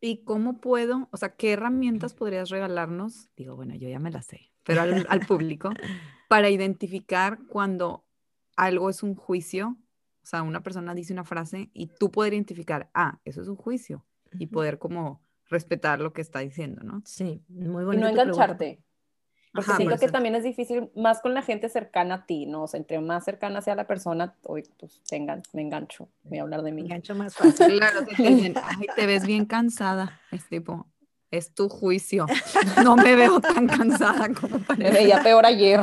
¿Y 0.00 0.22
cómo 0.24 0.60
puedo, 0.60 1.08
o 1.10 1.16
sea, 1.16 1.34
qué 1.34 1.52
herramientas 1.52 2.14
podrías 2.14 2.50
regalarnos? 2.50 3.28
Digo, 3.36 3.56
bueno, 3.56 3.74
yo 3.74 3.88
ya 3.88 3.98
me 3.98 4.12
las 4.12 4.26
sé, 4.26 4.52
pero 4.62 4.82
al, 4.82 4.86
público, 5.26 5.70
para 6.28 6.48
identificar 6.48 7.40
cuando 7.48 8.04
algo 8.56 8.90
es 8.90 9.02
un 9.02 9.16
juicio, 9.16 9.76
o 10.22 10.26
sea, 10.26 10.42
una 10.42 10.62
persona 10.62 10.94
dice 10.94 11.12
una 11.12 11.24
frase 11.24 11.70
y 11.72 11.88
tú 11.88 12.12
poder 12.12 12.34
identificar, 12.34 12.90
ah, 12.94 13.20
eso 13.24 13.42
es 13.42 13.48
un 13.48 13.56
juicio, 13.56 14.06
y 14.38 14.46
poder 14.46 14.78
como 14.78 15.20
respetar 15.48 16.00
lo 16.00 16.12
que 16.12 16.20
está 16.20 16.40
diciendo, 16.40 16.82
¿no? 16.82 17.02
Sí, 17.04 17.42
muy 17.48 17.84
bonito. 17.84 18.08
Y 18.08 18.12
no 18.14 18.20
engancharte. 18.20 18.82
Porque 19.52 19.72
siento 19.72 19.98
que 19.98 20.08
también 20.08 20.34
es 20.34 20.44
difícil, 20.44 20.90
más 20.94 21.20
con 21.20 21.34
la 21.34 21.42
gente 21.42 21.68
cercana 21.68 22.16
a 22.16 22.26
ti, 22.26 22.46
¿no? 22.46 22.64
O 22.64 22.68
sea, 22.68 22.78
entre 22.78 23.00
más 23.00 23.24
cercana 23.24 23.62
sea 23.62 23.74
la 23.74 23.86
persona, 23.86 24.36
hoy 24.42 24.62
pues 24.78 25.00
tengan, 25.08 25.42
me 25.52 25.62
engancho, 25.62 26.08
voy 26.24 26.38
a 26.38 26.42
hablar 26.42 26.62
de 26.62 26.72
mí. 26.72 26.82
Me 26.82 26.88
engancho 26.88 27.14
más 27.14 27.34
fácil. 27.34 27.66
Claro, 27.78 28.04
te, 28.04 28.22
dicen, 28.22 28.54
Ay, 28.62 28.86
te 28.94 29.06
ves 29.06 29.26
bien 29.26 29.46
cansada. 29.46 30.20
Es 30.30 30.46
tipo, 30.48 30.86
es 31.30 31.54
tu 31.54 31.68
juicio. 31.68 32.26
No 32.84 32.96
me 32.96 33.14
veo 33.16 33.40
tan 33.40 33.66
cansada 33.66 34.28
como 34.32 34.58
parece. 34.60 34.90
Me 34.90 34.98
veía 34.98 35.22
peor 35.22 35.46
ayer. 35.46 35.80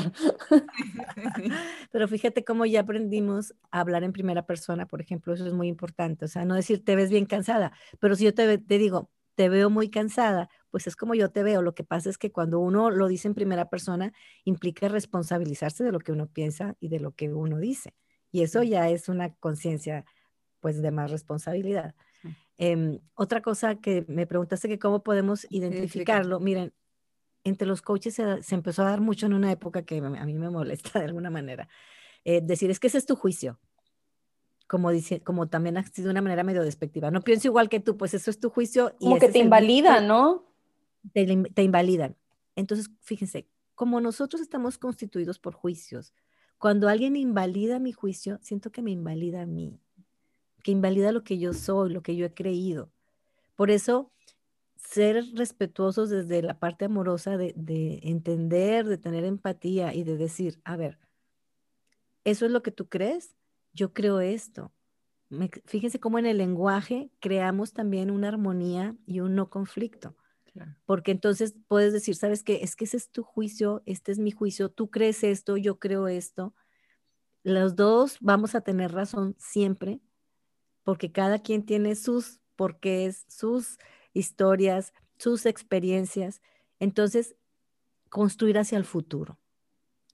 Pero 1.91 2.07
fíjate 2.07 2.43
cómo 2.43 2.65
ya 2.65 2.81
aprendimos 2.81 3.53
a 3.71 3.79
hablar 3.79 4.03
en 4.03 4.13
primera 4.13 4.45
persona, 4.45 4.85
por 4.85 5.01
ejemplo, 5.01 5.33
eso 5.33 5.45
es 5.45 5.53
muy 5.53 5.67
importante. 5.67 6.25
O 6.25 6.27
sea, 6.27 6.45
no 6.45 6.55
decir 6.55 6.83
te 6.83 6.95
ves 6.95 7.09
bien 7.09 7.25
cansada, 7.25 7.71
pero 7.99 8.15
si 8.15 8.25
yo 8.25 8.33
te, 8.33 8.57
te 8.57 8.77
digo, 8.77 9.09
te 9.35 9.49
veo 9.49 9.69
muy 9.69 9.89
cansada, 9.89 10.49
pues 10.71 10.87
es 10.87 10.95
como 10.95 11.13
yo 11.13 11.29
te 11.29 11.43
veo. 11.43 11.61
Lo 11.61 11.75
que 11.75 11.83
pasa 11.83 12.09
es 12.09 12.17
que 12.17 12.31
cuando 12.31 12.59
uno 12.59 12.89
lo 12.89 13.07
dice 13.07 13.27
en 13.27 13.33
primera 13.33 13.69
persona, 13.69 14.13
implica 14.43 14.87
responsabilizarse 14.87 15.83
de 15.83 15.91
lo 15.91 15.99
que 15.99 16.11
uno 16.11 16.27
piensa 16.27 16.75
y 16.79 16.89
de 16.89 16.99
lo 16.99 17.11
que 17.11 17.33
uno 17.33 17.59
dice. 17.59 17.93
Y 18.31 18.41
eso 18.41 18.63
ya 18.63 18.89
es 18.89 19.07
una 19.07 19.33
conciencia, 19.35 20.05
pues, 20.59 20.81
de 20.81 20.91
más 20.91 21.11
responsabilidad. 21.11 21.95
Em, 22.57 22.99
otra 23.13 23.41
cosa 23.41 23.75
que 23.75 24.05
me 24.07 24.25
preguntaste 24.25 24.67
que 24.67 24.79
cómo 24.79 25.03
podemos 25.03 25.45
identificarlo. 25.49 26.39
Miren, 26.39 26.73
entre 27.43 27.67
los 27.67 27.81
coaches 27.81 28.15
se, 28.15 28.55
empezó 28.55 28.81
a 28.81 28.89
dar 28.89 29.01
mucho 29.01 29.25
en 29.25 29.33
una 29.33 29.51
época 29.51 29.83
que 29.83 29.97
a 29.97 30.25
mí 30.25 30.33
me 30.33 30.49
molesta 30.49 30.99
de 30.99 31.05
alguna 31.05 31.29
manera. 31.29 31.67
Eh, 32.23 32.41
decir, 32.41 32.71
es 32.71 32.79
que 32.79 32.87
ese 32.87 32.97
es 32.97 33.05
tu 33.05 33.15
juicio 33.15 33.59
como, 34.67 34.91
dice, 34.91 35.21
como 35.21 35.47
también 35.47 35.77
ha 35.77 35.83
sido 35.83 36.07
de 36.07 36.11
una 36.11 36.21
manera 36.21 36.43
medio 36.43 36.63
despectiva. 36.63 37.11
No 37.11 37.21
pienso 37.21 37.47
igual 37.47 37.69
que 37.69 37.79
tú, 37.79 37.97
pues 37.97 38.13
eso 38.13 38.31
es 38.31 38.39
tu 38.39 38.49
juicio. 38.49 38.95
Y 38.99 39.05
como 39.05 39.19
que 39.19 39.29
te 39.29 39.39
invalida, 39.39 40.01
¿no? 40.01 40.45
Te, 41.13 41.25
te 41.53 41.63
invalidan. 41.63 42.15
Entonces, 42.55 42.89
fíjense, 43.01 43.47
como 43.75 44.01
nosotros 44.01 44.41
estamos 44.41 44.77
constituidos 44.77 45.37
por 45.37 45.53
juicios, 45.53 46.13
cuando 46.57 46.87
alguien 46.87 47.15
invalida 47.15 47.79
mi 47.79 47.91
juicio, 47.91 48.39
siento 48.41 48.71
que 48.71 48.81
me 48.81 48.91
invalida 48.91 49.41
a 49.41 49.45
mí, 49.45 49.79
que 50.63 50.71
invalida 50.71 51.11
lo 51.11 51.23
que 51.23 51.37
yo 51.37 51.53
soy, 51.53 51.91
lo 51.91 52.01
que 52.01 52.15
yo 52.15 52.25
he 52.25 52.33
creído. 52.33 52.89
Por 53.55 53.69
eso, 53.69 54.11
ser 54.75 55.23
respetuosos 55.35 56.09
desde 56.09 56.41
la 56.41 56.57
parte 56.57 56.85
amorosa 56.85 57.37
de, 57.37 57.53
de 57.55 57.99
entender, 58.03 58.85
de 58.85 58.97
tener 58.97 59.25
empatía 59.25 59.93
y 59.93 60.03
de 60.03 60.17
decir, 60.17 60.59
a 60.63 60.75
ver, 60.75 60.97
¿eso 62.23 62.45
es 62.45 62.51
lo 62.51 62.63
que 62.63 62.71
tú 62.71 62.87
crees? 62.87 63.35
Yo 63.75 63.93
creo 63.93 64.21
esto. 64.21 64.71
fíjense 65.65 65.99
cómo 65.99 66.17
en 66.17 66.25
el 66.25 66.37
lenguaje 66.37 67.11
creamos 67.19 67.73
también 67.73 68.09
una 68.09 68.29
armonía 68.29 68.95
y 69.05 69.19
un 69.19 69.35
no 69.35 69.49
conflicto. 69.49 70.15
Porque 70.85 71.11
entonces 71.11 71.55
puedes 71.67 71.91
decir, 71.91 72.15
¿sabes 72.15 72.43
qué? 72.43 72.59
Es 72.63 72.75
que 72.75 72.85
ese 72.85 72.97
es 72.97 73.11
tu 73.11 73.23
juicio, 73.23 73.83
este 73.85 74.11
es 74.11 74.19
mi 74.19 74.31
juicio, 74.31 74.69
tú 74.69 74.89
crees 74.89 75.23
esto, 75.23 75.57
yo 75.57 75.79
creo 75.79 76.07
esto. 76.07 76.55
Los 77.43 77.75
dos 77.75 78.17
vamos 78.21 78.55
a 78.55 78.61
tener 78.61 78.93
razón 78.93 79.35
siempre, 79.37 79.99
porque 80.83 81.11
cada 81.11 81.39
quien 81.39 81.65
tiene 81.65 81.95
sus 81.95 82.39
porqués, 82.55 83.25
sus 83.27 83.77
historias, 84.13 84.93
sus 85.17 85.45
experiencias. 85.45 86.41
Entonces, 86.79 87.35
construir 88.09 88.57
hacia 88.57 88.77
el 88.77 88.85
futuro. 88.85 89.37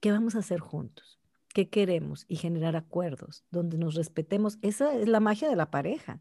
¿Qué 0.00 0.10
vamos 0.10 0.34
a 0.34 0.40
hacer 0.40 0.58
juntos? 0.58 1.21
Qué 1.52 1.68
queremos 1.68 2.24
y 2.28 2.36
generar 2.36 2.76
acuerdos 2.76 3.44
donde 3.50 3.78
nos 3.78 3.94
respetemos. 3.94 4.58
Esa 4.62 4.94
es 4.94 5.08
la 5.08 5.20
magia 5.20 5.48
de 5.48 5.56
la 5.56 5.70
pareja, 5.70 6.20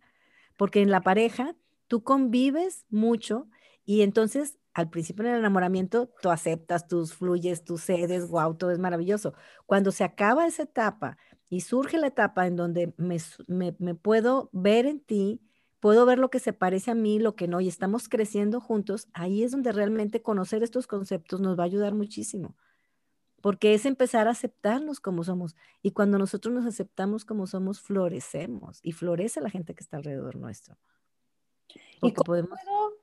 porque 0.57 0.81
en 0.81 0.91
la 0.91 1.01
pareja 1.01 1.55
tú 1.87 2.03
convives 2.03 2.85
mucho 2.89 3.47
y 3.85 4.01
entonces 4.01 4.57
al 4.73 4.89
principio 4.89 5.25
en 5.25 5.31
el 5.31 5.39
enamoramiento 5.39 6.09
tú 6.21 6.29
aceptas, 6.29 6.87
tú 6.87 7.05
fluyes, 7.05 7.63
tú 7.63 7.77
cedes, 7.77 8.29
wow, 8.29 8.55
todo 8.55 8.71
es 8.71 8.79
maravilloso. 8.79 9.33
Cuando 9.65 9.91
se 9.91 10.03
acaba 10.03 10.47
esa 10.47 10.63
etapa 10.63 11.17
y 11.49 11.61
surge 11.61 11.97
la 11.97 12.07
etapa 12.07 12.47
en 12.47 12.55
donde 12.55 12.93
me, 12.97 13.17
me 13.47 13.95
puedo 13.95 14.49
ver 14.53 14.85
en 14.85 15.01
ti, 15.01 15.41
puedo 15.81 16.05
ver 16.05 16.19
lo 16.19 16.29
que 16.29 16.39
se 16.39 16.53
parece 16.53 16.91
a 16.91 16.95
mí, 16.95 17.19
lo 17.19 17.35
que 17.35 17.47
no, 17.47 17.59
y 17.59 17.67
estamos 17.67 18.07
creciendo 18.07 18.61
juntos, 18.61 19.09
ahí 19.13 19.43
es 19.43 19.51
donde 19.51 19.71
realmente 19.73 20.21
conocer 20.21 20.63
estos 20.63 20.87
conceptos 20.87 21.41
nos 21.41 21.57
va 21.59 21.63
a 21.63 21.65
ayudar 21.65 21.93
muchísimo 21.93 22.55
porque 23.41 23.73
es 23.73 23.85
empezar 23.85 24.27
a 24.27 24.31
aceptarnos 24.31 24.99
como 24.99 25.23
somos. 25.23 25.55
Y 25.81 25.91
cuando 25.91 26.17
nosotros 26.17 26.53
nos 26.53 26.65
aceptamos 26.65 27.25
como 27.25 27.47
somos, 27.47 27.81
florecemos 27.81 28.79
y 28.83 28.91
florece 28.91 29.41
la 29.41 29.49
gente 29.49 29.73
que 29.73 29.83
está 29.83 29.97
alrededor 29.97 30.35
nuestro. 30.35 30.77
¿Y 32.01 32.13
cómo 32.13 32.25
podemos 32.25 32.59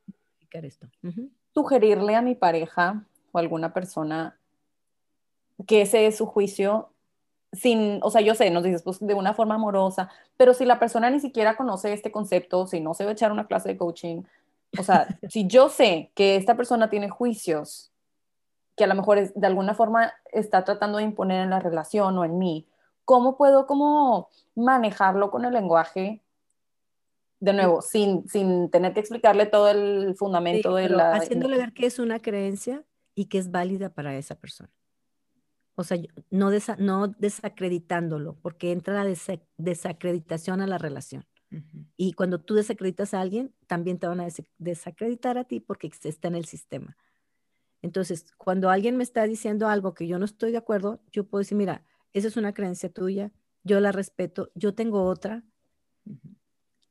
explicar 0.06 0.64
esto. 0.64 0.88
sugerirle 1.54 2.14
a 2.14 2.22
mi 2.22 2.34
pareja 2.34 3.04
o 3.32 3.38
alguna 3.38 3.72
persona 3.72 4.38
que 5.66 5.82
ese 5.82 6.06
es 6.06 6.16
su 6.16 6.26
juicio 6.26 6.92
sin, 7.52 8.00
o 8.02 8.10
sea, 8.10 8.20
yo 8.20 8.34
sé, 8.34 8.50
nos 8.50 8.62
dices 8.62 8.82
pues 8.82 8.98
de 9.00 9.14
una 9.14 9.34
forma 9.34 9.54
amorosa, 9.54 10.10
pero 10.36 10.52
si 10.52 10.64
la 10.64 10.78
persona 10.78 11.10
ni 11.10 11.18
siquiera 11.18 11.56
conoce 11.56 11.92
este 11.92 12.12
concepto, 12.12 12.66
si 12.66 12.80
no 12.80 12.94
se 12.94 13.04
va 13.04 13.10
a 13.10 13.12
echar 13.14 13.32
una 13.32 13.46
clase 13.46 13.70
de 13.70 13.76
coaching, 13.78 14.22
o 14.78 14.82
sea, 14.82 15.06
si 15.28 15.46
yo 15.46 15.68
sé 15.68 16.12
que 16.14 16.36
esta 16.36 16.56
persona 16.56 16.90
tiene 16.90 17.08
juicios 17.08 17.90
que 18.78 18.84
a 18.84 18.86
lo 18.86 18.94
mejor 18.94 19.18
es, 19.18 19.34
de 19.34 19.46
alguna 19.46 19.74
forma 19.74 20.12
está 20.32 20.64
tratando 20.64 20.98
de 20.98 21.04
imponer 21.04 21.42
en 21.42 21.50
la 21.50 21.60
relación 21.60 22.16
o 22.16 22.24
en 22.24 22.38
mí, 22.38 22.66
¿cómo 23.04 23.36
puedo 23.36 23.66
como 23.66 24.30
manejarlo 24.54 25.30
con 25.30 25.44
el 25.44 25.52
lenguaje? 25.52 26.22
De 27.40 27.52
nuevo, 27.52 27.82
sin, 27.82 28.26
sin 28.28 28.70
tener 28.70 28.94
que 28.94 29.00
explicarle 29.00 29.46
todo 29.46 29.68
el 29.68 30.14
fundamento 30.16 30.74
de 30.74 30.88
la... 30.88 31.14
Haciéndole 31.14 31.58
ver 31.58 31.72
que 31.72 31.86
es 31.86 31.98
una 31.98 32.20
creencia 32.20 32.84
y 33.14 33.26
que 33.26 33.38
es 33.38 33.50
válida 33.50 33.90
para 33.90 34.16
esa 34.16 34.34
persona. 34.34 34.70
O 35.74 35.84
sea, 35.84 35.98
no, 36.30 36.50
no 36.78 37.06
desacreditándolo, 37.06 38.36
porque 38.42 38.72
entra 38.72 39.04
la 39.04 39.16
desacreditación 39.56 40.60
a 40.60 40.66
la 40.66 40.78
relación. 40.78 41.24
Y 41.96 42.12
cuando 42.12 42.40
tú 42.40 42.54
desacreditas 42.54 43.14
a 43.14 43.20
alguien, 43.20 43.54
también 43.66 43.98
te 43.98 44.06
van 44.06 44.20
a 44.20 44.26
desacreditar 44.58 45.38
a 45.38 45.44
ti 45.44 45.60
porque 45.60 45.90
está 46.02 46.28
en 46.28 46.34
el 46.34 46.44
sistema. 46.44 46.96
Entonces, 47.82 48.32
cuando 48.36 48.70
alguien 48.70 48.96
me 48.96 49.04
está 49.04 49.24
diciendo 49.24 49.68
algo 49.68 49.94
que 49.94 50.06
yo 50.06 50.18
no 50.18 50.24
estoy 50.24 50.52
de 50.52 50.58
acuerdo, 50.58 51.00
yo 51.12 51.24
puedo 51.24 51.40
decir, 51.40 51.56
mira, 51.56 51.84
esa 52.12 52.28
es 52.28 52.36
una 52.36 52.54
creencia 52.54 52.90
tuya, 52.92 53.32
yo 53.64 53.80
la 53.80 53.92
respeto, 53.92 54.50
yo 54.54 54.74
tengo 54.74 55.04
otra, 55.04 55.44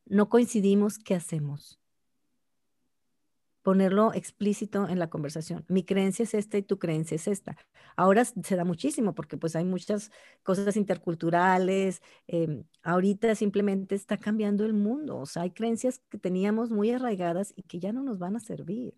no 0.05 0.29
coincidimos, 0.29 0.99
¿qué 0.99 1.15
hacemos? 1.15 1.79
ponerlo 3.67 4.13
explícito 4.13 4.87
en 4.87 4.97
la 4.97 5.09
conversación. 5.09 5.65
Mi 5.67 5.83
creencia 5.83 6.23
es 6.23 6.33
esta 6.33 6.57
y 6.57 6.61
tu 6.61 6.79
creencia 6.79 7.15
es 7.15 7.27
esta. 7.27 7.57
Ahora 7.97 8.23
se 8.23 8.55
da 8.55 8.63
muchísimo 8.63 9.13
porque 9.13 9.35
pues 9.35 9.57
hay 9.57 9.65
muchas 9.65 10.09
cosas 10.41 10.77
interculturales. 10.77 12.01
Em, 12.27 12.63
ahorita 12.81 13.35
simplemente 13.35 13.93
está 13.95 14.15
cambiando 14.15 14.63
el 14.63 14.71
mundo. 14.71 15.17
O 15.17 15.25
sea, 15.25 15.41
hay 15.41 15.51
creencias 15.51 15.99
que 16.07 16.17
teníamos 16.17 16.71
muy 16.71 16.91
arraigadas 16.91 17.51
y 17.57 17.63
que 17.63 17.79
ya 17.79 17.91
no 17.91 18.03
nos 18.03 18.19
van 18.19 18.37
a 18.37 18.39
servir. 18.39 18.95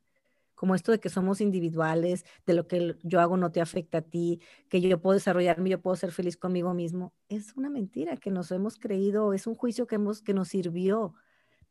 Como 0.60 0.76
esto 0.76 0.92
de 0.92 1.00
que 1.00 1.08
somos 1.08 1.40
individuales, 1.40 2.26
de 2.46 2.54
lo 2.54 2.68
que 2.68 2.98
yo 3.04 3.22
hago 3.22 3.38
no 3.38 3.50
te 3.50 3.62
afecta 3.62 4.00
a 4.00 4.02
ti, 4.02 4.42
que 4.68 4.82
yo 4.82 5.02
puedo 5.02 5.14
desarrollarme, 5.14 5.70
yo 5.70 5.80
puedo 5.80 5.96
ser 5.96 6.12
feliz 6.12 6.36
conmigo 6.36 6.74
mismo. 6.74 7.14
Es 7.30 7.56
una 7.56 7.70
mentira 7.70 8.18
que 8.18 8.30
nos 8.30 8.52
hemos 8.52 8.78
creído, 8.78 9.32
es 9.32 9.48
un 9.48 9.56
juicio 9.56 9.88
que, 9.88 9.96
hemos, 9.96 10.22
que 10.22 10.34
nos 10.34 10.50
sirvió 10.50 11.14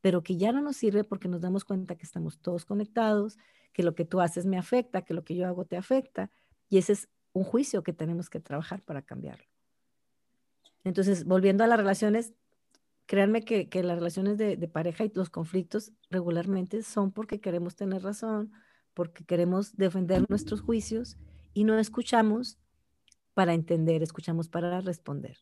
pero 0.00 0.22
que 0.22 0.36
ya 0.36 0.52
no 0.52 0.62
nos 0.62 0.76
sirve 0.76 1.04
porque 1.04 1.28
nos 1.28 1.40
damos 1.40 1.64
cuenta 1.64 1.96
que 1.96 2.04
estamos 2.04 2.38
todos 2.40 2.64
conectados, 2.64 3.36
que 3.72 3.82
lo 3.82 3.94
que 3.94 4.04
tú 4.04 4.20
haces 4.20 4.46
me 4.46 4.56
afecta, 4.56 5.02
que 5.02 5.14
lo 5.14 5.24
que 5.24 5.34
yo 5.34 5.46
hago 5.46 5.64
te 5.64 5.76
afecta, 5.76 6.30
y 6.68 6.78
ese 6.78 6.92
es 6.92 7.08
un 7.32 7.44
juicio 7.44 7.82
que 7.82 7.92
tenemos 7.92 8.30
que 8.30 8.40
trabajar 8.40 8.80
para 8.82 9.02
cambiarlo. 9.02 9.44
Entonces, 10.84 11.24
volviendo 11.24 11.64
a 11.64 11.66
las 11.66 11.78
relaciones, 11.78 12.32
créanme 13.06 13.44
que, 13.44 13.68
las 13.82 13.98
relaciones 13.98 14.38
de, 14.38 14.56
de, 14.56 14.68
pareja 14.68 15.04
y 15.04 15.10
los 15.14 15.30
conflictos 15.30 15.92
regularmente 16.10 16.82
son 16.82 17.10
porque 17.12 17.40
queremos 17.40 17.74
tener 17.74 18.02
razón, 18.02 18.52
porque 18.94 19.24
queremos 19.24 19.76
defender 19.76 20.24
nuestros 20.28 20.60
juicios 20.60 21.16
y 21.54 21.64
no 21.64 21.78
escuchamos 21.78 22.58
para 23.34 23.54
entender, 23.54 24.02
escuchamos 24.02 24.48
para 24.48 24.80
responder. 24.80 25.38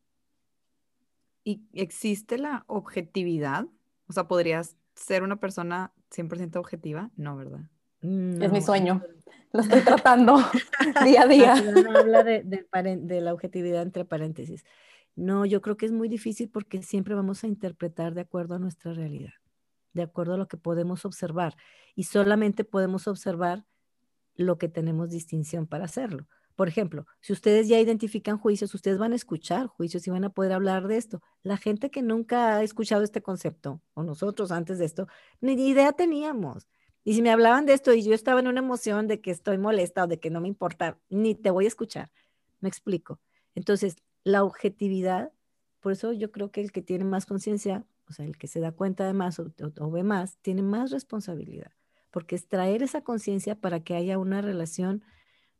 ¿Y 1.44 1.62
existe 1.72 2.38
la 2.38 2.64
objetividad 2.66 3.66
o 4.08 4.12
sea, 4.12 4.28
¿podrías 4.28 4.76
ser 4.94 5.22
una 5.22 5.36
persona 5.36 5.92
100% 6.14 6.56
objetiva? 6.56 7.10
No, 7.16 7.36
¿verdad? 7.36 7.60
Es 8.02 8.52
mi 8.52 8.62
sueño. 8.62 9.02
Lo 9.52 9.60
estoy 9.62 9.80
tratando 9.80 10.36
día 11.04 11.22
a 11.22 11.26
día. 11.26 11.54
habla 11.54 12.22
de, 12.22 12.42
de, 12.44 13.20
la 13.20 13.32
objetividad 13.32 13.82
entre 13.82 14.04
paréntesis. 14.04 14.64
No, 15.16 15.44
yo 15.44 15.60
creo 15.60 15.76
que 15.76 15.86
es 15.86 15.92
muy 15.92 16.08
difícil 16.08 16.50
porque 16.50 16.82
siempre 16.82 17.14
vamos 17.14 17.42
a 17.42 17.46
interpretar 17.46 18.14
de 18.14 18.20
acuerdo 18.20 18.54
a 18.54 18.58
nuestra 18.58 18.92
realidad, 18.92 19.32
de 19.96 20.02
acuerdo 20.02 20.34
a 20.34 20.36
lo 20.38 20.46
que 20.46 20.56
podemos 20.56 21.04
observar. 21.04 21.56
Y 21.94 22.04
solamente 22.04 22.62
podemos 22.62 23.08
observar 23.08 23.64
lo 24.36 24.58
que 24.58 24.68
tenemos 24.68 25.10
distinción 25.10 25.66
para 25.66 25.86
hacerlo. 25.86 26.28
Por 26.54 26.68
ejemplo, 26.68 27.06
si 27.20 27.32
ustedes 27.32 27.68
ya 27.68 27.78
identifican 27.78 28.38
juicios, 28.38 28.74
ustedes 28.74 28.98
van 28.98 29.12
a 29.12 29.16
escuchar 29.16 29.66
juicios 29.66 30.06
y 30.06 30.10
van 30.10 30.24
a 30.24 30.30
poder 30.30 30.52
hablar 30.52 30.88
de 30.88 30.96
esto. 30.96 31.20
La 31.42 31.56
gente 31.58 31.90
que 31.90 32.02
nunca 32.02 32.56
ha 32.56 32.62
escuchado 32.62 33.02
este 33.02 33.20
concepto, 33.20 33.82
o 33.94 34.02
nosotros 34.02 34.50
antes 34.52 34.78
de 34.78 34.86
esto, 34.86 35.06
ni 35.40 35.52
idea 35.52 35.92
teníamos. 35.92 36.66
Y 37.04 37.14
si 37.14 37.22
me 37.22 37.30
hablaban 37.30 37.66
de 37.66 37.74
esto 37.74 37.92
y 37.92 38.02
yo 38.02 38.14
estaba 38.14 38.40
en 38.40 38.48
una 38.48 38.60
emoción 38.60 39.06
de 39.06 39.20
que 39.20 39.30
estoy 39.30 39.58
molesta 39.58 40.04
o 40.04 40.06
de 40.06 40.18
que 40.18 40.30
no 40.30 40.40
me 40.40 40.48
importa, 40.48 40.98
ni 41.10 41.34
te 41.34 41.50
voy 41.50 41.66
a 41.66 41.68
escuchar. 41.68 42.10
Me 42.60 42.68
explico. 42.68 43.20
Entonces, 43.54 43.96
la 44.24 44.42
objetividad, 44.42 45.32
por 45.80 45.92
eso 45.92 46.12
yo 46.12 46.32
creo 46.32 46.50
que 46.50 46.62
el 46.62 46.72
que 46.72 46.82
tiene 46.82 47.04
más 47.04 47.26
conciencia, 47.26 47.84
o 48.08 48.12
sea, 48.12 48.24
el 48.24 48.36
que 48.36 48.48
se 48.48 48.60
da 48.60 48.72
cuenta 48.72 49.06
de 49.06 49.12
más 49.12 49.38
o, 49.38 49.52
o 49.80 49.90
ve 49.90 50.02
más, 50.02 50.36
tiene 50.38 50.62
más 50.62 50.90
responsabilidad, 50.90 51.72
porque 52.10 52.36
es 52.36 52.48
traer 52.48 52.82
esa 52.82 53.02
conciencia 53.02 53.54
para 53.54 53.80
que 53.80 53.94
haya 53.94 54.18
una 54.18 54.40
relación 54.40 55.02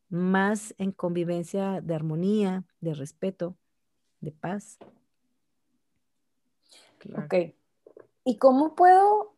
más 0.08 0.74
en 0.78 0.92
convivencia 0.92 1.80
de 1.80 1.94
armonía, 1.94 2.64
de 2.80 2.94
respeto, 2.94 3.56
de 4.20 4.32
paz. 4.32 4.78
Ok. 7.16 7.54
¿Y 8.24 8.38
cómo 8.38 8.74
puedo, 8.74 9.34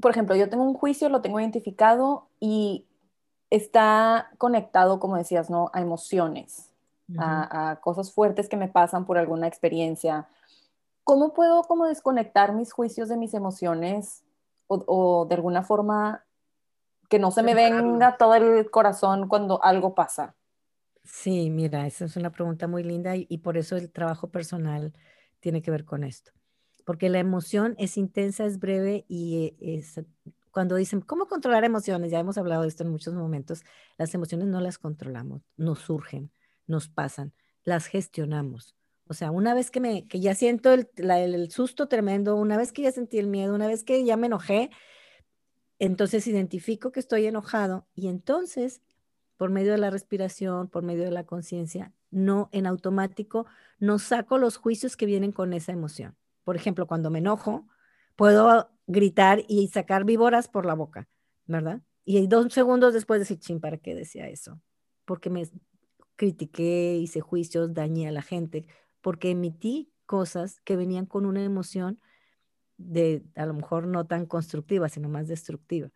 por 0.00 0.10
ejemplo, 0.10 0.36
yo 0.36 0.48
tengo 0.48 0.64
un 0.64 0.74
juicio, 0.74 1.08
lo 1.08 1.20
tengo 1.20 1.40
identificado 1.40 2.28
y 2.40 2.86
está 3.50 4.30
conectado, 4.38 4.98
como 4.98 5.16
decías, 5.16 5.50
¿no? 5.50 5.70
A 5.74 5.80
emociones, 5.80 6.70
a, 7.18 7.78
cosas 7.82 8.12
fuertes 8.12 8.48
que 8.48 8.56
me 8.56 8.68
pasan 8.68 9.04
por 9.04 9.18
alguna 9.18 9.46
experiencia. 9.46 10.26
¿Cómo 11.04 11.34
puedo 11.34 11.62
como 11.62 11.86
desconectar 11.86 12.54
mis 12.54 12.72
juicios 12.72 13.08
de 13.08 13.16
mis 13.16 13.34
emociones 13.34 14.24
o 14.66 15.26
de 15.28 15.34
alguna 15.34 15.62
forma 15.62 16.24
que 17.08 17.18
no 17.18 17.30
se 17.30 17.42
me 17.42 17.54
venga 17.54 18.16
todo 18.16 18.34
el 18.34 18.70
corazón 18.70 19.28
cuando 19.28 19.62
algo 19.62 19.94
pasa? 19.94 20.34
Sí, 21.04 21.50
mira, 21.50 21.86
esa 21.86 22.06
es 22.06 22.16
una 22.16 22.30
pregunta 22.30 22.66
muy 22.66 22.82
linda 22.82 23.14
y, 23.14 23.38
por 23.38 23.58
eso 23.58 23.76
el 23.76 23.92
trabajo 23.92 24.28
personal 24.30 24.94
tiene 25.40 25.60
que 25.60 25.70
ver 25.70 25.84
con 25.84 26.02
esto. 26.02 26.32
Porque 26.86 27.10
la 27.10 27.18
emoción 27.18 27.74
es 27.78 27.96
intensa, 27.96 28.46
es 28.46 28.58
breve 28.58 29.04
y 29.06 29.54
es, 29.60 30.00
cuando 30.50 30.76
dicen, 30.76 31.02
¿cómo 31.02 31.26
controlar 31.26 31.64
emociones? 31.64 32.10
Ya 32.10 32.18
hemos 32.18 32.38
hablado 32.38 32.62
de 32.62 32.68
esto 32.68 32.84
en 32.84 32.90
muchos 32.90 33.14
momentos. 33.14 33.64
Las 33.98 34.14
emociones 34.14 34.48
no 34.48 34.60
las 34.60 34.78
controlamos, 34.78 35.42
nos 35.56 35.80
surgen, 35.80 36.32
nos 36.66 36.88
pasan, 36.88 37.34
las 37.64 37.86
gestionamos. 37.86 38.74
O 39.06 39.14
sea, 39.14 39.30
una 39.30 39.54
vez 39.54 39.70
que, 39.70 39.80
me, 39.80 40.06
que 40.08 40.20
ya 40.20 40.34
siento 40.34 40.72
el, 40.72 40.88
el 40.96 41.50
susto 41.50 41.88
tremendo, 41.88 42.36
una 42.36 42.56
vez 42.56 42.72
que 42.72 42.82
ya 42.82 42.92
sentí 42.92 43.18
el 43.18 43.26
miedo, 43.26 43.54
una 43.54 43.66
vez 43.66 43.84
que 43.84 44.04
ya 44.04 44.16
me 44.16 44.26
enojé, 44.26 44.70
entonces 45.78 46.26
identifico 46.26 46.92
que 46.92 47.00
estoy 47.00 47.26
enojado 47.26 47.86
y 47.94 48.08
entonces, 48.08 48.80
por 49.36 49.50
medio 49.50 49.72
de 49.72 49.78
la 49.78 49.90
respiración, 49.90 50.68
por 50.68 50.82
medio 50.82 51.04
de 51.04 51.10
la 51.10 51.24
conciencia, 51.24 51.92
no 52.10 52.48
en 52.52 52.66
automático, 52.66 53.46
no 53.78 53.98
saco 53.98 54.38
los 54.38 54.56
juicios 54.56 54.96
que 54.96 55.06
vienen 55.06 55.32
con 55.32 55.52
esa 55.52 55.72
emoción. 55.72 56.16
Por 56.44 56.56
ejemplo, 56.56 56.86
cuando 56.86 57.10
me 57.10 57.18
enojo, 57.18 57.66
puedo 58.16 58.70
gritar 58.86 59.42
y 59.48 59.68
sacar 59.68 60.04
víboras 60.04 60.48
por 60.48 60.64
la 60.64 60.74
boca, 60.74 61.08
¿verdad? 61.46 61.82
Y 62.04 62.26
dos 62.26 62.52
segundos 62.52 62.94
después 62.94 63.20
decir, 63.20 63.38
ching, 63.38 63.60
¿para 63.60 63.78
qué 63.78 63.94
decía 63.94 64.28
eso? 64.28 64.60
Porque 65.04 65.30
me 65.30 65.48
critiqué, 66.16 66.96
hice 66.96 67.20
juicios, 67.20 67.74
dañé 67.74 68.08
a 68.08 68.12
la 68.12 68.22
gente, 68.22 68.66
porque 69.04 69.32
emití 69.32 69.92
cosas 70.06 70.60
que 70.64 70.76
venían 70.76 71.04
con 71.04 71.26
una 71.26 71.44
emoción 71.44 72.00
de 72.78 73.22
a 73.34 73.44
lo 73.44 73.52
mejor 73.52 73.86
no 73.86 74.06
tan 74.06 74.24
constructiva, 74.24 74.88
sino 74.88 75.10
más 75.10 75.28
destructiva. 75.28 75.90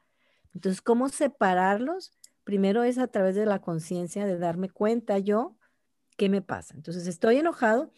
Entonces, 0.53 0.83
¿cómo 0.83 1.09
separarlos? 1.09 2.13
Primero 2.45 2.83
es 2.83 2.99
a 2.99 3.07
través 3.07 3.35
de 3.35 3.47
la 3.47 3.63
conciencia, 3.63 4.27
de 4.27 4.37
darme 4.37 4.69
cuenta 4.69 5.19
yo 5.19 5.57
qué 6.19 6.29
me 6.29 6.43
pasa. 6.43 6.75
Entonces, 6.75 7.07
estoy 7.07 7.39
enojado, 7.39 7.95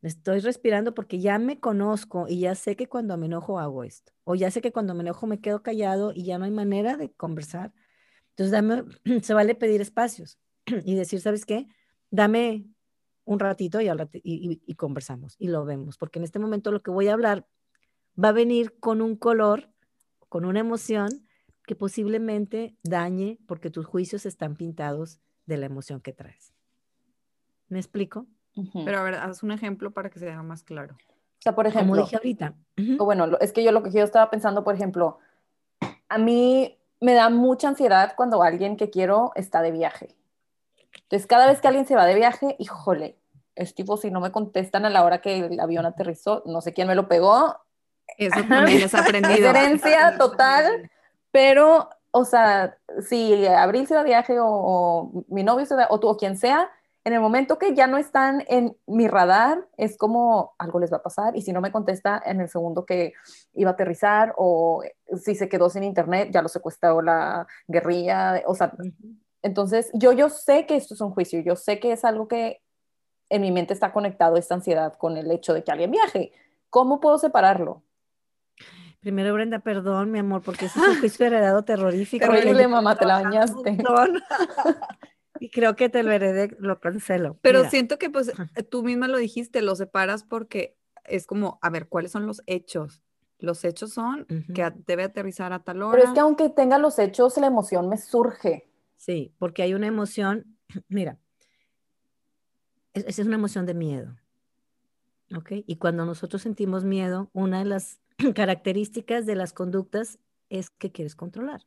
estoy 0.00 0.40
respirando 0.40 0.94
porque 0.94 1.18
ya 1.18 1.38
me 1.38 1.60
conozco 1.60 2.24
y 2.26 2.40
ya 2.40 2.54
sé 2.54 2.74
que 2.74 2.88
cuando 2.88 3.18
me 3.18 3.26
enojo 3.26 3.58
hago 3.58 3.84
esto. 3.84 4.14
O 4.24 4.34
ya 4.34 4.50
sé 4.50 4.62
que 4.62 4.72
cuando 4.72 4.94
me 4.94 5.02
enojo 5.02 5.26
me 5.26 5.42
quedo 5.42 5.62
callado 5.62 6.12
y 6.14 6.24
ya 6.24 6.38
no 6.38 6.46
hay 6.46 6.52
manera 6.52 6.96
de 6.96 7.12
conversar. 7.12 7.74
Entonces, 8.34 9.02
se 9.26 9.34
vale 9.34 9.54
pedir 9.54 9.82
espacios 9.82 10.38
y 10.86 10.94
decir, 10.94 11.20
¿sabes 11.20 11.44
qué? 11.44 11.68
Dame 12.10 12.64
un 13.24 13.38
ratito 13.38 13.80
y, 13.80 13.88
y, 13.88 14.62
y, 14.66 14.74
conversamos 14.74 15.36
y 15.38 15.48
lo 15.48 15.64
vemos, 15.64 15.96
porque 15.96 16.18
en 16.18 16.24
este 16.24 16.38
momento 16.38 16.70
lo 16.70 16.82
que 16.82 16.90
voy 16.90 17.08
a 17.08 17.14
hablar 17.14 17.46
va 18.22 18.28
a 18.28 18.32
venir 18.32 18.78
con 18.78 19.00
un 19.00 19.16
color, 19.16 19.70
con 20.28 20.44
una 20.44 20.60
emoción 20.60 21.08
que 21.66 21.74
posiblemente 21.74 22.76
dañe 22.82 23.38
porque 23.46 23.70
tus 23.70 23.86
juicios 23.86 24.26
están 24.26 24.56
pintados 24.56 25.20
de 25.46 25.56
la 25.56 25.66
emoción 25.66 26.00
que 26.00 26.12
traes. 26.12 26.52
¿Me 27.68 27.78
explico? 27.78 28.26
Pero 28.84 28.98
a 28.98 29.02
ver, 29.02 29.14
haz 29.14 29.42
un 29.42 29.50
ejemplo 29.50 29.92
para 29.92 30.10
que 30.10 30.18
se 30.18 30.26
vea 30.26 30.42
más 30.42 30.62
claro. 30.62 30.94
O 30.94 31.42
sea, 31.44 31.54
por 31.54 31.66
ejemplo. 31.66 31.92
Como 31.92 32.02
dije 32.02 32.16
ahorita. 32.16 32.54
o 32.98 33.04
bueno, 33.04 33.26
es 33.40 33.52
que 33.52 33.64
yo 33.64 33.72
lo 33.72 33.82
que 33.82 33.90
yo 33.90 34.04
estaba 34.04 34.30
pensando, 34.30 34.62
por 34.62 34.74
ejemplo, 34.74 35.18
a 36.08 36.18
mí 36.18 36.78
me 37.00 37.14
da 37.14 37.30
mucha 37.30 37.68
ansiedad 37.68 38.14
cuando 38.16 38.42
alguien 38.42 38.76
que 38.76 38.90
quiero 38.90 39.32
está 39.34 39.60
de 39.60 39.72
viaje. 39.72 40.14
Entonces, 41.02 41.26
cada 41.26 41.46
vez 41.46 41.60
que 41.60 41.68
alguien 41.68 41.86
se 41.86 41.96
va 41.96 42.06
de 42.06 42.14
viaje, 42.14 42.56
híjole, 42.58 43.18
es 43.54 43.74
tipo, 43.74 43.96
si 43.96 44.10
no 44.10 44.20
me 44.20 44.32
contestan 44.32 44.84
a 44.84 44.90
la 44.90 45.04
hora 45.04 45.20
que 45.20 45.38
el 45.38 45.60
avión 45.60 45.86
aterrizó, 45.86 46.42
no 46.46 46.60
sé 46.60 46.72
quién 46.72 46.88
me 46.88 46.94
lo 46.94 47.08
pegó. 47.08 47.56
Eso 48.18 48.42
también 48.48 48.82
es 48.82 48.94
aprendido. 48.94 49.34
Diferencia 49.34 50.16
total, 50.18 50.90
pero, 51.30 51.88
o 52.10 52.24
sea, 52.24 52.76
si 53.06 53.46
Abril 53.46 53.86
se 53.86 53.94
va 53.94 54.02
de 54.02 54.08
viaje 54.08 54.36
o, 54.40 55.24
mi 55.28 55.42
novio 55.42 55.66
se 55.66 55.76
va, 55.76 55.86
o 55.90 56.00
tú 56.00 56.08
o 56.08 56.16
quien 56.16 56.36
sea, 56.36 56.70
en 57.04 57.12
el 57.12 57.20
momento 57.20 57.58
que 57.58 57.74
ya 57.74 57.86
no 57.86 57.98
están 57.98 58.44
en 58.48 58.76
mi 58.86 59.08
radar, 59.08 59.68
es 59.76 59.98
como 59.98 60.54
algo 60.58 60.80
les 60.80 60.90
va 60.90 60.96
a 60.96 61.02
pasar 61.02 61.36
y 61.36 61.42
si 61.42 61.52
no 61.52 61.60
me 61.60 61.70
contesta 61.70 62.20
en 62.24 62.40
el 62.40 62.48
segundo 62.48 62.86
que 62.86 63.12
iba 63.52 63.70
a 63.70 63.74
aterrizar 63.74 64.32
o 64.38 64.82
si 65.22 65.34
se 65.34 65.50
quedó 65.50 65.68
sin 65.68 65.84
internet, 65.84 66.30
ya 66.32 66.40
lo 66.40 66.48
secuestró 66.48 67.02
la 67.02 67.46
guerrilla, 67.68 68.42
o 68.46 68.54
sea, 68.54 68.72
entonces 69.44 69.90
yo, 69.92 70.12
yo 70.12 70.30
sé 70.30 70.64
que 70.64 70.74
esto 70.74 70.94
es 70.94 71.02
un 71.02 71.10
juicio, 71.10 71.38
yo 71.40 71.54
sé 71.54 71.78
que 71.78 71.92
es 71.92 72.06
algo 72.06 72.28
que 72.28 72.62
en 73.28 73.42
mi 73.42 73.52
mente 73.52 73.74
está 73.74 73.92
conectado 73.92 74.36
esta 74.36 74.54
ansiedad 74.54 74.94
con 74.94 75.18
el 75.18 75.30
hecho 75.30 75.52
de 75.52 75.62
que 75.62 75.70
alguien 75.70 75.90
viaje. 75.90 76.32
¿Cómo 76.70 76.98
puedo 76.98 77.18
separarlo? 77.18 77.82
Primero, 79.00 79.34
Brenda, 79.34 79.58
perdón, 79.58 80.10
mi 80.10 80.20
amor, 80.20 80.40
porque 80.40 80.64
ese 80.64 80.78
es 80.80 80.88
un 80.88 81.00
juicio 81.00 81.26
heredado 81.26 81.62
terrorífico. 81.62 82.24
Terrible, 82.30 82.68
mamá, 82.68 82.96
te 82.96 83.04
la 83.04 83.20
bañaste. 83.20 83.76
y 85.40 85.50
creo 85.50 85.76
que 85.76 85.90
te 85.90 86.02
lo 86.02 86.10
heredé, 86.10 86.56
lo 86.58 86.80
cancelo. 86.80 87.36
Pero 87.42 87.68
siento 87.68 87.98
que 87.98 88.08
pues 88.08 88.32
tú 88.70 88.82
misma 88.82 89.08
lo 89.08 89.18
dijiste, 89.18 89.60
lo 89.60 89.76
separas 89.76 90.24
porque 90.24 90.78
es 91.04 91.26
como, 91.26 91.58
a 91.60 91.68
ver, 91.68 91.86
¿cuáles 91.90 92.12
son 92.12 92.26
los 92.26 92.42
hechos? 92.46 93.02
Los 93.38 93.62
hechos 93.66 93.92
son 93.92 94.26
que 94.54 94.72
debe 94.86 95.04
aterrizar 95.04 95.52
a 95.52 95.58
tal 95.58 95.82
hora. 95.82 95.98
Pero 95.98 96.08
es 96.08 96.14
que 96.14 96.20
aunque 96.20 96.48
tenga 96.48 96.78
los 96.78 96.98
hechos, 96.98 97.36
la 97.36 97.48
emoción 97.48 97.90
me 97.90 97.98
surge. 97.98 98.70
Sí, 99.04 99.34
porque 99.38 99.62
hay 99.62 99.74
una 99.74 99.86
emoción, 99.86 100.56
mira, 100.88 101.18
esa 102.94 103.20
es 103.20 103.26
una 103.26 103.34
emoción 103.34 103.66
de 103.66 103.74
miedo. 103.74 104.16
¿Ok? 105.36 105.52
Y 105.66 105.76
cuando 105.76 106.06
nosotros 106.06 106.40
sentimos 106.40 106.84
miedo, 106.84 107.28
una 107.34 107.58
de 107.58 107.66
las 107.66 108.00
características 108.34 109.26
de 109.26 109.34
las 109.34 109.52
conductas 109.52 110.18
es 110.48 110.70
que 110.70 110.90
quieres 110.90 111.16
controlar. 111.16 111.66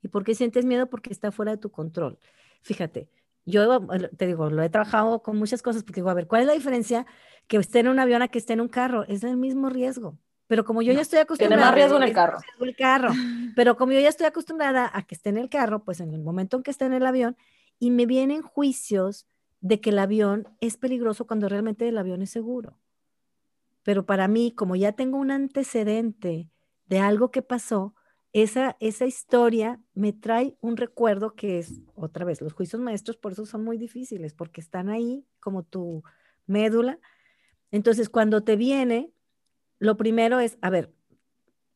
¿Y 0.00 0.08
por 0.08 0.22
qué 0.22 0.36
sientes 0.36 0.64
miedo? 0.64 0.88
Porque 0.88 1.12
está 1.12 1.32
fuera 1.32 1.50
de 1.50 1.58
tu 1.58 1.72
control. 1.72 2.20
Fíjate, 2.62 3.08
yo 3.44 3.84
te 4.16 4.28
digo, 4.28 4.48
lo 4.50 4.62
he 4.62 4.70
trabajado 4.70 5.24
con 5.24 5.36
muchas 5.38 5.62
cosas 5.62 5.82
porque 5.82 6.00
digo, 6.02 6.10
a 6.10 6.14
ver, 6.14 6.28
¿cuál 6.28 6.42
es 6.42 6.46
la 6.46 6.52
diferencia 6.52 7.04
que 7.48 7.56
esté 7.56 7.80
en 7.80 7.88
un 7.88 7.98
avión 7.98 8.22
a 8.22 8.28
que 8.28 8.38
esté 8.38 8.52
en 8.52 8.60
un 8.60 8.68
carro? 8.68 9.02
Es 9.08 9.24
el 9.24 9.36
mismo 9.36 9.70
riesgo. 9.70 10.20
Pero 10.46 10.64
como 10.64 10.82
yo 10.82 10.92
ya 10.92 11.00
estoy 11.00 11.18
acostumbrada. 11.18 11.56
Tiene 11.56 11.70
más 11.70 11.74
riesgo 11.74 11.96
en 11.96 12.02
el 12.04 12.14
carro. 12.14 12.38
El 12.60 12.76
carro. 12.76 13.10
Pero 13.56 13.76
como 13.76 13.92
yo 13.92 14.00
ya 14.00 14.08
estoy 14.08 14.26
acostumbrada 14.26 14.90
a 14.92 15.02
que 15.02 15.14
esté 15.14 15.30
en 15.30 15.38
el 15.38 15.48
carro, 15.48 15.84
pues 15.84 16.00
en 16.00 16.12
el 16.12 16.22
momento 16.22 16.56
en 16.56 16.62
que 16.62 16.70
esté 16.70 16.84
en 16.84 16.92
el 16.92 17.06
avión, 17.06 17.36
y 17.78 17.90
me 17.90 18.06
vienen 18.06 18.42
juicios 18.42 19.26
de 19.60 19.80
que 19.80 19.90
el 19.90 19.98
avión 19.98 20.48
es 20.60 20.76
peligroso 20.76 21.26
cuando 21.26 21.48
realmente 21.48 21.88
el 21.88 21.98
avión 21.98 22.22
es 22.22 22.30
seguro. 22.30 22.78
Pero 23.82 24.06
para 24.06 24.28
mí, 24.28 24.52
como 24.52 24.76
ya 24.76 24.92
tengo 24.92 25.18
un 25.18 25.30
antecedente 25.30 26.50
de 26.86 26.98
algo 26.98 27.30
que 27.30 27.42
pasó, 27.42 27.94
esa, 28.32 28.76
esa 28.80 29.06
historia 29.06 29.80
me 29.94 30.12
trae 30.12 30.56
un 30.60 30.76
recuerdo 30.76 31.34
que 31.34 31.58
es, 31.58 31.80
otra 31.94 32.24
vez, 32.24 32.40
los 32.40 32.52
juicios 32.52 32.82
maestros 32.82 33.16
por 33.16 33.32
eso 33.32 33.46
son 33.46 33.64
muy 33.64 33.78
difíciles, 33.78 34.34
porque 34.34 34.60
están 34.60 34.88
ahí 34.88 35.24
como 35.40 35.62
tu 35.62 36.02
médula. 36.46 36.98
Entonces, 37.70 38.08
cuando 38.08 38.42
te 38.42 38.56
viene, 38.56 39.10
lo 39.78 39.96
primero 39.96 40.40
es, 40.40 40.58
a 40.60 40.70
ver, 40.70 40.92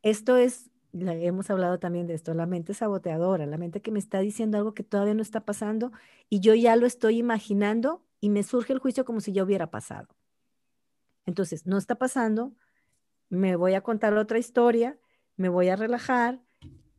esto 0.02 0.36
es, 0.36 0.70
hemos 0.92 1.50
hablado 1.50 1.78
también 1.78 2.06
de 2.06 2.14
esto, 2.14 2.34
la 2.34 2.46
mente 2.46 2.74
saboteadora, 2.74 3.46
la 3.46 3.58
mente 3.58 3.82
que 3.82 3.92
me 3.92 3.98
está 3.98 4.20
diciendo 4.20 4.58
algo 4.58 4.74
que 4.74 4.82
todavía 4.82 5.14
no 5.14 5.22
está 5.22 5.44
pasando 5.44 5.92
y 6.28 6.40
yo 6.40 6.54
ya 6.54 6.76
lo 6.76 6.86
estoy 6.86 7.18
imaginando 7.18 8.04
y 8.20 8.30
me 8.30 8.42
surge 8.42 8.72
el 8.72 8.78
juicio 8.78 9.04
como 9.04 9.20
si 9.20 9.32
ya 9.32 9.44
hubiera 9.44 9.70
pasado. 9.70 10.08
Entonces, 11.26 11.66
no 11.66 11.78
está 11.78 11.96
pasando, 11.96 12.52
me 13.28 13.56
voy 13.56 13.74
a 13.74 13.82
contar 13.82 14.14
otra 14.14 14.38
historia, 14.38 14.98
me 15.36 15.48
voy 15.48 15.68
a 15.68 15.76
relajar, 15.76 16.40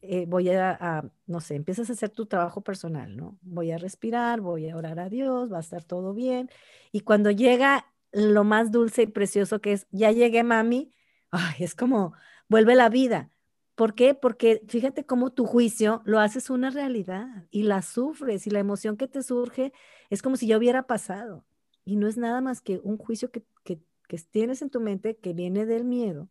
eh, 0.01 0.25
voy 0.27 0.49
a, 0.49 0.71
a, 0.71 1.11
no 1.27 1.41
sé, 1.41 1.55
empiezas 1.55 1.89
a 1.89 1.93
hacer 1.93 2.09
tu 2.09 2.25
trabajo 2.25 2.61
personal, 2.61 3.15
¿no? 3.15 3.37
Voy 3.41 3.71
a 3.71 3.77
respirar, 3.77 4.41
voy 4.41 4.69
a 4.69 4.77
orar 4.77 4.99
a 4.99 5.09
Dios, 5.09 5.51
va 5.51 5.57
a 5.57 5.61
estar 5.61 5.83
todo 5.83 6.13
bien. 6.13 6.49
Y 6.91 7.01
cuando 7.01 7.29
llega 7.29 7.90
lo 8.11 8.43
más 8.43 8.71
dulce 8.71 9.03
y 9.03 9.07
precioso 9.07 9.61
que 9.61 9.73
es, 9.73 9.87
ya 9.91 10.11
llegué, 10.11 10.43
mami, 10.43 10.91
ay, 11.31 11.63
es 11.63 11.75
como, 11.75 12.13
vuelve 12.49 12.75
la 12.75 12.89
vida. 12.89 13.31
¿Por 13.75 13.95
qué? 13.95 14.13
Porque 14.13 14.61
fíjate 14.67 15.05
cómo 15.05 15.31
tu 15.31 15.45
juicio 15.45 16.01
lo 16.05 16.19
haces 16.19 16.49
una 16.49 16.69
realidad 16.69 17.45
y 17.49 17.63
la 17.63 17.81
sufres 17.81 18.45
y 18.45 18.49
la 18.49 18.59
emoción 18.59 18.97
que 18.97 19.07
te 19.07 19.23
surge 19.23 19.73
es 20.09 20.21
como 20.21 20.35
si 20.35 20.47
ya 20.47 20.57
hubiera 20.57 20.83
pasado. 20.83 21.45
Y 21.85 21.95
no 21.95 22.07
es 22.07 22.17
nada 22.17 22.41
más 22.41 22.61
que 22.61 22.79
un 22.83 22.97
juicio 22.97 23.31
que, 23.31 23.43
que, 23.63 23.79
que 24.07 24.17
tienes 24.17 24.61
en 24.61 24.69
tu 24.69 24.81
mente 24.81 25.17
que 25.17 25.33
viene 25.33 25.65
del 25.65 25.85
miedo. 25.85 26.29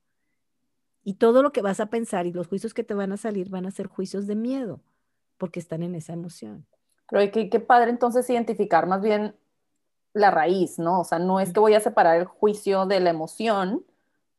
Y 1.02 1.14
todo 1.14 1.42
lo 1.42 1.50
que 1.50 1.62
vas 1.62 1.80
a 1.80 1.86
pensar 1.86 2.26
y 2.26 2.32
los 2.32 2.46
juicios 2.46 2.74
que 2.74 2.84
te 2.84 2.94
van 2.94 3.10
a 3.12 3.16
salir 3.16 3.48
van 3.48 3.66
a 3.66 3.70
ser 3.70 3.86
juicios 3.86 4.26
de 4.26 4.36
miedo, 4.36 4.82
porque 5.38 5.58
están 5.58 5.82
en 5.82 5.94
esa 5.94 6.12
emoción. 6.12 6.66
Pero 7.08 7.32
qué, 7.32 7.48
qué 7.48 7.58
padre 7.58 7.90
entonces 7.90 8.28
identificar 8.28 8.86
más 8.86 9.00
bien 9.00 9.34
la 10.12 10.30
raíz, 10.30 10.78
¿no? 10.78 11.00
O 11.00 11.04
sea, 11.04 11.18
no 11.18 11.40
es 11.40 11.52
que 11.52 11.60
voy 11.60 11.74
a 11.74 11.80
separar 11.80 12.16
el 12.18 12.24
juicio 12.24 12.86
de 12.86 13.00
la 13.00 13.10
emoción, 13.10 13.84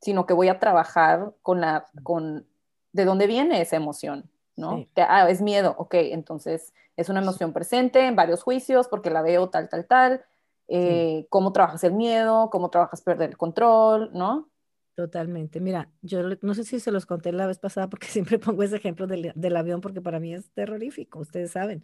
sino 0.01 0.25
que 0.25 0.34
voy 0.34 0.49
a 0.49 0.60
trabajar 0.60 1.34
con 1.41 1.62
la, 1.62 1.88
con, 2.03 2.45
de 2.91 3.05
dónde 3.05 3.27
viene 3.27 3.62
esa 3.62 3.75
emoción, 3.77 4.29
¿no? 4.55 4.86
Que, 4.95 5.01
ah, 5.01 5.29
es 5.29 5.41
miedo, 5.41 5.75
ok, 5.77 5.93
entonces 5.95 6.73
es 6.97 7.10
una 7.10 7.21
emoción 7.21 7.53
presente 7.53 8.05
en 8.05 8.15
varios 8.15 8.43
juicios 8.43 8.88
porque 8.88 9.10
la 9.10 9.21
veo 9.21 9.49
tal, 9.49 9.69
tal, 9.69 9.86
tal. 9.86 10.25
Eh, 10.67 11.25
¿Cómo 11.29 11.51
trabajas 11.51 11.84
el 11.84 11.93
miedo? 11.93 12.49
¿Cómo 12.49 12.69
trabajas 12.69 13.01
perder 13.01 13.31
el 13.31 13.38
control? 13.38 14.10
¿No? 14.13 14.49
Totalmente. 14.95 15.60
Mira, 15.60 15.89
yo 16.01 16.21
no 16.41 16.53
sé 16.53 16.63
si 16.63 16.79
se 16.79 16.91
los 16.91 17.05
conté 17.05 17.31
la 17.31 17.47
vez 17.47 17.60
pasada 17.60 17.89
porque 17.89 18.07
siempre 18.07 18.39
pongo 18.39 18.63
ese 18.63 18.77
ejemplo 18.77 19.07
del, 19.07 19.31
del 19.36 19.55
avión 19.57 19.81
porque 19.81 20.01
para 20.01 20.19
mí 20.19 20.34
es 20.34 20.51
terrorífico, 20.51 21.19
ustedes 21.19 21.51
saben. 21.51 21.84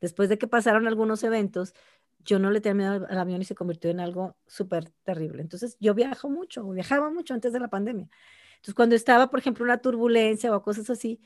Después 0.00 0.28
de 0.28 0.36
que 0.36 0.48
pasaron 0.48 0.88
algunos 0.88 1.22
eventos, 1.22 1.74
yo 2.24 2.38
no 2.38 2.50
le 2.50 2.60
tenía 2.60 2.90
miedo 2.90 3.06
al 3.08 3.18
avión 3.18 3.42
y 3.42 3.44
se 3.44 3.54
convirtió 3.54 3.90
en 3.90 4.00
algo 4.00 4.36
súper 4.46 4.90
terrible. 5.02 5.42
Entonces, 5.42 5.76
yo 5.80 5.94
viajo 5.94 6.30
mucho, 6.30 6.68
viajaba 6.70 7.10
mucho 7.10 7.34
antes 7.34 7.52
de 7.52 7.60
la 7.60 7.68
pandemia. 7.68 8.08
Entonces, 8.56 8.74
cuando 8.74 8.94
estaba, 8.94 9.30
por 9.30 9.40
ejemplo, 9.40 9.64
una 9.64 9.78
turbulencia 9.78 10.54
o 10.54 10.62
cosas 10.62 10.88
así, 10.90 11.20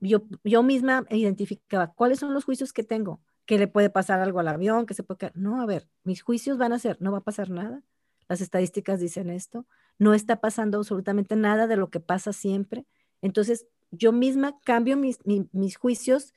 yo, 0.00 0.24
yo 0.42 0.62
misma 0.62 1.06
identificaba 1.10 1.92
cuáles 1.94 2.18
son 2.18 2.34
los 2.34 2.44
juicios 2.44 2.72
que 2.72 2.82
tengo, 2.82 3.20
que 3.46 3.58
le 3.58 3.68
puede 3.68 3.90
pasar 3.90 4.20
algo 4.20 4.40
al 4.40 4.48
avión, 4.48 4.86
que 4.86 4.94
se 4.94 5.02
puede... 5.02 5.30
No, 5.34 5.60
a 5.60 5.66
ver, 5.66 5.88
mis 6.02 6.22
juicios 6.22 6.58
van 6.58 6.72
a 6.72 6.78
ser, 6.78 6.96
no 7.00 7.12
va 7.12 7.18
a 7.18 7.24
pasar 7.24 7.50
nada. 7.50 7.82
Las 8.28 8.40
estadísticas 8.40 9.00
dicen 9.00 9.30
esto. 9.30 9.66
No 9.98 10.14
está 10.14 10.40
pasando 10.40 10.78
absolutamente 10.78 11.36
nada 11.36 11.66
de 11.66 11.76
lo 11.76 11.90
que 11.90 12.00
pasa 12.00 12.32
siempre. 12.32 12.86
Entonces, 13.22 13.66
yo 13.90 14.12
misma 14.12 14.58
cambio 14.64 14.96
mis, 14.96 15.18
mis 15.24 15.76
juicios 15.76 16.32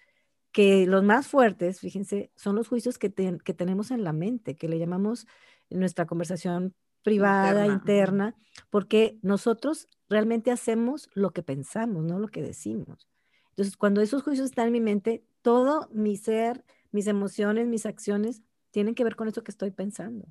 que 0.51 0.87
los 0.87 1.03
más 1.03 1.27
fuertes, 1.27 1.79
fíjense, 1.79 2.31
son 2.35 2.55
los 2.55 2.67
juicios 2.67 2.97
que, 2.97 3.13
que 3.13 3.53
tenemos 3.53 3.91
en 3.91 4.03
la 4.03 4.13
mente, 4.13 4.55
que 4.55 4.67
le 4.67 4.79
llamamos 4.79 5.27
en 5.69 5.79
nuestra 5.79 6.05
conversación 6.05 6.73
privada, 7.03 7.67
interna. 7.67 8.35
porque 8.69 9.17
nosotros 9.21 9.87
realmente 10.09 10.51
hacemos 10.51 11.09
lo 11.13 11.31
que 11.31 11.43
pensamos, 11.43 12.03
no 12.03 12.19
lo 12.19 12.27
que 12.27 12.41
decimos. 12.41 13.07
Entonces, 13.49 13.77
cuando 13.77 14.01
esos 14.01 14.23
juicios 14.23 14.49
están 14.49 14.67
en 14.67 14.73
mi 14.73 14.81
mente, 14.81 15.23
todo 15.41 15.89
mi 15.91 16.17
ser, 16.17 16.65
mis 16.91 17.07
emociones, 17.07 17.67
mis 17.67 17.85
acciones, 17.85 18.41
tienen 18.71 18.93
que 18.93 19.03
ver 19.03 19.15
con 19.15 19.27
eso 19.27 19.43
que 19.43 19.51
estoy 19.51 19.71
pensando. 19.71 20.27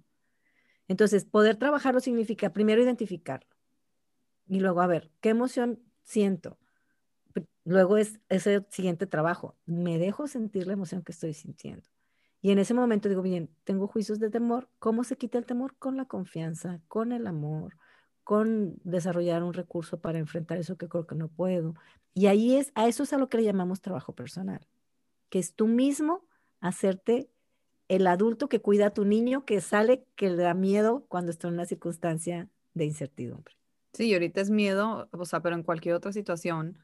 Entonces, 0.88 1.24
poder 1.24 1.57
trabajarlo 1.57 2.00
significa 2.00 2.52
primero 2.52 2.83
identificarlo 2.83 3.57
y 4.48 4.61
luego, 4.61 4.81
a 4.81 4.87
ver, 4.87 5.11
¿qué 5.21 5.31
emoción 5.31 5.81
siento? 6.02 6.58
Luego 7.67 7.96
es 7.96 8.21
ese 8.29 8.64
siguiente 8.71 9.08
trabajo. 9.08 9.56
Me 9.67 9.98
dejo 9.98 10.29
sentir 10.29 10.69
la 10.69 10.75
emoción 10.75 11.02
que 11.02 11.10
estoy 11.10 11.35
sintiendo. 11.35 11.85
Y 12.40 12.52
en 12.52 12.60
ese 12.60 12.75
momento 12.75 13.08
digo, 13.08 13.23
bien, 13.23 13.50
tengo 13.64 13.88
juicios 13.88 14.21
de 14.21 14.31
temor. 14.31 14.71
¿Cómo 14.79 15.02
se 15.02 15.17
quita 15.17 15.37
el 15.37 15.46
temor? 15.46 15.75
Con 15.77 15.96
la 15.96 16.04
confianza, 16.04 16.81
con 16.87 17.10
el 17.10 17.27
amor, 17.27 17.77
con 18.23 18.77
desarrollar 18.85 19.42
un 19.42 19.52
recurso 19.52 20.00
para 20.00 20.21
enfrentar 20.21 20.58
eso 20.58 20.77
que 20.77 20.88
creo 20.88 21.08
que 21.08 21.17
no 21.17 21.27
puedo. 21.27 21.75
Y 22.14 22.29
ahí 22.29 22.54
es, 22.54 22.71
a 22.77 22.87
eso 22.87 23.02
es 23.02 23.12
a 23.12 23.19
lo 23.19 23.29
que 23.29 23.38
le 23.38 23.42
llamamos 23.42 23.81
trabajo 23.81 24.14
personal, 24.14 24.64
que 25.29 25.40
es 25.40 25.56
tú 25.56 25.67
mismo 25.67 26.25
hacerte 26.60 27.29
el 27.88 28.06
adulto 28.06 28.48
que 28.48 28.60
cuida 28.60 28.87
a 28.87 28.94
tu 28.94 29.04
niño 29.04 29.44
que 29.44 29.60
sale, 29.60 30.06
que 30.14 30.31
le 30.31 30.40
da 30.40 30.54
miedo 30.54 31.04
cuando 31.08 31.33
está 31.33 31.48
en 31.48 31.54
una 31.54 31.67
circunstancia 31.67 32.48
de 32.75 32.85
incertidumbre. 32.85 33.56
Sí, 33.92 34.12
ahorita 34.12 34.40
es 34.40 34.50
miedo, 34.50 35.08
o 35.10 35.25
sea, 35.25 35.40
pero 35.40 35.56
en 35.56 35.64
cualquier 35.64 35.96
otra 35.96 36.12
situación 36.12 36.79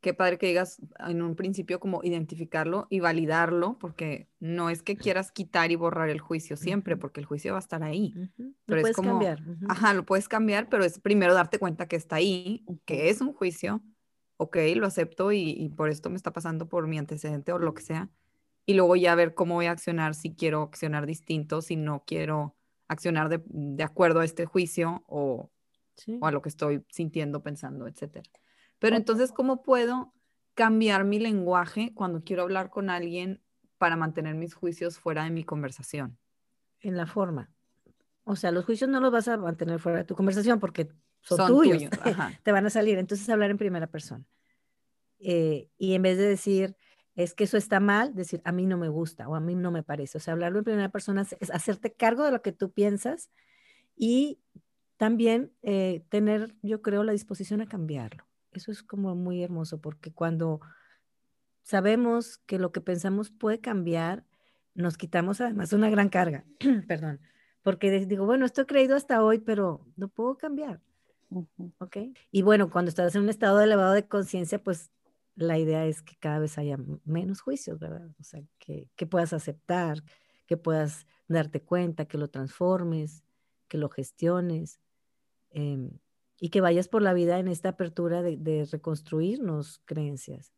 qué 0.00 0.14
padre 0.14 0.38
que 0.38 0.46
digas 0.46 0.80
en 0.98 1.22
un 1.22 1.36
principio 1.36 1.78
como 1.78 2.02
identificarlo 2.02 2.86
y 2.90 3.00
validarlo, 3.00 3.78
porque 3.78 4.28
no 4.38 4.70
es 4.70 4.82
que 4.82 4.96
quieras 4.96 5.30
quitar 5.30 5.70
y 5.70 5.76
borrar 5.76 6.08
el 6.08 6.20
juicio 6.20 6.56
siempre, 6.56 6.96
porque 6.96 7.20
el 7.20 7.26
juicio 7.26 7.52
va 7.52 7.58
a 7.58 7.60
estar 7.60 7.82
ahí. 7.82 8.14
Lo 8.66 8.80
puedes 8.80 8.96
cambiar. 8.96 9.42
Ajá, 9.68 9.92
lo 9.92 10.04
puedes 10.04 10.28
cambiar, 10.28 10.68
pero 10.68 10.84
es 10.84 10.98
primero 10.98 11.34
darte 11.34 11.58
cuenta 11.58 11.86
que 11.86 11.96
está 11.96 12.16
ahí, 12.16 12.64
que 12.86 13.10
es 13.10 13.20
un 13.20 13.32
juicio, 13.34 13.82
ok, 14.38 14.56
lo 14.76 14.86
acepto 14.86 15.32
y, 15.32 15.68
por 15.76 15.90
esto 15.90 16.08
me 16.08 16.16
está 16.16 16.32
pasando 16.32 16.68
por 16.68 16.86
mi 16.86 16.98
antecedente 16.98 17.52
o 17.52 17.58
lo 17.58 17.74
que 17.74 17.82
sea. 17.82 18.08
Y 18.64 18.74
luego 18.74 18.96
ya 18.96 19.14
ver 19.14 19.34
cómo 19.34 19.54
voy 19.54 19.66
a 19.66 19.72
accionar, 19.72 20.14
si 20.14 20.34
quiero 20.34 20.62
accionar 20.62 21.04
distinto, 21.04 21.60
si 21.60 21.76
no 21.76 22.04
quiero 22.06 22.56
accionar 22.88 23.28
de, 23.28 23.84
acuerdo 23.84 24.20
a 24.20 24.24
este 24.24 24.46
juicio 24.46 25.04
o, 25.08 25.50
o, 26.20 26.26
a 26.26 26.32
lo 26.32 26.40
que 26.40 26.48
estoy 26.48 26.84
sintiendo, 26.88 27.42
pensando, 27.42 27.86
etc. 27.86 28.22
Pero 28.80 28.96
entonces, 28.96 29.30
¿cómo 29.30 29.62
puedo 29.62 30.12
cambiar 30.54 31.04
mi 31.04 31.20
lenguaje 31.20 31.92
cuando 31.94 32.24
quiero 32.24 32.42
hablar 32.42 32.70
con 32.70 32.90
alguien 32.90 33.40
para 33.78 33.94
mantener 33.96 34.34
mis 34.34 34.54
juicios 34.54 34.98
fuera 34.98 35.22
de 35.22 35.30
mi 35.30 35.44
conversación? 35.44 36.18
En 36.80 36.96
la 36.96 37.06
forma. 37.06 37.52
O 38.24 38.34
sea, 38.34 38.50
los 38.50 38.64
juicios 38.64 38.90
no 38.90 39.00
los 39.00 39.12
vas 39.12 39.28
a 39.28 39.36
mantener 39.36 39.78
fuera 39.78 39.98
de 39.98 40.04
tu 40.04 40.16
conversación 40.16 40.58
porque 40.58 40.88
son, 41.20 41.46
tuyos, 41.46 41.84
te 42.42 42.52
van 42.52 42.66
a 42.66 42.70
salir. 42.70 42.98
Entonces, 42.98 43.28
hablar 43.28 43.50
en 43.50 43.58
primera 43.58 43.86
persona. 43.86 44.24
Eh, 45.18 45.68
y 45.76 45.94
en 45.94 46.02
vez 46.02 46.16
de 46.16 46.26
decir, 46.26 46.74
es 47.14 47.34
que 47.34 47.44
eso 47.44 47.58
está 47.58 47.80
mal, 47.80 48.14
decir, 48.14 48.40
a 48.44 48.52
mí 48.52 48.64
no 48.64 48.78
me 48.78 48.88
gusta 48.88 49.28
o 49.28 49.34
a 49.34 49.40
mí 49.40 49.54
no 49.54 49.70
me 49.70 49.82
parece. 49.82 50.16
O 50.18 50.20
sea, 50.20 50.32
hablarlo 50.32 50.58
en 50.58 50.64
primera 50.64 50.88
persona 50.88 51.26
es 51.38 51.50
hacerte 51.50 51.92
cargo 51.92 52.24
de 52.24 52.32
lo 52.32 52.40
que 52.40 52.52
tú 52.52 52.72
piensas 52.72 53.30
y 53.94 54.40
también 54.96 55.52
eh, 55.62 56.02
tener, 56.08 56.54
yo 56.62 56.80
creo, 56.80 57.04
la 57.04 57.12
disposición 57.12 57.60
a 57.60 57.66
cambiarlo. 57.66 58.29
Eso 58.52 58.72
es 58.72 58.82
como 58.82 59.14
muy 59.14 59.42
hermoso 59.42 59.80
porque 59.80 60.12
cuando 60.12 60.60
sabemos 61.62 62.38
que 62.46 62.58
lo 62.58 62.72
que 62.72 62.80
pensamos 62.80 63.30
puede 63.30 63.60
cambiar, 63.60 64.24
nos 64.74 64.96
quitamos 64.96 65.40
además 65.40 65.72
una 65.72 65.90
gran 65.90 66.08
carga, 66.08 66.44
perdón, 66.88 67.20
porque 67.62 68.06
digo, 68.06 68.26
bueno, 68.26 68.46
esto 68.46 68.62
he 68.62 68.66
creído 68.66 68.96
hasta 68.96 69.22
hoy, 69.22 69.38
pero 69.38 69.86
no 69.96 70.08
puedo 70.08 70.36
cambiar. 70.36 70.80
¿Ok? 71.78 71.96
Y 72.32 72.42
bueno, 72.42 72.70
cuando 72.70 72.88
estás 72.88 73.14
en 73.14 73.22
un 73.22 73.28
estado 73.28 73.60
elevado 73.60 73.92
de 73.92 74.08
conciencia, 74.08 74.60
pues 74.62 74.90
la 75.36 75.58
idea 75.58 75.86
es 75.86 76.02
que 76.02 76.16
cada 76.16 76.40
vez 76.40 76.58
haya 76.58 76.76
menos 77.04 77.40
juicios, 77.40 77.78
¿verdad? 77.78 78.10
O 78.18 78.24
sea, 78.24 78.42
que, 78.58 78.88
que, 78.96 79.06
puedas 79.06 79.32
aceptar, 79.32 80.02
que 80.46 80.56
puedas 80.56 81.06
darte 81.28 81.62
cuenta, 81.62 82.06
que 82.06 82.18
lo 82.18 82.28
transformes, 82.28 83.22
que 83.68 83.78
lo 83.78 83.88
gestiones 83.88 84.80
em, 85.50 85.90
y 86.40 86.48
que 86.48 86.60
vayas 86.60 86.88
por 86.88 87.02
la 87.02 87.12
vida 87.12 87.38
en 87.38 87.46
esta 87.48 87.70
apertura 87.70 88.22
de, 88.22 88.36
de 88.36 88.66
reconstruirnos 88.70 89.80
creencias. 89.84 90.52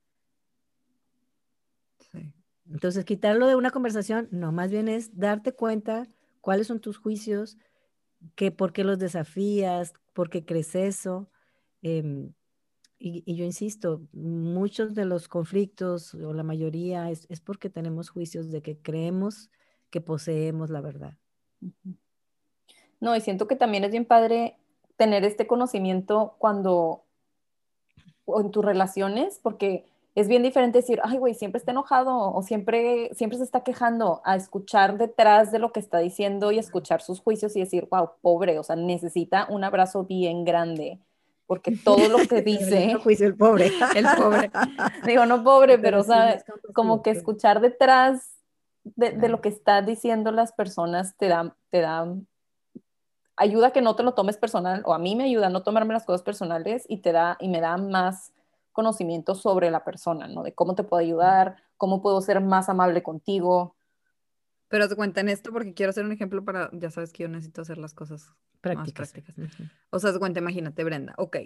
Sí. 2.10 2.32
Entonces, 2.70 3.04
quitarlo 3.04 3.48
de 3.48 3.56
una 3.56 3.70
conversación, 3.70 4.28
no, 4.30 4.52
más 4.52 4.70
bien 4.70 4.88
es 4.88 5.18
darte 5.18 5.52
cuenta 5.52 6.08
cuáles 6.40 6.68
son 6.68 6.80
tus 6.80 6.98
juicios, 6.98 7.58
que, 8.34 8.50
por 8.50 8.72
qué 8.72 8.84
los 8.84 8.98
desafías, 8.98 9.92
por 10.12 10.30
qué 10.30 10.44
crees 10.44 10.74
eso. 10.74 11.30
Em, 11.82 12.32
y, 12.98 13.34
yo 13.34 13.44
insisto, 13.44 14.06
muchos 14.12 14.94
de 14.94 15.04
los 15.04 15.26
conflictos, 15.28 16.14
o 16.14 16.32
la 16.32 16.44
mayoría, 16.44 17.10
es, 17.10 17.26
porque 17.40 17.68
tenemos 17.68 18.10
juicios 18.10 18.50
de 18.50 18.62
que 18.62 18.78
creemos 18.78 19.50
que 19.90 20.00
poseemos 20.00 20.70
la 20.70 20.80
verdad. 20.80 21.18
No, 23.00 23.16
y 23.16 23.20
siento 23.20 23.48
que 23.48 23.56
también 23.56 23.84
es 23.84 23.90
bien 23.90 24.04
padre 24.04 24.56
tener 25.02 25.24
este 25.24 25.48
conocimiento 25.48 26.36
cuando, 26.38 27.02
o 28.24 28.40
en 28.40 28.52
tus 28.52 28.64
relaciones, 28.64 29.40
porque 29.42 29.84
es 30.14 30.28
bien 30.28 30.44
diferente 30.44 30.78
decir, 30.78 31.00
ay, 31.02 31.18
güey, 31.18 31.34
siempre 31.34 31.58
está 31.58 31.72
enojado 31.72 32.32
o 32.32 32.40
siempre, 32.44 33.10
siempre 33.12 33.36
se 33.36 33.42
está 33.42 33.64
quejando, 33.64 34.22
a 34.24 34.36
escuchar 34.36 34.98
detrás 34.98 35.50
de 35.50 35.58
lo 35.58 35.72
que 35.72 35.80
está 35.80 35.98
diciendo 35.98 36.52
y 36.52 36.60
escuchar 36.60 37.02
sus 37.02 37.18
juicios 37.18 37.56
y 37.56 37.60
decir, 37.60 37.88
wow, 37.90 38.10
pobre, 38.20 38.60
o 38.60 38.62
sea, 38.62 38.76
necesita 38.76 39.48
un 39.50 39.64
abrazo 39.64 40.04
bien 40.04 40.44
grande, 40.44 41.00
porque 41.48 41.72
todo 41.84 42.08
lo 42.08 42.18
que 42.18 42.42
dice... 42.42 42.92
el 42.92 42.98
juicio, 42.98 43.26
el 43.26 43.34
pobre. 43.34 43.72
el 43.96 44.06
pobre. 44.16 44.52
Digo, 45.04 45.26
no 45.26 45.42
pobre, 45.42 45.80
pero, 45.80 46.04
¿sabes? 46.04 46.44
Como 46.74 47.02
que 47.02 47.10
escuchar 47.10 47.60
detrás 47.60 48.36
de, 48.84 49.10
de, 49.10 49.28
lo 49.28 49.40
que 49.40 49.48
están 49.48 49.84
diciendo 49.84 50.30
las 50.30 50.52
personas 50.52 51.16
te 51.16 51.26
da, 51.26 51.56
te 51.70 51.80
da, 51.80 52.06
ayuda 53.36 53.68
a 53.68 53.72
que 53.72 53.82
no 53.82 53.96
te 53.96 54.02
lo 54.02 54.14
tomes 54.14 54.36
personal, 54.36 54.82
o 54.84 54.94
a 54.94 54.98
mí 54.98 55.16
me 55.16 55.24
ayuda 55.24 55.46
a 55.46 55.50
no 55.50 55.62
tomarme 55.62 55.94
las 55.94 56.04
cosas 56.04 56.22
personales 56.22 56.84
y 56.88 56.98
te 56.98 57.12
da, 57.12 57.36
y 57.40 57.48
me 57.48 57.60
da 57.60 57.76
más 57.76 58.32
conocimiento 58.72 59.34
sobre 59.34 59.70
la 59.70 59.84
persona, 59.84 60.28
¿no? 60.28 60.42
De 60.42 60.54
cómo 60.54 60.74
te 60.74 60.82
puedo 60.84 61.00
ayudar, 61.00 61.56
cómo 61.76 62.02
puedo 62.02 62.20
ser 62.20 62.40
más 62.40 62.68
amable 62.68 63.02
contigo. 63.02 63.76
Pero 64.68 64.88
te 64.88 64.96
cuenta 64.96 65.20
en 65.20 65.28
esto 65.28 65.52
porque 65.52 65.74
quiero 65.74 65.90
hacer 65.90 66.04
un 66.04 66.12
ejemplo 66.12 66.44
para, 66.44 66.70
ya 66.72 66.90
sabes 66.90 67.12
que 67.12 67.24
yo 67.24 67.28
necesito 67.28 67.62
hacer 67.62 67.78
las 67.78 67.92
cosas 67.92 68.32
prácticas. 68.60 69.12
Más 69.14 69.24
prácticas. 69.24 69.68
O 69.90 69.98
sea, 69.98 70.12
te 70.12 70.18
cuenta, 70.18 70.40
imagínate, 70.40 70.82
Brenda, 70.84 71.14
ok, 71.18 71.36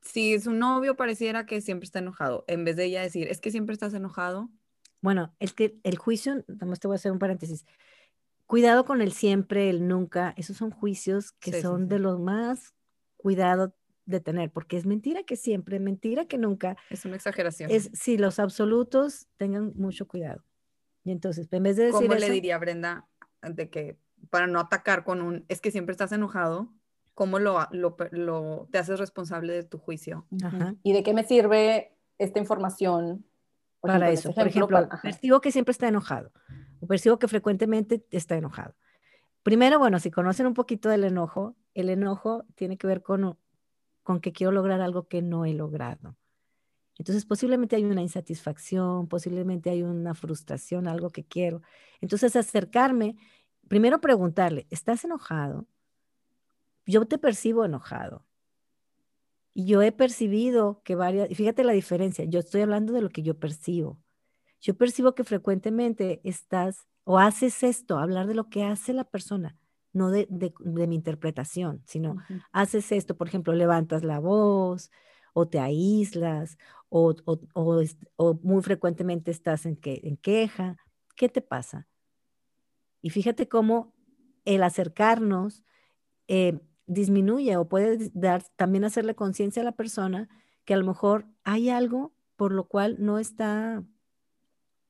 si 0.00 0.38
su 0.40 0.52
novio 0.52 0.96
pareciera 0.96 1.46
que 1.46 1.60
siempre 1.60 1.84
está 1.84 1.98
enojado, 1.98 2.44
en 2.48 2.64
vez 2.64 2.76
de 2.76 2.84
ella 2.84 3.02
decir, 3.02 3.28
es 3.28 3.40
que 3.40 3.50
siempre 3.50 3.72
estás 3.72 3.94
enojado. 3.94 4.48
Bueno, 5.00 5.34
es 5.40 5.52
que 5.52 5.78
el 5.82 5.98
juicio, 5.98 6.44
además 6.48 6.80
te 6.80 6.88
voy 6.88 6.94
a 6.94 6.96
hacer 6.96 7.12
un 7.12 7.18
paréntesis, 7.18 7.66
cuidado 8.46 8.84
con 8.84 9.02
el 9.02 9.12
siempre, 9.12 9.68
el 9.70 9.86
nunca, 9.86 10.34
esos 10.36 10.56
son 10.56 10.70
juicios 10.70 11.32
que 11.32 11.60
son 11.60 11.88
de 11.88 11.98
los 11.98 12.18
más 12.18 12.74
cuidado 13.16 13.74
de 14.04 14.20
tener, 14.20 14.50
porque 14.52 14.76
es 14.76 14.86
mentira 14.86 15.24
que 15.24 15.36
siempre, 15.36 15.80
mentira 15.80 16.26
que 16.26 16.38
nunca. 16.38 16.76
Es 16.90 17.04
una 17.04 17.16
exageración. 17.16 17.70
Es 17.70 17.90
si 17.92 18.18
los 18.18 18.38
absolutos 18.38 19.26
tengan 19.36 19.72
mucho 19.74 20.06
cuidado. 20.06 20.44
Y 21.04 21.10
entonces, 21.10 21.48
en 21.52 21.62
vez 21.62 21.76
de 21.76 21.86
decir 21.86 22.08
¿Cómo 22.08 22.14
le 22.14 22.30
diría 22.30 22.58
Brenda 22.58 23.08
de 23.42 23.68
que 23.68 23.98
para 24.30 24.46
no 24.46 24.60
atacar 24.60 25.04
con 25.04 25.22
un 25.22 25.44
es 25.48 25.60
que 25.60 25.70
siempre 25.70 25.92
estás 25.92 26.12
enojado, 26.12 26.72
cómo 27.14 27.38
lo, 27.38 27.66
lo, 27.72 28.68
te 28.70 28.78
haces 28.78 28.98
responsable 28.98 29.52
de 29.52 29.64
tu 29.64 29.78
juicio? 29.78 30.26
¿Y 30.82 30.92
de 30.92 31.02
qué 31.02 31.12
me 31.12 31.24
sirve 31.24 31.96
esta 32.18 32.38
información? 32.38 33.24
para 33.80 34.10
eso, 34.10 34.32
por 34.32 34.48
ejemplo, 34.48 34.88
percibo 35.00 35.40
que 35.40 35.52
siempre 35.52 35.70
está 35.70 35.86
enojado 35.86 36.32
o 36.80 36.86
percibo 36.86 37.18
que 37.18 37.28
frecuentemente 37.28 38.04
está 38.10 38.36
enojado. 38.36 38.74
Primero, 39.42 39.78
bueno, 39.78 39.98
si 40.00 40.10
conocen 40.10 40.46
un 40.46 40.54
poquito 40.54 40.88
del 40.88 41.04
enojo, 41.04 41.56
el 41.74 41.88
enojo 41.88 42.44
tiene 42.54 42.76
que 42.76 42.86
ver 42.86 43.02
con 43.02 43.36
con 44.06 44.20
que 44.20 44.32
quiero 44.32 44.52
lograr 44.52 44.80
algo 44.80 45.08
que 45.08 45.20
no 45.20 45.44
he 45.44 45.52
logrado. 45.52 46.16
Entonces, 46.96 47.26
posiblemente 47.26 47.74
hay 47.74 47.84
una 47.84 48.02
insatisfacción, 48.02 49.08
posiblemente 49.08 49.68
hay 49.68 49.82
una 49.82 50.14
frustración, 50.14 50.86
algo 50.86 51.10
que 51.10 51.24
quiero. 51.24 51.60
Entonces, 52.00 52.36
acercarme, 52.36 53.16
primero 53.66 54.00
preguntarle, 54.00 54.68
¿estás 54.70 55.04
enojado? 55.04 55.66
Yo 56.86 57.04
te 57.06 57.18
percibo 57.18 57.64
enojado. 57.64 58.24
Y 59.52 59.66
yo 59.66 59.82
he 59.82 59.90
percibido 59.90 60.82
que 60.84 60.94
varias, 60.94 61.28
fíjate 61.30 61.64
la 61.64 61.72
diferencia, 61.72 62.24
yo 62.26 62.38
estoy 62.38 62.60
hablando 62.60 62.92
de 62.92 63.00
lo 63.00 63.08
que 63.08 63.22
yo 63.22 63.38
percibo. 63.38 63.98
Yo 64.60 64.74
percibo 64.74 65.14
que 65.14 65.24
frecuentemente 65.24 66.20
estás 66.24 66.86
o 67.04 67.18
haces 67.18 67.62
esto, 67.62 67.98
hablar 67.98 68.26
de 68.26 68.34
lo 68.34 68.48
que 68.48 68.64
hace 68.64 68.92
la 68.92 69.04
persona 69.04 69.56
no 69.96 70.10
de, 70.10 70.52
mi 70.60 70.94
interpretación, 70.94 71.82
sino 71.86 72.16
haces 72.52 72.92
esto, 72.92 73.16
por 73.16 73.28
ejemplo, 73.28 73.54
levantas 73.54 74.04
la 74.04 74.20
voz 74.20 74.90
o 75.32 75.48
te 75.48 75.58
aíslas 75.58 76.58
o, 76.88 77.16
muy 78.42 78.62
frecuentemente 78.62 79.30
estás 79.30 79.66
en, 79.66 79.76
que, 79.76 80.00
en 80.04 80.16
queja. 80.18 80.76
¿Qué 81.16 81.28
te 81.28 81.40
pasa? 81.40 81.88
Y 83.00 83.10
fíjate 83.10 83.48
cómo 83.48 83.94
el 84.44 84.62
acercarnos 84.62 85.64
eh, 86.28 86.60
disminuye 86.86 87.56
o 87.56 87.66
puede 87.66 88.10
dar, 88.12 88.44
también 88.56 88.84
hacerle 88.84 89.14
conciencia 89.14 89.62
a 89.62 89.64
la 89.64 89.72
persona 89.72 90.28
que 90.64 90.74
a 90.74 90.76
lo 90.76 90.84
mejor 90.84 91.26
hay 91.42 91.70
algo 91.70 92.12
por 92.36 92.52
lo 92.52 92.64
cual 92.68 92.96
no 92.98 93.18
está 93.18 93.82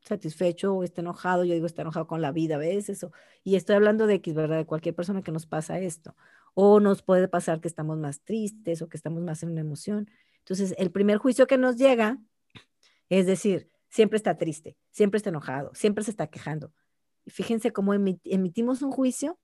satisfecho 0.07 0.75
o 0.75 0.85
está 0.85 1.01
enojado, 1.01 1.45
yo 1.45 1.55
digo 1.55 1.67
está 1.67 1.83
enojado 1.83 2.07
con 2.07 2.23
la 2.23 2.33
vida 2.33 2.57
a 2.57 2.59
veces, 2.59 3.03
o, 3.05 3.13
y 3.45 3.57
estoy 3.57 3.77
hablando 3.77 4.07
de 4.07 4.15
X, 4.15 4.35
¿verdad? 4.35 4.59
De 4.59 4.67
cualquier 4.67 4.95
persona 4.95 5.23
que 5.23 5.33
nos 5.33 5.47
pasa 5.47 5.79
esto. 5.79 6.15
O 6.55 6.81
nos 6.81 7.03
puede 7.03 7.29
pasar 7.29 7.61
que 7.61 7.69
estamos 7.69 7.99
más 7.99 8.23
tristes 8.23 8.81
o 8.83 8.89
que 8.89 8.97
estamos 8.97 9.23
más 9.23 9.43
en 9.43 9.51
una 9.51 9.61
emoción. 9.61 10.11
Entonces, 10.39 10.75
el 10.79 10.91
primer 10.91 11.19
juicio 11.19 11.47
que 11.47 11.59
nos 11.59 11.77
llega 11.77 12.19
es 13.09 13.27
decir, 13.27 13.71
siempre 13.89 14.17
está 14.17 14.37
triste, 14.37 14.77
siempre 14.91 15.19
está 15.19 15.31
enojado, 15.31 15.71
siempre 15.75 16.05
se 16.05 16.11
está 16.11 16.27
quejando. 16.29 16.73
Fíjense 17.27 17.73
cómo 17.73 17.95
emitimos 17.95 18.83
un 18.83 18.91
juicio 18.91 19.39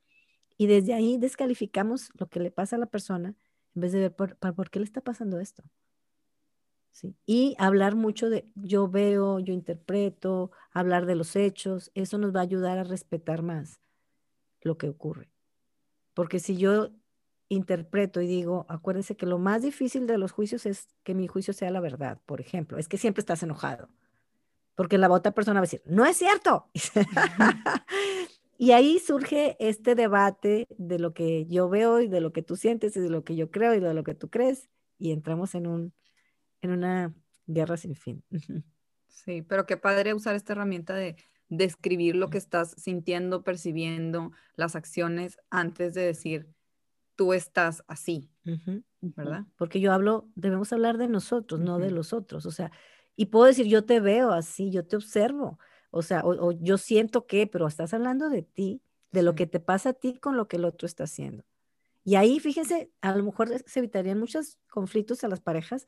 y 0.56 0.66
desde 0.66 0.94
ahí 0.94 1.18
descalificamos 1.18 2.10
lo 2.14 2.28
que 2.28 2.40
le 2.40 2.50
pasa 2.50 2.76
a 2.76 2.78
la 2.78 2.86
persona 2.86 3.34
en 3.74 3.82
vez 3.82 3.92
de 3.92 4.00
ver 4.00 4.14
por, 4.14 4.36
por 4.36 4.70
qué 4.70 4.78
le 4.78 4.84
está 4.84 5.00
pasando 5.00 5.40
esto. 5.40 5.62
Y 7.26 7.56
hablar 7.58 7.96
mucho 7.96 8.30
de 8.30 8.46
yo 8.54 8.88
veo, 8.88 9.38
yo 9.38 9.52
interpreto, 9.52 10.50
hablar 10.70 11.06
de 11.06 11.16
los 11.16 11.36
hechos, 11.36 11.90
eso 11.94 12.18
nos 12.18 12.34
va 12.34 12.40
a 12.40 12.44
ayudar 12.44 12.78
a 12.78 12.84
respetar 12.84 13.42
más 13.42 13.80
lo 14.60 14.78
que 14.78 14.88
ocurre. 14.88 15.30
Porque 16.14 16.38
si 16.38 16.56
yo 16.56 16.90
interpreto 17.48 18.20
y 18.20 18.26
digo, 18.26 18.66
acuérdense 18.68 19.16
que 19.16 19.26
lo 19.26 19.38
más 19.38 19.62
difícil 19.62 20.06
de 20.06 20.18
los 20.18 20.32
juicios 20.32 20.66
es 20.66 20.88
que 21.02 21.14
mi 21.14 21.26
juicio 21.26 21.52
sea 21.52 21.70
la 21.70 21.80
verdad, 21.80 22.20
por 22.24 22.40
ejemplo, 22.40 22.78
es 22.78 22.88
que 22.88 22.98
siempre 22.98 23.20
estás 23.20 23.42
enojado, 23.42 23.88
porque 24.74 24.98
la 24.98 25.10
otra 25.10 25.32
persona 25.32 25.60
va 25.60 25.64
a 25.64 25.68
decir, 25.68 25.82
no 25.84 26.06
es 26.06 26.16
cierto. 26.16 26.70
y 28.58 28.72
ahí 28.72 28.98
surge 28.98 29.56
este 29.58 29.94
debate 29.94 30.66
de 30.78 30.98
lo 30.98 31.12
que 31.12 31.46
yo 31.46 31.68
veo 31.68 32.00
y 32.00 32.08
de 32.08 32.20
lo 32.20 32.32
que 32.32 32.42
tú 32.42 32.56
sientes 32.56 32.96
y 32.96 33.00
de 33.00 33.10
lo 33.10 33.24
que 33.24 33.36
yo 33.36 33.50
creo 33.50 33.74
y 33.74 33.80
de 33.80 33.94
lo 33.94 34.04
que 34.04 34.14
tú 34.14 34.30
crees, 34.30 34.70
y 34.98 35.12
entramos 35.12 35.54
en 35.54 35.66
un 35.66 35.92
en 36.62 36.70
una 36.70 37.14
guerra 37.46 37.76
sin 37.76 37.94
fin. 37.94 38.24
Sí, 39.08 39.42
pero 39.42 39.66
qué 39.66 39.76
padre 39.76 40.14
usar 40.14 40.34
esta 40.34 40.54
herramienta 40.54 40.94
de 40.94 41.16
describir 41.48 42.16
lo 42.16 42.30
que 42.30 42.38
estás 42.38 42.74
sintiendo, 42.78 43.44
percibiendo, 43.44 44.32
las 44.56 44.74
acciones 44.74 45.38
antes 45.50 45.92
de 45.92 46.00
decir, 46.00 46.48
tú 47.14 47.34
estás 47.34 47.84
así, 47.88 48.30
¿verdad? 49.00 49.44
Porque 49.56 49.80
yo 49.80 49.92
hablo, 49.92 50.28
debemos 50.34 50.72
hablar 50.72 50.96
de 50.96 51.08
nosotros, 51.08 51.60
no 51.60 51.78
de 51.78 51.90
los 51.90 52.14
otros. 52.14 52.46
O 52.46 52.50
sea, 52.50 52.72
y 53.16 53.26
puedo 53.26 53.44
decir, 53.44 53.66
yo 53.66 53.84
te 53.84 54.00
veo 54.00 54.32
así, 54.32 54.70
yo 54.70 54.86
te 54.86 54.96
observo. 54.96 55.58
O 55.90 56.00
sea, 56.00 56.22
o, 56.24 56.52
yo 56.52 56.78
siento 56.78 57.26
que, 57.26 57.46
pero 57.46 57.66
estás 57.66 57.92
hablando 57.92 58.30
de 58.30 58.42
ti, 58.42 58.80
de 59.10 59.22
lo 59.22 59.34
que 59.34 59.46
te 59.46 59.60
pasa 59.60 59.90
a 59.90 59.92
ti 59.92 60.18
con 60.18 60.38
lo 60.38 60.48
que 60.48 60.56
el 60.56 60.64
otro 60.64 60.86
está 60.86 61.04
haciendo. 61.04 61.44
Y 62.02 62.14
ahí, 62.16 62.40
fíjense, 62.40 62.90
a 63.02 63.14
lo 63.14 63.22
mejor 63.22 63.50
se 63.66 63.78
evitarían 63.78 64.18
muchos 64.18 64.58
conflictos 64.70 65.22
a 65.22 65.28
las 65.28 65.40
parejas, 65.40 65.86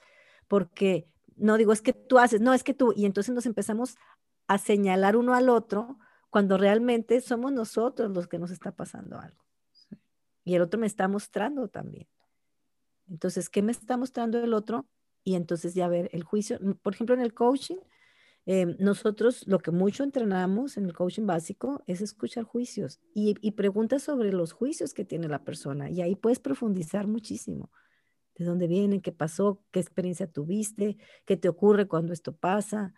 porque 0.49 1.09
no 1.37 1.57
digo, 1.57 1.73
es 1.73 1.83
que 1.83 1.93
tú 1.93 2.19
haces, 2.19 2.41
no, 2.41 2.55
es 2.55 2.63
que 2.63 2.75
tú, 2.75 2.93
y 2.97 3.07
entonces 3.07 3.35
nos 3.35 3.47
empezamos 3.47 3.97
a 4.47 4.59
señalar 4.59 5.17
uno 5.17 5.35
al 5.35 5.49
otro 5.49 5.99
cuando 6.31 6.59
realmente 6.59 7.21
somos 7.21 7.53
nosotros 7.53 8.11
los 8.11 8.27
que 8.27 8.39
nos 8.39 8.51
está 8.51 8.73
pasando 8.73 9.19
algo. 9.19 9.45
Y 10.45 10.55
el 10.55 10.63
otro 10.63 10.79
me 10.79 10.87
está 10.87 11.09
mostrando 11.09 11.69
también. 11.69 12.07
Entonces, 13.09 13.49
¿qué 13.49 13.63
me 13.63 13.73
está 13.73 13.97
mostrando 13.97 14.43
el 14.43 14.53
otro? 14.53 14.87
Y 15.23 15.37
entonces 15.37 15.75
ya 15.75 15.89
ver 15.89 16.11
el 16.13 16.25
juicio. 16.25 16.59
Por 16.83 16.95
ejemplo, 16.95 17.15
en 17.15 17.23
el 17.23 17.35
coaching, 17.35 17.79
em, 18.47 18.77
nosotros 18.79 19.47
lo 19.47 19.59
que 19.61 19.71
mucho 19.71 20.05
entrenamos 20.05 20.77
en 20.77 20.85
el 20.85 20.93
coaching 20.93 21.27
básico 21.27 21.83
es 21.87 22.01
escuchar 22.01 22.45
juicios 22.45 23.01
y, 23.15 23.37
y 23.41 23.53
preguntas 23.53 24.03
sobre 24.03 24.33
los 24.33 24.53
juicios 24.53 24.93
que 24.93 25.05
tiene 25.05 25.29
la 25.29 25.45
persona. 25.45 25.89
Y 25.89 26.03
ahí 26.03 26.15
puedes 26.15 26.41
profundizar 26.41 27.07
muchísimo. 27.07 27.71
¿De 28.37 28.45
dónde 28.45 28.67
vienen? 28.67 29.01
¿Qué 29.01 29.13
pasó? 29.13 29.61
¿Qué 29.71 29.81
experiencia 29.81 30.27
tuviste? 30.27 30.97
¿Qué 31.25 31.37
te 31.37 31.49
ocurre 31.49 31.87
cuando 31.87 32.13
esto 32.13 32.35
pasa? 32.35 32.95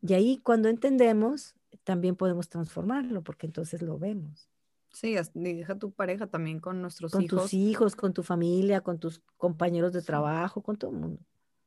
Y 0.00 0.14
ahí 0.14 0.38
cuando 0.38 0.68
entendemos, 0.68 1.54
también 1.84 2.16
podemos 2.16 2.48
transformarlo, 2.48 3.22
porque 3.22 3.46
entonces 3.46 3.82
lo 3.82 3.98
vemos. 3.98 4.48
Sí, 4.90 5.14
deja 5.34 5.78
tu 5.78 5.92
pareja 5.92 6.26
también 6.26 6.60
con 6.60 6.80
nuestros 6.80 7.12
hijos. 7.12 7.28
Con 7.28 7.38
tus 7.42 7.54
hijos, 7.54 7.96
con 7.96 8.14
tu 8.14 8.22
familia, 8.22 8.80
con 8.80 8.98
tus 8.98 9.20
compañeros 9.36 9.92
de 9.92 10.02
trabajo, 10.02 10.62
con 10.62 10.76
todo 10.76 10.90
el 10.90 10.96
mundo. 10.96 11.20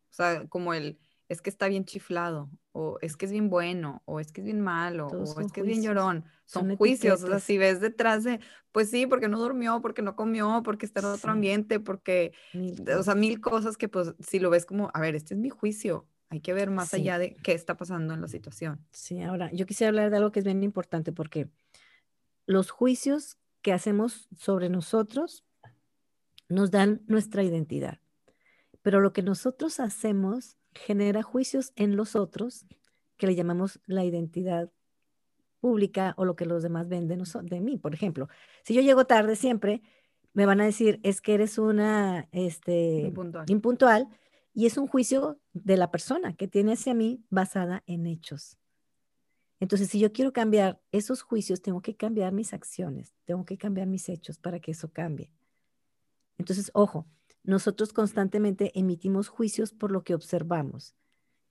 O 0.10 0.14
sea, 0.14 0.48
como 0.48 0.74
el, 0.74 0.98
es 1.30 1.42
que 1.42 1.50
está 1.50 1.68
bien 1.68 1.86
chiflado, 1.86 2.50
o 2.72 2.98
es 3.02 3.16
que 3.16 3.26
es 3.28 3.32
bien 3.32 3.50
bueno, 3.50 4.02
o 4.06 4.20
es 4.20 4.32
que 4.32 4.42
es 4.42 4.46
bien 4.46 4.60
malo, 4.60 5.08
o 5.08 5.40
es 5.40 5.52
que 5.52 5.62
es 5.62 5.66
bien 5.66 5.84
llorón. 5.84 6.26
Son, 6.46 6.76
juicios, 6.76 7.24
o 7.24 7.28
sea, 7.28 7.40
si 7.40 7.60
ves 7.60 7.80
detrás 7.80 8.24
de, 8.24 8.40
pues 8.72 8.90
sí, 8.90 9.06
porque 9.06 9.28
no 9.28 9.40
durmió, 9.40 9.80
porque 9.80 10.02
no 10.02 10.16
comió, 10.16 10.62
porque 10.64 10.88
está 10.88 11.02
en 11.02 11.06
otro 11.06 11.32
ambiente, 11.32 11.80
porque, 11.80 12.34
o 12.98 13.04
sea, 13.04 13.14
mil 13.14 13.40
cosas 13.40 13.78
que 13.78 13.88
pues 13.88 14.16
si 14.20 14.40
lo 14.40 14.50
ves 14.50 14.66
como, 14.66 14.90
a 14.94 15.00
ver, 15.00 15.16
este 15.16 15.36
es 15.36 15.40
mi 15.40 15.50
juicio, 15.50 16.08
hay 16.32 16.42
que 16.42 16.54
ver 16.54 16.72
más 16.72 16.94
allá 16.94 17.20
de 17.20 17.36
qué 17.36 17.54
está 17.54 17.78
pasando 17.78 18.16
en 18.16 18.22
la 18.22 18.28
situación. 18.28 18.84
Sí, 18.92 19.22
ahora 19.22 19.52
yo 19.54 19.68
quisiera 19.68 19.90
hablar 19.90 20.10
de 20.10 20.18
algo 20.18 20.32
que 20.32 20.40
es 20.40 20.46
bien 20.46 20.64
importante 20.64 21.12
porque 21.12 21.50
los 22.48 22.72
juicios 22.72 23.38
que 23.62 23.74
hacemos 23.74 24.28
sobre 24.36 24.70
nosotros 24.70 25.46
nos 26.48 26.72
dan 26.72 27.02
nuestra 27.08 27.44
identidad. 27.44 28.00
Pero 28.82 29.02
lo 29.02 29.14
que 29.14 29.22
nosotros 29.22 29.80
hacemos 29.80 30.59
genera 30.74 31.24
juicios 31.24 31.74
en 31.76 31.96
los 31.96 32.16
otros, 32.16 32.66
que 33.18 33.28
le 33.28 33.36
llamamos 33.36 33.80
la 33.86 34.06
identidad 34.06 34.72
pública 35.60 36.14
o 36.18 36.26
lo 36.26 36.36
que 36.36 36.46
los 36.46 36.64
demás 36.64 36.88
ven 36.88 37.08
de, 37.08 37.18
de 37.18 37.60
mí. 37.60 37.78
Por 37.78 37.94
ejemplo, 37.94 38.30
si 38.64 38.74
yo 38.74 38.82
llego 38.82 39.06
tarde 39.06 39.36
siempre, 39.36 39.82
me 40.34 40.46
van 40.46 40.62
a 40.62 40.66
decir, 40.66 41.00
es 41.04 41.22
que 41.22 41.34
eres 41.34 41.58
una 41.58 42.28
este, 42.32 43.02
impuntual. 43.02 43.46
impuntual. 43.50 44.08
y 44.54 44.66
es 44.66 44.78
un 44.78 44.88
juicio 44.88 45.40
de 45.54 45.78
la 45.78 45.92
persona 45.92 46.34
que 46.34 46.48
tiene 46.48 46.74
hacia 46.74 46.94
mí 46.94 47.24
basada 47.30 47.84
en 47.88 48.06
hechos. 48.08 48.58
Entonces, 49.60 49.90
si 49.90 50.00
yo 50.00 50.14
quiero 50.14 50.32
cambiar 50.32 50.80
esos 50.92 51.22
juicios, 51.22 51.62
tengo 51.62 51.82
que 51.82 51.96
cambiar 51.96 52.32
mis 52.32 52.54
acciones, 52.54 53.14
tengo 53.26 53.44
que 53.44 53.58
cambiar 53.58 53.88
mis 53.88 54.08
hechos 54.08 54.38
para 54.38 54.60
que 54.60 54.72
eso 54.72 54.92
cambie. 54.92 55.32
Entonces, 56.38 56.72
ojo, 56.74 57.06
nosotros 57.44 57.94
constantemente 57.94 58.72
emitimos 58.78 59.28
juicios 59.28 59.74
por 59.74 59.92
lo 59.92 60.04
que 60.04 60.16
observamos 60.16 60.96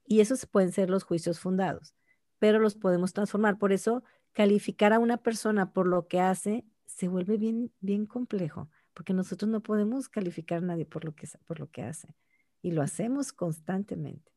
y 0.05 0.21
esos 0.21 0.45
pueden 0.47 0.71
ser 0.71 0.89
los 0.89 1.03
juicios 1.03 1.39
fundados, 1.39 1.93
pero 2.39 2.59
los 2.59 2.75
podemos 2.75 3.13
transformar. 3.13 3.57
Por 3.59 3.71
eso, 3.71 4.03
calificar 4.33 4.91
a 4.91 4.99
una 4.99 5.17
persona 5.17 5.71
por 5.71 5.87
lo 5.87 6.07
que 6.07 6.19
hace 6.19 6.65
se 6.85 7.07
vuelve 7.07 7.37
bien, 7.37 7.71
bien 7.79 8.05
complejo, 8.07 8.69
porque 8.93 9.13
nosotros 9.13 9.49
no 9.49 9.61
podemos 9.61 10.09
calificar 10.09 10.59
a 10.59 10.65
nadie 10.65 10.85
por 10.85 11.05
lo 11.05 11.13
que, 11.15 11.27
por 11.45 11.59
lo 11.59 11.69
que 11.69 11.83
hace 11.83 12.15
y 12.61 12.71
lo 12.71 12.81
hacemos 12.81 13.31
constantemente. 13.31 14.31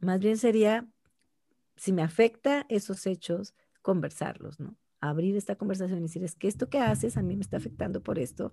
Más 0.00 0.18
bien 0.18 0.36
sería 0.36 0.88
si 1.76 1.92
me 1.92 2.02
afecta 2.02 2.66
esos 2.68 3.06
hechos, 3.06 3.54
conversarlos, 3.82 4.58
¿no? 4.58 4.76
Abrir 5.00 5.36
esta 5.36 5.54
conversación 5.54 6.00
y 6.00 6.02
decir, 6.02 6.24
es 6.24 6.34
que 6.34 6.48
esto 6.48 6.68
que 6.68 6.80
haces 6.80 7.16
a 7.16 7.22
mí 7.22 7.36
me 7.36 7.42
está 7.42 7.56
afectando 7.56 8.02
por 8.02 8.18
esto. 8.18 8.52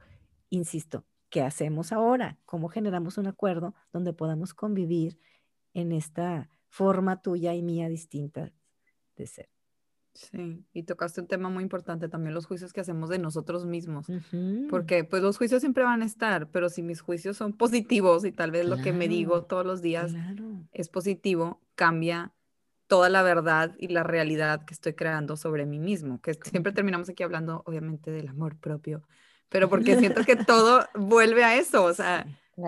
Insisto, 0.49 1.03
¿qué 1.35 1.41
hacemos 1.41 1.91
ahora? 1.91 2.37
¿Cómo 2.45 2.69
generamos 2.69 3.17
un 3.17 3.27
acuerdo 3.27 3.75
donde 3.91 4.13
podamos 4.13 4.53
convivir 4.53 5.19
en 5.73 5.91
esta 5.91 6.47
forma 6.69 7.21
tuya 7.21 7.53
y 7.53 7.61
mía 7.61 7.89
distinta 7.89 8.53
de 9.17 9.27
ser? 9.27 9.49
Sí, 10.13 10.63
y 10.71 10.83
tocaste 10.83 11.19
un 11.19 11.27
tema 11.27 11.49
muy 11.49 11.61
importante 11.61 12.07
también, 12.07 12.33
los 12.33 12.45
juicios 12.45 12.71
que 12.71 12.79
hacemos 12.79 13.09
de 13.09 13.19
nosotros 13.19 13.65
mismos, 13.65 14.07
porque 14.69 15.03
pues 15.03 15.21
los 15.21 15.37
juicios 15.37 15.59
siempre 15.59 15.83
van 15.83 16.03
a 16.03 16.05
estar, 16.05 16.51
pero 16.51 16.69
si 16.69 16.81
mis 16.81 17.01
juicios 17.01 17.35
son 17.35 17.51
positivos 17.51 18.23
y 18.23 18.31
tal 18.31 18.51
vez 18.51 18.65
lo 18.65 18.77
que 18.77 18.93
me 18.93 19.09
digo 19.09 19.43
todos 19.43 19.65
los 19.65 19.81
días 19.81 20.13
es 20.71 20.87
positivo, 20.87 21.59
cambia 21.75 22.31
toda 22.87 23.09
la 23.09 23.23
verdad 23.23 23.75
y 23.77 23.89
la 23.89 24.03
realidad 24.03 24.63
que 24.63 24.73
estoy 24.73 24.93
creando 24.93 25.35
sobre 25.35 25.65
mí 25.65 25.79
mismo, 25.79 26.21
que 26.21 26.33
siempre 26.45 26.71
terminamos 26.71 27.09
aquí 27.09 27.23
hablando 27.23 27.61
obviamente 27.65 28.09
del 28.09 28.29
amor 28.29 28.55
propio, 28.57 29.03
pero 29.49 29.69
porque 29.69 29.97
siento 29.97 30.23
que 30.23 30.35
todo 30.47 30.85
vuelve 30.95 31.43
a 31.43 31.57
eso, 31.57 31.83
o 31.83 31.93
sea, 31.93 32.25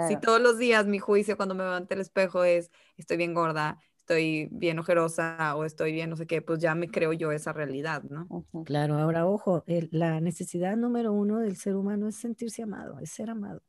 si 0.07 0.19
todos 0.19 0.41
los 0.41 0.57
días 0.57 0.86
mi 0.86 0.99
juicio 0.99 1.38
cuando 1.38 1.55
me 1.55 1.63
veo 1.63 1.73
ante 1.73 1.93
el 1.93 2.01
espejo 2.01 2.43
es 2.43 2.71
estoy 2.97 3.17
bien 3.17 3.34
gorda, 3.34 3.80
estoy 3.97 4.47
bien 4.51 4.80
ojerosa 4.80 5.55
o 5.55 5.65
estoy 5.65 5.91
bien 5.91 6.09
no 6.09 6.15
sé 6.15 6.28
qué, 6.28 6.41
pues 6.41 6.59
ya 6.59 6.75
me 6.75 6.89
creo 6.89 7.13
yo 7.13 7.32
esa 7.32 7.53
realidad, 7.53 8.03
¿no? 8.03 8.45
Claro, 8.65 8.97
ahora 8.97 9.25
ojo, 9.25 9.63
la 9.91 10.21
necesidad 10.21 10.75
número 10.78 11.11
uno 11.11 11.39
del 11.39 11.57
ser 11.57 11.75
humano 11.75 12.07
es 12.07 12.15
sentirse 12.15 12.63
amado, 12.63 12.99
es 12.99 13.11
ser 13.11 13.30
amado. 13.30 13.61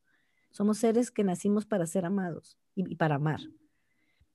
Somos 0.50 0.78
seres 0.78 1.10
que 1.10 1.24
nacimos 1.24 1.66
para 1.66 1.86
ser 1.86 2.04
amados 2.04 2.58
y 2.74 2.96
para 2.96 3.16
amar. 3.16 3.40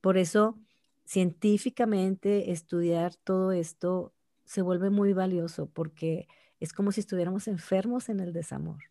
Por 0.01 0.17
eso 0.17 0.59
científicamente 1.05 2.51
estudiar 2.51 3.15
todo 3.15 3.51
esto 3.51 4.13
se 4.45 4.61
vuelve 4.61 4.89
muy 4.89 5.13
valioso 5.13 5.69
porque 5.69 6.27
es 6.63 6.73
como 6.73 6.91
si 6.91 7.01
estuviéramos 7.01 7.47
enfermos 7.47 8.09
en 8.09 8.19
el 8.19 8.33
desamor. 8.33 8.83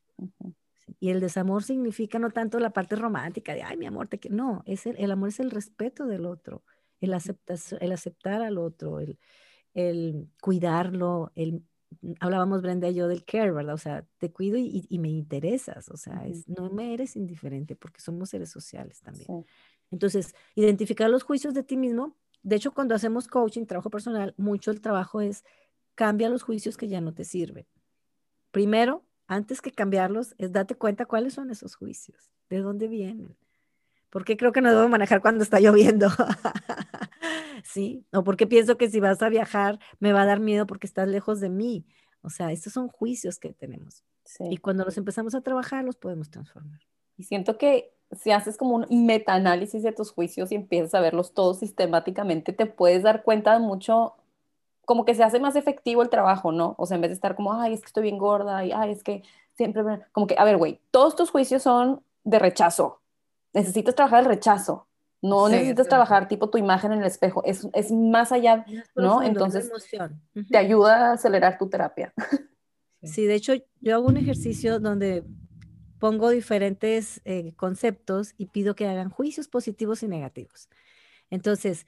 Y 1.01 1.11
el 1.11 1.21
desamor 1.21 1.63
significa 1.63 2.19
no 2.19 2.31
tanto 2.31 2.59
la 2.59 2.71
parte 2.71 2.97
romántica 2.97 3.55
de, 3.55 3.63
ay, 3.63 3.77
mi 3.77 3.87
amor, 3.87 4.09
te 4.09 4.19
quiero. 4.19 4.37
No, 4.37 4.63
es 4.67 4.87
el, 4.87 5.11
amor 5.11 5.31
es 5.31 5.41
el 5.41 5.51
respeto 5.51 6.07
del 6.07 6.27
otro, 6.27 6.65
el, 7.01 7.15
el 7.81 7.93
aceptar 7.93 8.43
al 8.43 8.59
otro, 8.59 9.01
el, 9.01 9.19
el 9.75 10.29
cuidarlo, 10.41 11.33
el, 11.35 11.63
hablábamos 12.21 12.63
Brenda 12.63 12.89
y 12.89 12.95
yo 12.95 13.09
del 13.09 13.25
care, 13.25 13.53
¿verdad? 13.53 13.75
O 13.75 13.79
sea, 13.79 14.07
te 14.19 14.31
cuido 14.31 14.59
y, 14.59 14.87
me 14.99 15.09
interesas, 15.09 15.89
o 15.89 15.97
sea, 15.97 16.27
es, 16.27 16.49
no 16.49 16.71
me 16.71 16.95
eres 16.95 17.17
indiferente 17.17 17.77
porque 17.77 18.01
somos 18.01 18.31
seres 18.31 18.51
sociales 18.51 19.01
también. 19.01 19.45
Entonces, 19.91 20.35
identificar 20.55 21.11
los 21.11 21.23
juicios 21.23 21.55
de 21.55 21.63
ti 21.63 21.77
mismo. 21.77 22.17
De 22.43 22.57
hecho, 22.57 22.73
cuando 22.73 22.95
hacemos 22.95 23.29
coaching, 23.29 23.67
trabajo 23.67 23.91
personal, 23.91 24.35
mucho 24.37 24.71
el 24.71 24.81
trabajo 24.81 25.21
es 25.21 25.45
cambia 25.95 26.29
los 26.29 26.43
juicios 26.43 26.77
que 26.77 26.89
ya 26.89 27.01
no 27.01 27.15
te 27.15 27.25
sirven. 27.25 27.67
Primero, 28.51 29.05
antes 29.27 29.61
que 29.61 29.73
cambiarlos, 29.73 30.35
es 30.39 30.53
date 30.53 30.75
cuenta 30.75 31.07
cuáles 31.07 31.35
son 31.35 31.51
esos 31.51 31.75
juicios, 31.75 32.31
de 32.51 32.59
dónde 32.59 32.89
vienen. 32.89 33.37
Porque 34.11 34.37
creo 34.37 34.53
que 34.53 34.61
no 34.61 34.71
debo 34.71 34.89
manejar 34.89 35.23
cuando 35.23 35.43
está 35.43 35.59
lloviendo. 35.59 36.09
¿Sí? 37.65 38.05
O 38.13 38.23
porque 38.25 38.47
pienso 38.47 38.77
que 38.77 38.91
si 38.91 39.01
vas 39.01 39.23
a 39.23 39.31
viajar 39.31 39.79
me 40.01 40.13
va 40.13 40.23
a 40.23 40.27
dar 40.27 40.41
miedo 40.41 40.67
porque 40.67 40.87
estás 40.87 41.09
lejos 41.09 41.41
de 41.41 41.49
mí. 41.49 41.87
O 42.21 42.29
sea, 42.29 42.53
estos 42.53 42.75
son 42.75 42.89
juicios 42.89 43.39
que 43.39 43.53
tenemos. 43.55 44.05
Y 44.51 44.59
cuando 44.59 44.85
los 44.85 44.97
empezamos 44.99 45.35
a 45.35 45.41
trabajar, 45.41 45.85
los 45.85 45.97
podemos 45.97 46.31
transformar. 46.31 46.81
Y 47.17 47.25
siento 47.25 47.59
que 47.59 47.95
si 48.13 48.31
haces 48.31 48.57
como 48.57 48.77
un 48.77 49.07
metaanálisis 49.07 49.83
de 49.83 49.93
tus 49.93 50.11
juicios 50.13 50.53
y 50.53 50.57
empiezas 50.57 50.95
a 50.95 51.01
verlos 51.01 51.33
todos 51.35 51.61
sistemáticamente, 51.61 52.53
te 52.53 52.67
puedes 52.67 53.03
dar 53.03 53.23
cuenta 53.23 53.55
de 53.55 53.61
mucho, 53.61 54.15
como 54.85 55.05
que 55.05 55.15
se 55.15 55.23
hace 55.23 55.41
más 55.41 55.57
efectivo 55.57 56.03
el 56.03 56.09
trabajo, 56.09 56.53
¿no? 56.53 56.75
O 56.79 56.87
sea, 56.87 56.97
en 56.97 57.03
vez 57.03 57.11
de 57.11 57.15
estar 57.15 57.37
como, 57.37 57.53
ay, 57.55 57.75
es 57.75 57.81
que 57.81 57.87
estoy 57.87 58.05
bien 58.05 58.19
gorda, 58.19 58.65
y 58.65 58.73
ay, 58.73 58.93
es 58.93 59.03
que 59.03 59.23
siempre, 59.55 59.83
como 60.13 60.27
que, 60.27 60.37
a 60.39 60.45
ver, 60.45 60.57
güey, 60.57 60.81
todos 60.91 61.17
tus 61.17 61.31
juicios 61.31 61.63
son 61.63 62.03
de 62.25 62.39
rechazo. 62.39 63.01
Necesitas 63.53 63.95
trabajar 63.95 64.21
el 64.21 64.27
rechazo. 64.27 64.87
No 65.21 65.49
necesitas 65.49 65.87
trabajar 65.87 66.27
tipo 66.27 66.51
tu 66.51 66.59
imagen 66.59 66.91
en 66.91 66.99
el 66.99 67.05
espejo, 67.05 67.45
es, 67.45 67.69
es 67.75 67.93
más 67.93 68.33
allá, 68.33 68.67
¿no? 68.97 69.23
Entonces, 69.23 69.71
te 70.51 70.59
ayuda 70.59 71.11
a 71.11 71.13
acelerar 71.13 71.59
tu 71.59 71.69
terapia. 71.69 72.13
Sí, 73.05 73.27
de 73.27 73.35
hecho, 73.35 73.53
yo 73.81 73.95
hago 73.95 74.09
un 74.09 74.17
ejercicio 74.17 74.81
donde 74.81 75.25
pongo 76.01 76.31
diferentes 76.31 77.21
eh, 77.25 77.53
conceptos 77.55 78.35
y 78.37 78.47
pido 78.47 78.75
que 78.75 78.89
hagan 78.89 79.11
juicios 79.11 79.47
positivos 79.47 80.03
y 80.03 80.09
negativos. 80.09 80.69
Entonces, 81.31 81.87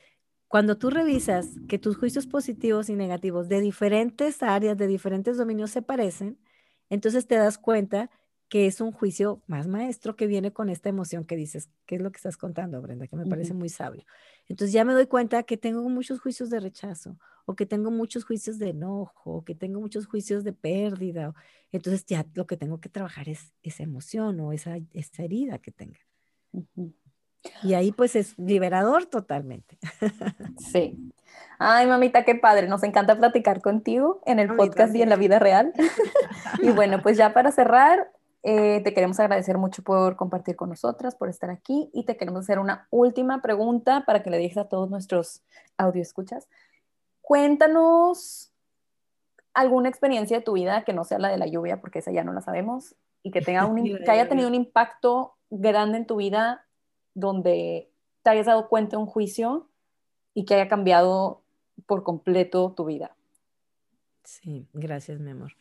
cuando 0.49 0.79
tú 0.79 0.91
revisas 0.91 1.49
que 1.69 1.79
tus 1.79 1.97
juicios 1.97 2.27
positivos 2.27 2.89
y 2.89 2.95
negativos 2.95 3.49
de 3.49 3.61
diferentes 3.61 4.43
áreas, 4.43 4.77
de 4.77 4.87
diferentes 4.87 5.37
dominios 5.37 5.71
se 5.71 5.83
parecen, 5.83 6.39
entonces 6.91 7.27
te 7.27 7.37
das 7.37 7.59
cuenta 7.59 8.11
que 8.49 8.67
es 8.67 8.81
un 8.81 8.93
juicio 8.93 9.43
más 9.47 9.67
maestro 9.67 10.17
que 10.17 10.27
viene 10.27 10.53
con 10.53 10.69
esta 10.69 10.89
emoción 10.89 11.25
que 11.25 11.35
dices, 11.35 11.71
¿qué 11.87 11.97
es 11.97 12.03
lo 12.03 12.13
que 12.13 12.19
estás 12.19 12.37
contando, 12.37 12.81
Brenda? 12.81 13.07
Que 13.09 13.17
me 13.17 13.27
parece 13.27 13.55
muy 13.55 13.69
sabio. 13.69 14.05
Entonces 14.49 14.73
ya 14.73 14.85
me 14.85 14.93
doy 14.93 15.07
cuenta 15.07 15.43
que 15.43 15.57
tengo 15.57 15.89
muchos 15.89 16.21
juicios 16.21 16.51
de 16.51 16.61
rechazo, 16.61 17.19
o 17.47 17.57
que 17.57 17.67
tengo 17.67 17.91
muchos 17.91 18.25
juicios 18.25 18.59
de 18.59 18.69
enojo, 18.69 19.39
o 19.39 19.45
que 19.45 19.55
tengo 19.55 19.81
muchos 19.81 20.07
juicios 20.07 20.45
de 20.45 20.53
pérdida. 20.53 21.35
Entonces 21.73 22.05
ya 22.07 22.27
lo 22.35 22.47
que 22.47 22.57
tengo 22.57 22.81
que 22.81 22.89
trabajar 22.89 23.29
es 23.29 23.53
esa 23.63 23.83
emoción 23.83 24.39
o 24.41 24.53
esa, 24.53 24.79
esa 24.93 25.23
herida 25.25 25.59
que 25.59 25.73
tenga. 25.73 25.99
Y 27.63 27.75
ahí 27.75 27.93
pues 27.93 28.17
es 28.17 28.39
liberador 28.39 29.07
totalmente. 29.07 29.79
Sí. 30.59 31.13
Ay, 31.59 31.87
mamita, 31.87 32.25
qué 32.25 32.35
padre. 32.35 32.69
Nos 32.69 32.83
encanta 32.83 33.17
platicar 33.17 33.61
contigo 33.61 34.21
en 34.27 34.39
el 34.39 34.55
podcast 34.55 34.95
y 34.95 35.03
en 35.03 35.09
la 35.09 35.17
vida 35.17 35.39
real. 35.39 35.73
y 36.63 36.71
bueno, 36.71 37.01
pues 37.03 37.17
ya 37.17 37.33
para 37.33 37.53
cerrar, 37.53 38.11
eh, 38.43 38.83
te 38.83 38.93
queremos 38.93 39.19
agradecer 39.21 39.57
mucho 39.57 39.83
por 39.83 40.17
compartir 40.17 40.57
con 40.57 40.69
nosotras, 40.69 41.15
por 41.15 41.29
estar 41.29 41.51
aquí 41.51 41.91
y 41.95 42.05
te 42.05 42.17
queremos 42.17 42.43
hacer 42.43 42.59
una 42.59 42.87
última 42.91 43.41
pregunta 43.41 44.05
para 44.05 44.23
que 44.23 44.31
le 44.31 44.39
dejes 44.39 44.59
a 44.59 44.69
todos 44.69 44.91
nuestros 44.91 45.43
audio 45.79 46.03
escuchas. 46.03 46.49
Cuéntanos 47.23 48.53
alguna 49.55 49.89
experiencia 49.89 50.39
de 50.39 50.45
tu 50.45 50.53
vida 50.53 50.85
que 50.85 50.93
no 50.93 51.05
sea 51.05 51.19
la 51.19 51.29
de 51.29 51.39
la 51.39 51.47
lluvia, 51.47 51.81
porque 51.81 52.01
esa 52.01 52.11
ya 52.11 52.25
no 52.25 52.33
la 52.33 52.43
sabemos, 52.43 52.97
y 53.23 53.31
que, 53.31 53.41
tenga 53.41 53.65
un, 53.65 53.83
que 54.05 54.11
haya 54.11 54.29
tenido 54.29 54.49
un 54.49 54.55
impacto 54.55 55.37
grande 55.49 55.99
en 55.99 56.07
tu 56.07 56.17
vida 56.17 56.64
donde 57.15 57.91
te 58.23 58.31
hayas 58.31 58.47
dado 58.47 58.69
cuenta 58.69 58.97
de 58.97 59.03
un 59.03 59.07
juicio 59.07 59.71
y 60.35 60.45
que 60.45 60.55
haya 60.55 60.69
cambiado 60.69 61.43
por 61.87 62.03
completo 62.03 62.73
tu 62.77 62.85
vida. 62.85 63.17
Sí, 64.25 64.69
gracias, 64.73 65.21
mi 65.21 65.31
amor. 65.31 65.53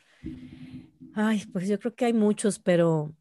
Ay, 1.15 1.43
pues 1.51 1.67
yo 1.67 1.79
creo 1.79 1.95
que 1.95 2.05
hay 2.05 2.13
muchos, 2.13 2.59
pero 2.59 3.13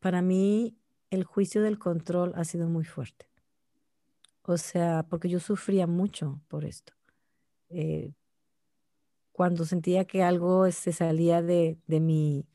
para 0.00 0.22
mí 0.22 0.76
el 1.10 1.24
juicio 1.24 1.62
del 1.62 1.78
control 1.78 2.32
ha 2.36 2.44
sido 2.44 2.68
muy 2.68 2.84
fuerte. 2.84 3.26
O 4.42 4.56
sea, 4.56 5.06
porque 5.08 5.28
yo 5.28 5.38
sufría 5.38 5.86
mucho 5.86 6.40
por 6.48 6.64
esto. 6.64 6.94
Eh, 7.68 8.12
cuando 9.32 9.64
sentía 9.64 10.04
que 10.04 10.22
algo 10.22 10.70
se 10.70 10.92
salía 10.92 11.42
de, 11.42 11.78
de, 11.86 12.00
mi, 12.00 12.46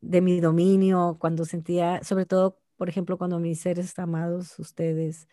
de 0.00 0.20
mi 0.20 0.40
dominio, 0.40 1.16
cuando 1.18 1.44
sentía, 1.44 2.02
sobre 2.02 2.26
todo, 2.26 2.61
por 2.82 2.88
ejemplo, 2.88 3.16
cuando 3.16 3.38
mis 3.38 3.60
seres 3.60 3.96
amados, 4.00 4.58
ustedes, 4.58 5.28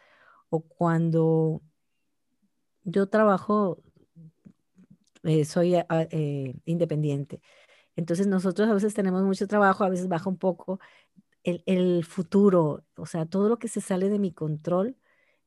o 0.49 0.59
cuando 0.61 1.63
yo 2.83 3.09
trabajo, 3.09 3.81
eh, 5.23 5.45
soy 5.45 5.73
ah, 5.73 5.87
eh, 6.11 6.53
independiente. 6.65 7.41
Entonces 7.95 8.27
nosotros 8.27 8.69
a 8.69 8.75
veces 8.75 8.93
tenemos 8.93 9.23
mucho 9.23 9.47
trabajo, 9.47 9.83
a 9.83 9.89
veces 9.89 10.07
baja 10.07 10.29
un 10.29 10.37
poco 10.37 10.79
el, 11.43 11.63
el, 11.65 12.05
futuro, 12.05 12.85
o 12.95 13.07
sea, 13.07 13.25
todo 13.25 13.49
lo 13.49 13.57
que 13.57 13.67
se 13.67 13.81
sale 13.81 14.09
de 14.11 14.19
mi 14.19 14.31
control, 14.31 14.95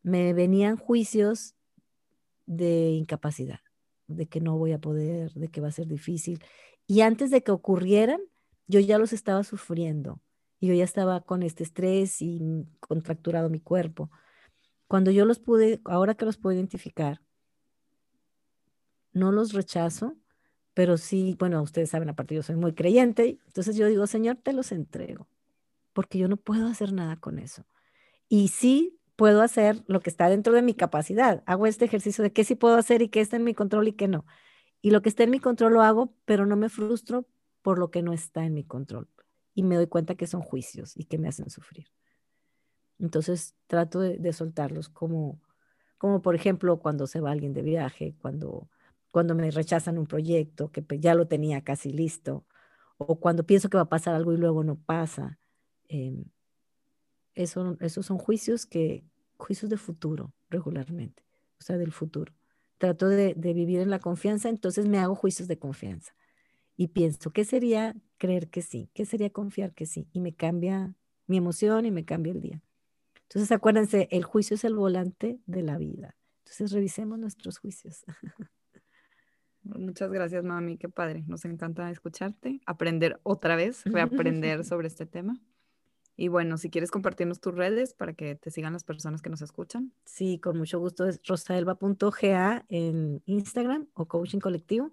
me 0.03 0.33
venían 0.33 0.77
juicios 0.79 1.55
de 2.47 2.91
incapacidad, 2.91 3.61
de 4.09 4.27
que 4.27 4.41
no 4.41 4.59
voy 4.59 4.73
a 4.73 4.81
poder, 4.81 5.35
de 5.35 5.47
que 5.47 5.61
va 5.61 5.69
a 5.69 5.71
ser 5.71 5.87
difícil. 5.87 6.43
Y 6.89 7.03
antes 7.03 7.31
de 7.31 7.45
que 7.45 7.53
ocurrieran, 7.53 8.21
yo 8.67 8.81
ya 8.81 8.99
los 8.99 9.13
estaba 9.13 9.45
sufriendo 9.45 10.21
y 10.63 10.69
yo 10.69 10.75
ya 10.75 10.85
estaba 10.85 11.21
con 11.23 11.43
este 11.43 11.65
estrés 11.65 12.23
y 12.23 12.41
contracturado 12.79 13.51
mi 13.51 13.59
cuerpo. 13.59 14.13
Cuando 14.87 15.11
yo 15.11 15.25
los 15.25 15.41
pude, 15.41 15.81
ahora 15.85 16.15
que 16.15 16.25
los 16.25 16.37
puedo 16.37 16.55
identificar, 16.55 17.21
no 19.13 19.33
los 19.33 19.55
rechazo, 19.55 20.17
pero 20.73 20.99
sí, 20.99 21.35
bueno, 21.37 21.61
ustedes 21.63 21.91
saben, 21.91 22.11
aparte 22.11 22.37
yo 22.37 22.45
soy 22.45 22.55
muy 22.55 22.75
creyente, 22.75 23.41
entonces 23.45 23.75
yo 23.75 23.89
digo, 23.89 24.07
Señor, 24.07 24.37
te 24.37 24.53
los 24.53 24.71
entrego, 24.71 25.29
porque 25.93 26.19
yo 26.19 26.29
no 26.29 26.37
puedo 26.37 26.69
hacer 26.69 26.93
nada 26.93 27.17
con 27.17 27.41
eso. 27.41 27.67
Y 28.29 28.47
sí 28.47 29.01
puedo 29.17 29.43
hacer 29.43 29.83
lo 29.89 29.99
que 29.99 30.11
está 30.11 30.29
dentro 30.29 30.53
de 30.53 30.63
mi 30.63 30.75
capacidad. 30.75 31.43
Hago 31.45 31.67
este 31.67 31.87
ejercicio 31.87 32.23
de 32.23 32.33
qué 32.33 32.45
sí 32.45 32.55
puedo 32.55 32.77
hacer 32.77 33.03
y 33.03 33.09
qué 33.09 33.21
está 33.21 33.35
en 33.35 33.43
mi 33.43 33.55
control 33.55 33.89
y 33.89 33.95
qué 33.95 34.07
no. 34.07 34.27
Y 34.81 34.93
lo 34.93 35.03
que 35.03 35.09
está 35.09 35.25
en 35.25 35.31
mi 35.31 35.41
control 35.41 35.73
lo 35.73 35.83
hago, 35.83 36.15
pero 36.25 36.47
no 36.47 36.55
me 36.55 36.69
frustro 36.69 37.27
por 37.63 37.81
lo 37.81 37.91
que 37.91 38.03
no 38.03 38.13
está 38.13 38.45
en 38.45 38.55
mi 38.55 38.63
control. 38.63 39.09
Y 39.55 39.63
me 39.63 39.77
doy 39.77 39.87
cuenta 39.87 40.15
que 40.15 40.27
son 40.27 40.43
juicios 40.43 40.97
y 40.97 41.05
que 41.05 41.19
me 41.19 41.29
hacen 41.29 41.51
sufrir. 41.51 41.89
Entonces 42.99 43.55
trato 43.67 44.01
de, 44.01 44.33
soltarlos 44.33 44.89
como, 44.89 45.41
como 45.99 46.23
por 46.23 46.35
ejemplo 46.35 46.79
cuando 46.79 47.07
se 47.07 47.21
va 47.21 47.33
alguien 47.33 47.53
de 47.53 47.63
viaje, 47.63 48.15
cuando 48.21 48.69
cuando 49.11 49.35
me 49.35 49.51
rechazan 49.51 49.99
un 49.99 50.07
proyecto 50.07 50.73
que 50.73 50.83
ya 50.99 51.15
lo 51.15 51.29
tenía 51.29 51.63
casi 51.63 51.93
listo, 51.93 52.47
o 52.97 53.21
cuando 53.21 53.45
pienso 53.45 53.69
que 53.69 53.77
va 53.77 53.83
a 53.83 53.89
pasar 53.89 54.15
algo 54.15 54.33
y 54.33 54.39
luego 54.39 54.65
no 54.65 54.77
pasa. 54.77 55.39
Eh, 55.89 56.25
eso, 57.35 57.77
esos 57.81 58.07
son 58.07 58.17
juicios 58.17 58.65
que, 58.65 59.05
juicios 59.37 59.71
de 59.71 59.77
futuro 59.77 60.33
regularmente, 60.49 61.25
o 61.59 61.63
sea, 61.63 61.77
del 61.77 61.93
futuro. 61.93 62.33
Trato 62.79 63.07
de 63.07 63.35
vivir 63.35 63.81
en 63.81 63.91
la 63.91 63.99
confianza, 63.99 64.49
entonces 64.49 64.89
me 64.89 64.99
hago 64.99 65.15
juicios 65.15 65.47
de 65.47 65.59
confianza 65.59 66.15
y 66.77 66.89
pienso, 66.89 67.31
¿qué 67.33 67.45
sería 67.45 67.95
creer 68.19 68.49
que 68.49 68.63
sí? 68.63 68.91
¿Qué 68.95 69.05
sería 69.05 69.31
confiar 69.31 69.75
que 69.75 69.87
sí? 69.87 70.09
Y 70.13 70.21
me 70.21 70.35
cambia 70.35 70.95
mi 71.27 71.37
emoción 71.37 71.87
y 71.87 71.91
me 71.91 72.05
cambia 72.05 72.33
el 72.33 72.41
día. 72.41 72.63
Entonces, 73.23 73.51
acuérdense, 73.53 74.09
el 74.11 74.25
juicio 74.25 74.55
es 74.57 74.65
el 74.65 74.75
volante 74.75 75.41
de 75.47 75.63
la 75.63 75.79
vida. 75.79 76.17
Entonces, 76.45 76.73
revisemos 76.73 77.19
nuestros 77.19 77.59
juicios. 77.59 78.05
Muchas 79.63 80.11
gracias, 80.11 80.45
mami, 80.45 80.77
qué 80.77 80.89
padre. 80.89 81.25
Nos 81.29 81.45
encanta 81.45 81.91
escucharte, 81.91 82.61
aprender 82.67 83.21
otra 83.23 83.57
vez, 83.57 83.85
reaprender 83.87 84.65
sobre 84.65 84.89
este 84.89 85.07
tema. 85.07 85.41
Y 86.17 86.29
bueno, 86.29 86.59
si 86.59 86.69
quieres 86.69 86.91
compartirnos 86.91 87.41
tus 87.41 87.55
redes 87.55 87.95
para 87.95 88.13
que 88.13 88.35
te 88.35 88.51
sigan 88.51 88.75
las 88.75 88.85
personas 88.85 89.23
que 89.23 89.31
nos 89.31 89.41
escuchan. 89.41 89.93
Sí, 90.05 90.39
con 90.39 90.59
mucho 90.59 90.79
gusto. 90.79 91.07
Es 91.07 91.21
rosaelba.ga 91.25 92.67
en 92.69 93.23
Instagram 93.25 93.89
o 93.95 94.07
Coaching 94.07 94.41
Colectivo. 94.41 94.93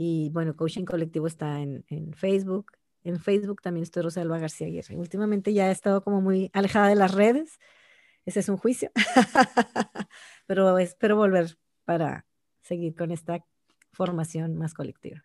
Y 0.00 0.30
bueno, 0.30 0.54
Coaching 0.54 0.84
Colectivo 0.84 1.26
está 1.26 1.60
en, 1.60 1.84
en 1.88 2.12
Facebook. 2.12 2.70
En 3.02 3.18
Facebook 3.18 3.60
también 3.60 3.82
estoy 3.82 4.04
Rosaelba 4.04 4.38
García 4.38 4.68
Aguirre. 4.68 4.96
Últimamente 4.96 5.52
ya 5.52 5.68
he 5.68 5.72
estado 5.72 6.04
como 6.04 6.20
muy 6.20 6.52
alejada 6.54 6.86
de 6.86 6.94
las 6.94 7.12
redes. 7.14 7.58
Ese 8.24 8.38
es 8.38 8.48
un 8.48 8.58
juicio. 8.58 8.92
Pero 10.46 10.78
espero 10.78 11.16
volver 11.16 11.58
para 11.84 12.26
seguir 12.62 12.94
con 12.94 13.10
esta 13.10 13.44
formación 13.90 14.54
más 14.56 14.72
colectiva. 14.72 15.24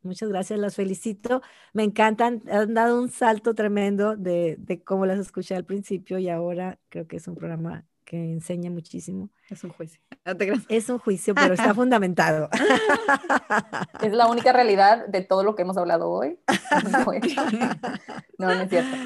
Muchas 0.00 0.30
gracias, 0.30 0.58
las 0.58 0.74
felicito. 0.74 1.42
Me 1.74 1.82
encantan, 1.82 2.42
han 2.50 2.72
dado 2.72 2.98
un 2.98 3.10
salto 3.10 3.54
tremendo 3.54 4.16
de, 4.16 4.56
de 4.58 4.82
cómo 4.82 5.04
las 5.04 5.18
escuché 5.18 5.54
al 5.54 5.66
principio 5.66 6.18
y 6.18 6.30
ahora 6.30 6.80
creo 6.88 7.06
que 7.06 7.16
es 7.16 7.28
un 7.28 7.34
programa 7.34 7.87
que 8.08 8.16
enseña 8.16 8.70
muchísimo. 8.70 9.28
Es 9.50 9.62
un 9.64 9.70
juicio. 9.70 10.00
es 10.70 10.88
un 10.88 10.98
juicio, 10.98 11.34
pero 11.34 11.52
está 11.52 11.74
fundamentado. 11.74 12.48
Es 14.00 14.12
la 14.14 14.28
única 14.28 14.50
realidad 14.50 15.06
de 15.06 15.20
todo 15.20 15.44
lo 15.44 15.54
que 15.54 15.62
hemos 15.62 15.76
hablado 15.76 16.10
hoy. 16.10 16.40
No, 18.38 18.54
no 18.54 18.62
es 18.62 18.70
cierto. 18.70 18.96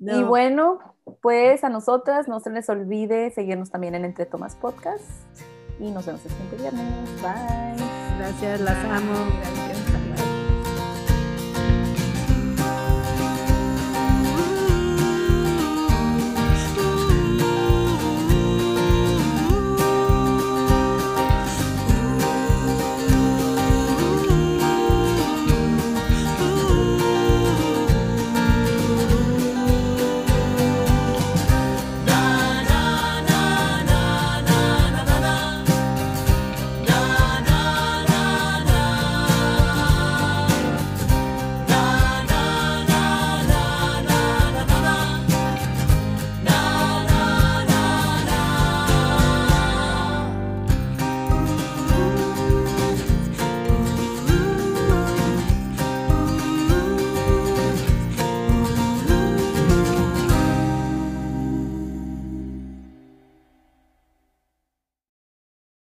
Y 0.00 0.22
bueno, 0.24 0.80
pues 1.22 1.62
a 1.62 1.68
nosotras 1.68 2.26
no 2.26 2.40
se 2.40 2.50
les 2.50 2.68
olvide 2.68 3.30
seguirnos 3.30 3.70
también 3.70 3.94
en 3.94 4.04
Entre 4.04 4.26
Tomas 4.26 4.56
Podcast 4.56 5.04
y 5.78 5.90
nos 5.92 6.04
vemos 6.04 6.24
el 6.24 6.32
siguiente 6.32 6.56
viernes. 6.56 7.22
Bye. 7.22 8.18
Gracias, 8.18 8.60
las 8.60 8.84
amo. 8.84 9.75